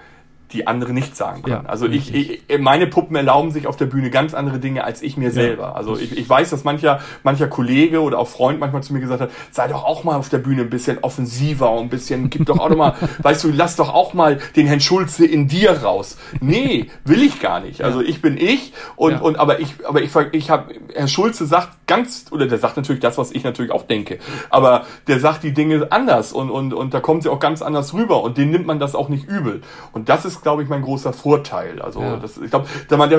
die 0.53 0.67
andere 0.67 0.93
nicht 0.93 1.15
sagen 1.17 1.43
können. 1.43 1.65
Ja, 1.65 1.71
also 1.71 1.87
ich, 1.87 2.15
ich, 2.15 2.59
meine 2.59 2.87
Puppen 2.87 3.15
erlauben 3.17 3.51
sich 3.51 3.67
auf 3.67 3.77
der 3.77 3.85
Bühne 3.85 4.11
ganz 4.11 4.33
andere 4.33 4.59
Dinge 4.59 4.85
als 4.85 5.03
ich 5.03 5.17
mir 5.17 5.31
selber. 5.31 5.77
Also 5.77 5.99
ich, 5.99 6.17
ich 6.17 6.29
weiß, 6.29 6.51
dass 6.51 6.65
mancher, 6.65 7.01
mancher 7.23 7.49
Kollege 7.49 8.01
oder 8.01 8.19
auch 8.19 8.29
Freund 8.29 8.59
manchmal 8.59 8.83
zu 8.83 8.95
mir 8.95 9.01
gesagt 9.01 9.21
hat, 9.21 9.31
sei 9.51 9.69
doch 9.69 9.85
auch 9.85 10.05
mal 10.05 10.17
auf 10.17 10.31
der 10.31 10.39
Bühne 10.39 10.63
ein 10.63 10.71
bisschen 10.71 10.99
offensiver 11.01 11.71
und 11.71 11.85
ein 11.85 11.89
bisschen, 11.91 12.31
gib 12.31 12.47
doch 12.47 12.59
auch 12.59 12.71
noch 12.71 12.77
mal, 12.77 12.95
weißt 13.23 13.45
du, 13.45 13.51
lass 13.53 13.77
doch 13.77 13.93
auch 13.93 14.15
mal 14.15 14.39
den 14.57 14.67
Herrn 14.67 14.81
Schulze 14.81 15.27
in 15.27 15.49
dir 15.49 15.83
raus. 15.83 16.17
Nee, 16.41 16.91
will 17.05 17.23
ich 17.23 17.41
gar 17.41 17.61
nicht. 17.61 17.83
Also 17.83 18.01
ich 18.01 18.23
bin 18.23 18.39
ich 18.39 18.73
und, 18.97 19.13
ja. 19.13 19.21
und 19.21 19.39
aber 19.39 19.61
ich, 19.61 19.75
aber 19.87 20.01
ich, 20.01 20.13
ich 20.33 20.51
habe, 20.51 20.75
Herr 20.95 21.09
Schulze 21.09 21.45
sagt 21.45 21.87
ganz, 21.87 22.27
oder 22.31 22.47
der 22.47 22.59
sagt 22.59 22.77
natürlich 22.79 23.01
das, 23.01 23.19
was 23.19 23.33
ich 23.33 23.45
natürlich 23.45 23.71
auch 23.71 23.83
denke, 23.83 24.19
aber 24.49 24.87
der 25.09 25.21
sagt 25.21 25.43
die 25.43 25.53
Dinge 25.53 25.89
anders 25.91 26.33
und, 26.33 26.51
und, 26.51 26.73
und 26.73 26.95
da 26.95 27.01
kommt 27.01 27.23
sie 27.23 27.29
auch 27.29 27.41
ganz 27.41 27.61
anders 27.61 27.93
rüber 27.93 28.23
und 28.23 28.39
den 28.39 28.51
nimmt 28.51 28.67
man 28.67 28.79
das 28.79 28.95
auch 28.95 29.11
nicht 29.11 29.27
übel. 29.29 29.61
Und 29.93 30.09
das 30.09 30.25
ist 30.25 30.38
ist, 30.39 30.43
glaube 30.43 30.63
ich, 30.63 30.69
mein 30.69 30.83
großer 30.83 31.13
Vorteil. 31.13 31.83
Also 31.83 32.01
ja. 32.01 32.17
das, 32.17 32.39
ich 32.39 32.51
glaube, 32.51 32.69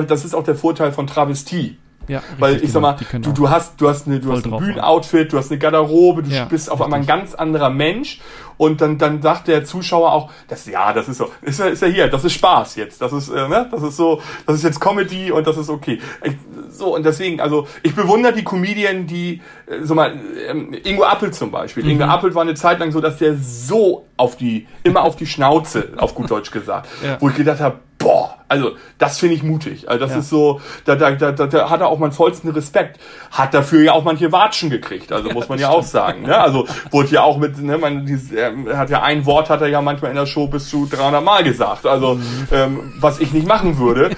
das 0.06 0.24
ist 0.24 0.34
auch 0.34 0.44
der 0.44 0.54
Vorteil 0.56 0.92
von 0.92 1.06
Travestie. 1.06 1.78
Ja, 2.08 2.22
Weil 2.38 2.64
ich 2.64 2.72
sag 2.72 2.82
mal, 2.82 2.96
du, 3.12 3.32
du 3.32 3.50
hast, 3.50 3.80
du 3.80 3.88
hast 3.88 4.08
eine, 4.08 4.18
du 4.18 4.32
hast 4.32 4.44
ein 4.44 4.56
Bühnenoutfit, 4.56 5.32
du 5.32 5.38
hast 5.38 5.50
eine 5.50 5.60
Garderobe, 5.60 6.24
du 6.24 6.30
ja, 6.30 6.44
bist 6.44 6.68
auf 6.68 6.82
einmal 6.82 7.00
ein 7.00 7.06
ganz 7.06 7.36
anderer 7.36 7.70
Mensch 7.70 8.20
und 8.56 8.80
dann, 8.80 8.98
dann 8.98 9.22
sagt 9.22 9.46
der 9.46 9.64
Zuschauer 9.64 10.12
auch, 10.12 10.30
das, 10.48 10.66
ja, 10.66 10.92
das 10.92 11.08
ist 11.08 11.18
so, 11.18 11.30
ist 11.42 11.60
ja, 11.60 11.66
ist 11.66 11.82
ja 11.82 11.88
hier, 11.88 12.08
das 12.08 12.24
ist 12.24 12.32
Spaß 12.32 12.74
jetzt, 12.76 13.00
das 13.00 13.12
ist, 13.12 13.28
äh, 13.28 13.46
ne, 13.46 13.68
das 13.70 13.82
ist 13.82 13.96
so, 13.96 14.20
das 14.44 14.56
ist 14.56 14.64
jetzt 14.64 14.80
Comedy 14.80 15.30
und 15.30 15.46
das 15.46 15.56
ist 15.56 15.68
okay. 15.68 16.00
Ich, 16.24 16.32
so, 16.80 16.96
und 16.96 17.06
deswegen, 17.06 17.40
also, 17.40 17.68
ich 17.84 17.94
bewundere 17.94 18.32
die 18.32 18.42
Comedian, 18.42 19.06
die, 19.06 19.40
äh, 19.66 19.84
so 19.84 19.94
mal, 19.94 20.18
ähm, 20.48 20.74
Ingo 20.82 21.04
Appel 21.04 21.32
zum 21.32 21.52
Beispiel. 21.52 21.84
Mhm. 21.84 21.90
Ingo 21.90 22.04
Appel 22.04 22.34
war 22.34 22.42
eine 22.42 22.54
Zeit 22.54 22.80
lang 22.80 22.90
so, 22.90 23.00
dass 23.00 23.18
der 23.18 23.36
so 23.36 24.06
auf 24.16 24.36
die, 24.36 24.66
immer 24.82 25.02
auf 25.02 25.14
die 25.14 25.26
Schnauze, 25.26 25.92
auf 25.96 26.14
gut 26.14 26.30
Deutsch 26.30 26.50
gesagt, 26.50 26.88
ja. 27.04 27.18
wo 27.20 27.28
ich 27.28 27.36
gedacht 27.36 27.60
habe, 27.60 27.78
boah, 27.98 28.39
also 28.50 28.72
das 28.98 29.18
finde 29.18 29.36
ich 29.36 29.44
mutig. 29.44 29.88
Also 29.88 30.00
das 30.00 30.10
ja. 30.10 30.18
ist 30.18 30.28
so, 30.28 30.60
da, 30.84 30.96
da, 30.96 31.12
da, 31.12 31.30
da 31.30 31.70
hat 31.70 31.80
er 31.80 31.86
auch 31.86 32.00
meinen 32.00 32.10
vollsten 32.10 32.50
Respekt. 32.50 32.98
Hat 33.30 33.54
dafür 33.54 33.82
ja 33.82 33.92
auch 33.92 34.02
manche 34.02 34.32
Watschen 34.32 34.70
gekriegt, 34.70 35.12
also 35.12 35.28
ja, 35.28 35.34
muss 35.34 35.48
man 35.48 35.60
ja 35.60 35.68
stimmt. 35.68 35.84
auch 35.84 35.86
sagen. 35.86 36.22
Ne? 36.22 36.36
Also 36.36 36.66
wurde 36.90 37.10
ja 37.10 37.22
auch 37.22 37.38
mit, 37.38 37.58
ne, 37.58 37.78
man 37.78 38.04
dieses, 38.06 38.32
er 38.32 38.52
hat 38.76 38.90
ja 38.90 39.02
ein 39.02 39.24
Wort 39.24 39.50
hat 39.50 39.60
er 39.60 39.68
ja 39.68 39.80
manchmal 39.80 40.10
in 40.10 40.16
der 40.16 40.26
Show 40.26 40.48
bis 40.48 40.68
zu 40.68 40.88
300 40.90 41.22
Mal 41.22 41.44
gesagt. 41.44 41.86
Also 41.86 42.16
mhm. 42.16 42.48
ähm, 42.50 42.92
was 42.98 43.20
ich 43.20 43.32
nicht 43.32 43.46
machen 43.46 43.78
würde. 43.78 44.10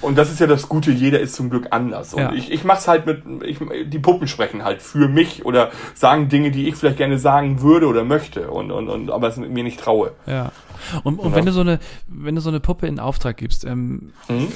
Und 0.00 0.16
das 0.16 0.30
ist 0.30 0.38
ja 0.38 0.46
das 0.46 0.68
Gute, 0.68 0.92
jeder 0.92 1.18
ist 1.18 1.34
zum 1.34 1.50
Glück 1.50 1.66
anders. 1.70 2.14
Und 2.14 2.22
ja. 2.22 2.32
ich, 2.32 2.50
ich 2.50 2.64
mach's 2.64 2.86
halt 2.86 3.06
mit, 3.06 3.22
ich, 3.44 3.58
die 3.86 3.98
Puppen 3.98 4.28
sprechen 4.28 4.64
halt 4.64 4.82
für 4.82 5.08
mich 5.08 5.44
oder 5.44 5.70
sagen 5.94 6.28
Dinge, 6.28 6.52
die 6.52 6.68
ich 6.68 6.76
vielleicht 6.76 6.96
gerne 6.96 7.18
sagen 7.18 7.60
würde 7.60 7.86
oder 7.86 8.04
möchte 8.04 8.50
und, 8.50 8.70
und, 8.70 8.88
und 8.88 9.10
aber 9.10 9.28
es 9.28 9.36
mir 9.36 9.64
nicht 9.64 9.80
traue. 9.80 10.12
Ja. 10.26 10.52
Und, 11.04 11.18
und 11.18 11.30
ja. 11.30 11.36
wenn 11.36 11.46
du 11.46 11.52
so 11.52 11.60
eine, 11.60 11.78
wenn 12.06 12.34
du 12.34 12.40
so 12.40 12.48
eine 12.50 12.60
Puppe 12.60 12.86
in 12.86 12.98
Auftrag 12.98 13.36
gibst, 13.36 13.64
ähm, 13.64 14.12
mhm. 14.28 14.48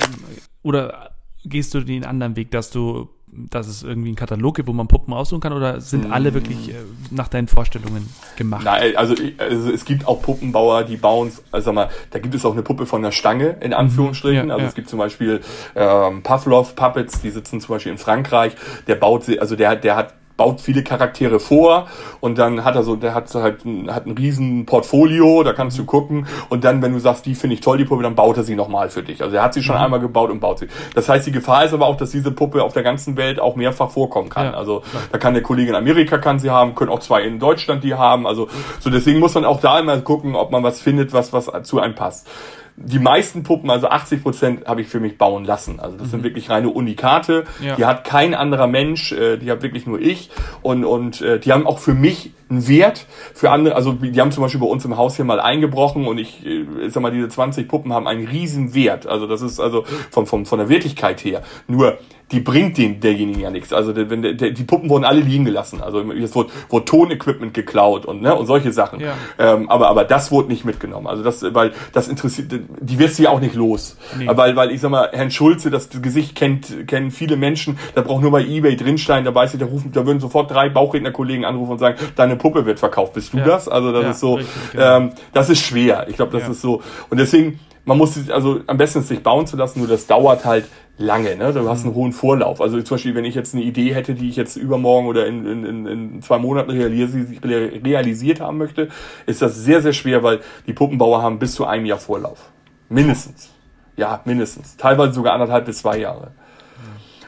oder 0.63 1.11
gehst 1.45 1.75
du 1.75 1.81
den 1.81 2.05
anderen 2.05 2.37
Weg, 2.37 2.51
dass 2.51 2.71
du, 2.71 3.09
dass 3.27 3.67
es 3.67 3.83
irgendwie 3.83 4.09
einen 4.09 4.17
Katalog 4.17 4.57
gibt, 4.57 4.69
wo 4.69 4.73
man 4.73 4.89
Puppen 4.89 5.13
aussuchen 5.13 5.41
kann, 5.41 5.53
oder 5.53 5.81
sind 5.81 6.07
mhm. 6.07 6.13
alle 6.13 6.35
wirklich 6.35 6.71
äh, 6.71 6.75
nach 7.11 7.29
deinen 7.29 7.49
Vorstellungen 7.49 8.09
gemacht? 8.37 8.65
Nein, 8.65 8.97
also, 8.97 9.15
also 9.39 9.71
es 9.71 9.85
gibt 9.85 10.07
auch 10.07 10.23
Puppenbauer, 10.23 10.85
die 10.85 10.97
bauen, 10.97 11.33
also 11.51 11.65
sag 11.67 11.75
mal, 11.75 11.91
da 12.11 12.19
gibt 12.19 12.35
es 12.35 12.45
auch 12.45 12.53
eine 12.53 12.63
Puppe 12.63 12.87
von 12.87 13.03
der 13.03 13.13
Stange, 13.13 13.57
in 13.61 13.69
mhm. 13.69 13.75
Anführungsstrichen. 13.75 14.49
Ja, 14.49 14.55
also 14.55 14.63
ja. 14.63 14.69
es 14.69 14.75
gibt 14.75 14.89
zum 14.89 14.99
Beispiel 14.99 15.41
ähm, 15.75 16.23
Pavlov 16.23 16.77
Puppets, 16.77 17.21
die 17.21 17.31
sitzen 17.31 17.61
zum 17.61 17.75
Beispiel 17.75 17.93
in 17.93 17.99
Frankreich, 17.99 18.55
der 18.87 18.95
baut 18.95 19.25
sie, 19.25 19.41
also 19.41 19.57
der, 19.57 19.77
der 19.77 19.97
hat 19.97 20.15
baut 20.37 20.61
viele 20.61 20.83
Charaktere 20.83 21.39
vor 21.39 21.87
und 22.21 22.39
dann 22.39 22.65
hat 22.65 22.75
er 22.75 22.83
so, 22.83 22.97
der 22.97 23.15
hat 23.15 23.33
halt 23.35 23.65
ein, 23.65 23.95
hat 23.95 24.07
ein 24.07 24.13
riesen 24.13 24.67
Portfolio, 24.67 25.43
da 25.43 25.53
kannst 25.53 25.79
du 25.79 25.85
gucken 25.85 26.27
und 26.49 26.65
dann, 26.65 26.83
wenn 26.83 26.93
du 26.93 26.99
sagst, 26.99 27.27
die 27.27 27.35
finde 27.35 27.55
ich 27.55 27.61
toll, 27.61 27.79
die 27.79 27.85
Puppe, 27.85 28.03
dann 28.03 28.15
baut 28.15 28.37
er 28.37 28.43
sie 28.43 28.57
nochmal 28.57 28.91
für 28.91 29.03
dich. 29.03 29.23
Also 29.23 29.37
er 29.37 29.43
hat 29.43 29.55
sie 29.55 29.63
schon 29.63 29.77
mhm. 29.77 29.83
einmal 29.83 30.01
gebaut 30.01 30.31
und 30.31 30.41
baut 30.41 30.59
sie. 30.59 30.69
Das 30.95 31.09
heißt, 31.09 31.27
die 31.27 31.33
Gefahr 31.33 31.65
ist 31.65 31.73
aber 31.73 31.87
auch, 31.87 31.97
dass 31.97 32.11
diese 32.11 32.33
Puppe 32.33 32.63
auf 32.63 32.73
der 32.73 32.83
ganzen 32.83 33.17
Welt 33.17 33.39
auch 33.39 33.57
mehrfach 33.57 33.91
vorkommen 33.91 34.29
kann. 34.29 34.47
Ja, 34.47 34.55
also 34.55 34.83
da 35.13 35.19
kann 35.19 35.35
der 35.35 35.43
Kollege 35.43 35.71
in 35.71 35.77
Amerika 35.77 36.19
kann 36.19 36.39
sie 36.39 36.51
haben, 36.51 36.75
können 36.75 36.91
auch 36.91 37.01
zwei 37.01 37.23
in 37.23 37.39
Deutschland 37.39 37.85
die 37.85 37.95
haben. 37.95 38.27
Also 38.27 38.49
so 38.81 38.91
deswegen 38.91 39.21
muss 39.21 39.35
man 39.35 39.45
auch 39.45 39.61
da 39.61 39.79
immer 39.79 39.99
gucken, 40.01 40.35
ob 40.35 40.51
man 40.51 40.63
was 40.63 40.81
findet, 40.81 41.13
was 41.13 41.33
was 41.33 41.51
zu 41.63 41.81
einem 41.81 41.95
passt 41.95 42.29
die 42.77 42.99
meisten 42.99 43.45
Puppen, 43.45 43.71
also 43.71 43.89
80 43.89 44.23
Prozent, 44.23 44.67
habe 44.67 44.81
ich 44.81 44.89
für 44.89 44.99
mich 44.99 45.17
bauen 45.17 45.45
lassen. 45.45 45.79
Also 45.79 45.97
das 45.97 46.09
mhm. 46.09 46.11
sind 46.11 46.25
wirklich 46.25 46.51
reine 46.51 46.69
Unikate. 46.71 47.45
Ja. 47.61 47.77
Die 47.77 47.85
hat 47.85 48.05
kein 48.05 48.35
anderer 48.35 48.67
Mensch, 48.67 49.13
äh, 49.13 49.37
die 49.37 49.51
habe 49.51 49.63
wirklich 49.63 49.87
nur 49.87 50.01
ich. 50.01 50.31
Und, 50.63 50.85
und 50.85 51.21
äh, 51.21 51.39
die 51.39 51.53
haben 51.53 51.67
auch 51.67 51.79
für 51.79 51.95
mich 51.95 52.33
einen 52.51 52.67
Wert. 52.67 53.07
Für 53.33 53.51
andere, 53.51 53.77
also 53.77 53.93
die 53.93 54.21
haben 54.21 54.33
zum 54.33 54.43
Beispiel 54.43 54.61
bei 54.61 54.67
uns 54.67 54.85
im 54.85 54.97
Haus 54.97 55.17
hier 55.17 55.25
mal 55.25 55.41
eingebrochen 55.41 56.07
und 56.07 56.19
ich, 56.19 56.45
ich 56.45 56.69
äh, 56.85 56.91
sag 56.91 57.03
mal, 57.03 57.13
diese 57.13 57.29
20 57.29 57.69
Puppen 57.69 57.93
haben 57.93 58.09
einen 58.09 58.27
riesen 58.27 58.75
Wert. 58.75 59.07
Also 59.07 59.27
das 59.27 59.41
ist 59.41 59.61
also 59.61 59.85
von, 60.11 60.27
von, 60.27 60.45
von 60.45 60.59
der 60.59 60.69
Wertigkeit 60.69 61.25
her. 61.25 61.43
Nur 61.69 61.99
die 62.35 62.41
bringt 62.41 62.77
den 62.79 62.99
derjenigen 62.99 63.41
ja 63.41 63.51
nichts. 63.51 63.73
Also 63.73 63.95
wenn 63.95 64.21
der, 64.21 64.35
der, 64.35 64.51
die 64.51 64.65
Puppen 64.65 64.91
wurden 64.91 65.05
alle 65.05 65.21
liegen 65.21 65.45
gelassen. 65.45 65.81
Also 65.81 66.01
es 66.01 66.35
wurde, 66.35 66.51
wurde 66.69 66.85
Tonequipment 66.85 67.55
geklaut 67.55 68.05
und 68.05 68.23
ne 68.23 68.35
und 68.35 68.47
solche 68.47 68.73
Sachen. 68.73 68.99
Ja. 69.01 69.15
Ähm, 69.39 69.71
aber 69.71 69.89
aber 69.89 70.05
das 70.05 70.33
wurde 70.33 70.49
nicht 70.49 70.65
mitgenommen. 70.65 71.07
Also 71.07 71.23
das 71.23 71.43
weil 71.55 71.73
das 71.93 72.09
interessiert 72.09 72.53
die 72.81 72.99
wirst 72.99 73.19
du 73.19 73.23
ja 73.23 73.31
auch 73.31 73.41
nicht 73.41 73.55
los. 73.55 73.97
Nee. 74.19 74.29
Weil 74.29 74.57
weil 74.57 74.73
ich 74.73 74.81
sag 74.81 74.91
mal 74.91 75.11
Herrn 75.13 75.31
Schulze 75.31 75.71
das 75.71 75.89
Gesicht 76.03 76.35
kennt 76.35 76.89
kennen 76.89 77.13
viele 77.13 77.37
Menschen. 77.37 77.79
Da 77.95 78.03
braucht 78.03 78.23
nur 78.23 78.33
bei 78.33 78.43
eBay 78.45 78.77
drinstehen. 78.77 79.25
Da 79.25 79.33
weiß 79.33 79.55
ich, 79.55 79.61
da 79.61 79.67
rufen 79.67 79.93
da 79.93 80.05
würden 80.05 80.19
sofort 80.19 80.51
drei 80.51 80.69
Bauchrednerkollegen 80.69 81.45
anrufen 81.45 81.73
und 81.73 81.79
sagen, 81.79 81.97
deine 82.17 82.35
Puppe 82.35 82.67
wird 82.67 82.81
verkauft. 82.81 83.13
Bist 83.13 83.33
du 83.33 83.39
ja. 83.39 83.45
das? 83.45 83.69
Also 83.69 83.93
das 83.93 84.03
ja, 84.03 84.11
ist 84.11 84.21
so. 84.21 84.35
Richtig, 84.35 84.55
genau. 84.73 84.97
ähm, 84.97 85.11
das 85.33 85.51
ist 85.51 85.61
schwer. 85.61 86.07
Ich 86.09 86.17
glaube, 86.17 86.37
das 86.37 86.49
ist 86.49 86.61
so. 86.61 86.83
Und 87.11 87.19
deswegen 87.19 87.61
man 87.85 87.99
muss 87.99 88.31
also 88.31 88.61
am 88.67 88.77
besten 88.77 89.01
es 89.01 89.09
sich 89.09 89.23
bauen 89.23 89.47
zu 89.47 89.57
lassen. 89.57 89.81
Nur 89.81 89.89
das 89.89 90.07
dauert 90.07 90.45
halt 90.45 90.67
lange, 90.97 91.37
ne? 91.37 91.53
Du 91.53 91.69
hast 91.69 91.85
einen 91.85 91.95
hohen 91.95 92.13
Vorlauf. 92.13 92.61
Also 92.61 92.81
zum 92.83 92.97
Beispiel, 92.97 93.15
wenn 93.15 93.25
ich 93.25 93.35
jetzt 93.35 93.55
eine 93.55 93.63
Idee 93.63 93.95
hätte, 93.95 94.15
die 94.15 94.29
ich 94.29 94.37
jetzt 94.37 94.57
übermorgen 94.57 95.07
oder 95.09 95.27
in, 95.27 95.65
in, 95.65 95.87
in 95.87 96.23
zwei 96.23 96.39
Monaten 96.39 96.71
realisiert 96.71 98.41
haben 98.41 98.59
möchte, 98.59 98.89
ist 99.27 99.43
das 99.43 99.57
sehr, 99.57 99.83
sehr 99.83 99.93
schwer, 99.93 100.23
weil 100.23 100.41
die 100.67 100.73
Puppenbauer 100.73 101.23
haben 101.23 101.39
bis 101.39 101.55
zu 101.55 101.67
einem 101.67 101.87
Jahr 101.87 101.99
Vorlauf. 101.99 102.51
Mindestens. 102.89 103.51
Ja, 103.97 104.21
mindestens. 104.25 104.77
Teilweise 104.77 105.13
sogar 105.13 105.35
anderthalb 105.35 105.67
bis 105.67 105.79
zwei 105.79 105.99
Jahre. 105.99 106.33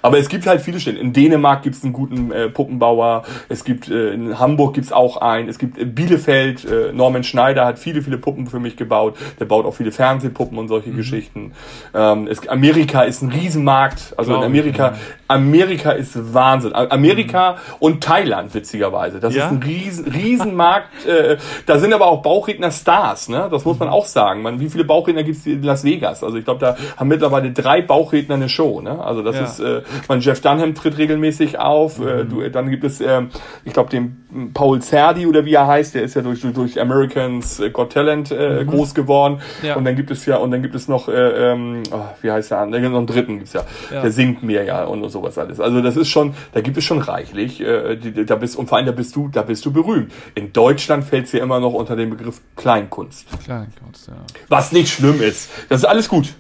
Aber 0.03 0.19
es 0.19 0.29
gibt 0.29 0.47
halt 0.47 0.61
viele 0.61 0.81
Stellen. 0.81 0.97
In 0.97 1.13
Dänemark 1.13 1.63
gibt 1.63 1.77
es 1.77 1.85
einen 1.85 1.93
guten 1.93 2.31
äh, 2.33 2.49
Puppenbauer. 2.49 3.25
Es 3.49 3.65
gibt 3.65 3.89
äh, 3.89 4.11
in 4.11 4.39
Hamburg 4.39 4.75
gibt's 4.75 4.93
auch 4.93 5.19
einen. 5.19 5.49
Es 5.49 5.59
gibt 5.59 5.79
in 5.79 5.95
Bielefeld, 5.95 6.65
äh, 6.65 6.93
Norman 6.93 7.25
Schneider 7.25 7.65
hat 7.65 7.79
viele, 7.79 8.03
viele 8.03 8.19
Puppen 8.19 8.47
für 8.47 8.61
mich 8.61 8.77
gebaut. 8.77 9.17
Der 9.41 9.45
baut 9.45 9.67
auch 9.67 9.75
viele 9.75 9.93
Fernsehpuppen 9.93 10.59
und 10.59 10.69
solche 10.69 10.91
mhm. 10.91 10.97
Geschichten. 10.97 11.53
Ähm, 11.95 12.27
es, 12.29 12.47
Amerika 12.49 13.03
ist 13.03 13.23
ein 13.23 13.31
Riesenmarkt. 13.31 14.15
Also 14.17 14.33
Glaube 14.33 14.47
in 14.47 14.53
Amerika. 14.53 14.95
Amerika 15.29 15.91
ist 15.93 16.35
Wahnsinn. 16.35 16.75
Amerika 16.75 17.53
mhm. 17.53 17.57
und 17.81 18.05
Thailand, 18.05 18.55
witzigerweise. 18.55 19.21
Das 19.21 19.35
ja? 19.35 19.47
ist 19.47 19.53
ein 19.53 19.63
riesen, 19.63 20.09
Riesenmarkt. 20.09 21.07
äh, 21.07 21.37
da 21.67 21.79
sind 21.79 21.93
aber 21.93 22.07
auch 22.07 22.23
Bauchredner 22.23 22.71
Stars, 22.71 23.29
ne? 23.29 23.49
Das 23.51 23.65
muss 23.65 23.79
man 23.79 23.89
auch 23.89 24.07
sagen. 24.07 24.43
Man, 24.43 24.61
wie 24.61 24.69
viele 24.69 24.85
Bauchredner 24.85 25.25
gibt's 25.25 25.47
in 25.47 25.63
Las 25.63 25.85
Vegas? 25.85 26.23
Also 26.23 26.37
ich 26.37 26.45
glaube, 26.45 26.61
da 26.61 26.77
haben 26.97 27.09
mittlerweile 27.09 27.51
drei 27.53 27.83
Bauchredner 27.83 28.37
eine 28.37 28.49
Show, 28.49 28.81
ne? 28.81 29.03
Also 29.03 29.23
das 29.23 29.37
ja. 29.37 29.45
ist 29.45 29.61
äh, 29.61 29.83
mein 30.09 30.21
Jeff 30.21 30.41
Dunham 30.41 30.75
tritt 30.75 30.99
regelmäßig 30.99 31.59
auf. 31.59 31.99
Äh, 31.99 32.25
mhm. 32.25 32.29
du, 32.29 32.49
dann 32.51 32.71
gibt 32.71 32.85
es, 32.85 33.01
äh, 33.01 33.23
ich 33.65 33.73
glaube, 33.73 33.91
den 33.91 34.53
Paul 34.55 34.81
Zerdi 34.81 35.27
oder 35.27 35.45
wie 35.45 35.55
er 35.55 35.67
heißt, 35.67 35.95
der 35.95 36.03
ist 36.03 36.15
ja 36.15 36.23
durch, 36.23 36.41
durch 36.41 36.81
Americans 36.81 37.63
Got 37.73 37.93
Talent 37.93 38.31
äh, 38.31 38.65
mhm. 38.65 38.67
groß 38.69 38.95
geworden. 38.95 39.41
Ja. 39.63 39.77
Und 39.77 39.85
dann 39.85 39.97
gibt 39.97 40.11
es 40.11 40.27
ja, 40.27 40.37
und 40.37 40.51
dann 40.51 40.63
gibt 40.63 40.75
es 40.75 40.89
noch, 40.89 41.09
äh, 41.09 41.13
ähm, 41.53 41.83
oh, 41.91 42.01
wie 42.23 42.31
heißt 42.31 42.51
der? 42.51 42.67
Noch 42.67 42.77
einen 42.77 43.07
dritten 43.07 43.39
gibt's 43.39 43.53
ja. 43.53 43.65
ja. 43.93 44.03
Der 44.03 44.13
singt 44.13 44.43
mir 44.43 44.65
ja 44.65 44.85
und 44.85 45.09
sowas 45.09 45.39
alles. 45.39 45.61
Also 45.61 45.81
das 45.81 45.97
ist 45.97 46.09
schon, 46.09 46.35
da 46.53 46.61
gibt 46.61 46.77
es 46.77 46.85
schon 46.85 46.99
reichlich. 46.99 47.61
Äh, 47.61 47.97
die, 47.97 48.25
da 48.25 48.37
bist, 48.37 48.57
und 48.57 48.69
vor 48.69 48.79
allem 48.79 48.87
da 48.87 48.93
bist 48.93 49.17
du, 49.17 49.29
da 49.29 49.43
bist 49.43 49.65
du 49.65 49.73
berühmt. 49.73 50.13
In 50.35 50.53
Deutschland 50.53 51.05
fällt 51.05 51.27
es 51.27 51.33
ja 51.33 51.43
immer 51.43 51.61
noch 51.61 51.73
unter 51.73 51.97
den 51.97 52.11
Begriff 52.11 52.41
Kleinkunst. 52.57 53.27
Kleinkunst, 53.45 54.09
ja. 54.09 54.15
Was 54.49 54.73
nicht 54.73 54.93
schlimm 54.93 55.21
ist. 55.23 55.51
Das 55.69 55.81
ist 55.81 55.85
alles 55.85 56.09
gut. 56.09 56.35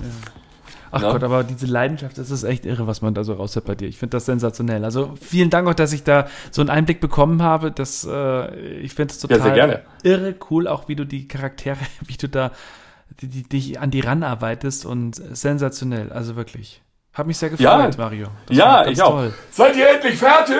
Ja. 0.00 0.06
Ach 0.96 1.02
Ja. 1.02 1.12
Gott, 1.12 1.22
aber 1.24 1.44
diese 1.44 1.66
Leidenschaft, 1.66 2.18
das 2.18 2.30
ist 2.30 2.44
echt 2.44 2.64
irre, 2.66 2.86
was 2.86 3.02
man 3.02 3.14
da 3.14 3.24
so 3.24 3.34
raushört 3.34 3.64
bei 3.66 3.74
dir. 3.74 3.88
Ich 3.88 3.98
finde 3.98 4.16
das 4.16 4.26
sensationell. 4.26 4.84
Also 4.84 5.14
vielen 5.20 5.50
Dank 5.50 5.68
auch, 5.68 5.74
dass 5.74 5.92
ich 5.92 6.02
da 6.04 6.26
so 6.50 6.62
einen 6.62 6.70
Einblick 6.70 7.00
bekommen 7.00 7.42
habe. 7.42 7.70
Das, 7.70 8.06
äh, 8.10 8.54
ich 8.80 8.94
finde 8.94 9.12
es 9.12 9.18
total 9.20 9.40
sehr 9.42 9.52
gerne. 9.52 9.82
irre 10.02 10.34
cool, 10.50 10.66
auch 10.68 10.88
wie 10.88 10.96
du 10.96 11.04
die 11.04 11.28
Charaktere, 11.28 11.78
wie 12.06 12.16
du 12.16 12.28
da 12.28 12.50
die, 13.20 13.28
die, 13.28 13.42
dich 13.44 13.80
an 13.80 13.90
die 13.90 14.00
ranarbeitest 14.00 14.84
und 14.86 15.14
sensationell. 15.14 16.12
Also 16.12 16.36
wirklich. 16.36 16.82
Hat 17.14 17.26
mich 17.26 17.38
sehr 17.38 17.48
gefreut, 17.50 17.64
Ja. 17.64 17.90
Mario. 17.96 18.26
Das 18.46 18.56
ja, 18.56 18.86
ich 18.86 19.00
auch. 19.00 19.10
toll. 19.12 19.34
Seid 19.50 19.76
ihr 19.76 19.88
endlich 19.88 20.18
fertig? 20.18 20.56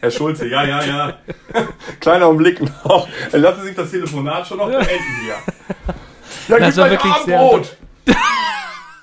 Herr 0.00 0.10
Schulze, 0.10 0.48
ja, 0.48 0.64
ja, 0.64 0.82
ja. 0.84 1.12
Kleiner 2.00 2.26
Augenblick 2.26 2.60
noch. 2.60 3.06
Lassen 3.30 3.60
Sie 3.60 3.66
sich 3.68 3.76
das 3.76 3.90
Telefonat 3.92 4.44
schon 4.48 4.58
noch 4.58 4.66
beenden 4.68 4.88
hier. 5.24 5.34
Ja, 6.48 6.58
Das 6.58 6.74
gib 6.74 6.82
war 6.82 6.90
wirklich 6.90 7.14
sehr- 7.24 7.38
Abendbrot. 7.38 7.76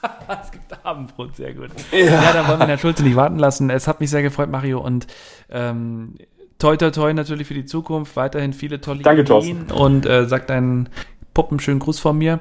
Es 0.43 0.51
gibt 0.51 0.85
Abendbrot, 0.85 1.35
sehr 1.35 1.53
gut. 1.53 1.69
Ja. 1.91 2.33
dann 2.33 2.47
wollen 2.47 2.59
wir 2.59 2.67
Herrn 2.67 2.79
Schulze 2.79 3.03
nicht 3.03 3.15
warten 3.15 3.39
lassen. 3.39 3.69
Es 3.69 3.87
hat 3.87 3.99
mich 3.99 4.09
sehr 4.09 4.21
gefreut, 4.21 4.49
Mario. 4.49 4.79
Und 4.79 5.07
ähm, 5.49 6.15
toi, 6.59 6.77
toi, 6.77 6.91
toi 6.91 7.13
natürlich 7.13 7.47
für 7.47 7.53
die 7.53 7.65
Zukunft. 7.65 8.15
Weiterhin 8.15 8.53
viele 8.53 8.79
tolle 8.79 9.01
Danke, 9.01 9.21
Ideen. 9.23 9.71
Und 9.71 10.05
äh, 10.05 10.25
sag 10.27 10.47
deinen 10.47 10.89
Puppen 11.33 11.59
schönen 11.59 11.79
Gruß 11.79 11.99
von 11.99 12.17
mir. 12.17 12.39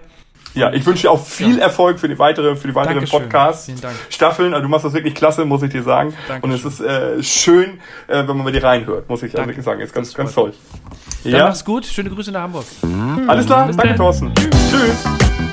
Ja, 0.55 0.73
ich 0.73 0.85
wünsche 0.87 1.03
dir 1.03 1.11
auch 1.11 1.25
viel 1.25 1.59
Erfolg 1.59 1.99
für 2.01 2.09
die 2.09 2.19
weitere, 2.19 2.57
für 2.57 2.69
die 2.69 2.75
weiteren 2.75 2.97
Dankeschön. 2.97 3.21
Podcasts. 3.21 3.67
Vielen 3.67 3.81
Dank. 3.81 3.95
Staffeln, 4.09 4.55
also 4.55 4.63
du 4.63 4.69
machst 4.69 4.85
das 4.85 4.95
wirklich 4.95 5.15
klasse, 5.15 5.45
muss 5.45 5.63
ich 5.63 5.71
dir 5.71 5.83
sagen. 5.83 6.15
Dankeschön. 6.27 6.51
Und 6.51 6.57
es 6.57 6.65
ist 6.65 6.81
äh, 6.81 7.23
schön, 7.23 7.81
äh, 8.09 8.27
wenn 8.27 8.37
man 8.37 8.45
bei 8.45 8.51
dir 8.51 8.63
reinhört, 8.65 9.09
muss 9.09 9.23
ich 9.23 9.35
also 9.35 9.47
wirklich 9.47 9.65
sagen. 9.65 9.81
Ist 9.81 9.95
ganz, 9.95 10.13
ganz 10.15 10.33
toll. 10.35 10.53
Dann 11.25 11.33
Ja, 11.33 11.45
mach's 11.47 11.65
gut. 11.65 11.85
Schöne 11.85 12.11
Grüße 12.11 12.33
nach 12.33 12.43
Hamburg. 12.43 12.65
alles 13.27 13.47
klar. 13.47 13.67
Danke, 13.69 13.89
dann. 13.89 13.97
Thorsten. 13.97 14.33
Tschüss. 14.35 15.48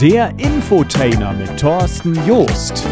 Der 0.00 0.32
Infotainer 0.38 1.32
mit 1.32 1.58
Thorsten 1.58 2.14
Joost. 2.26 2.84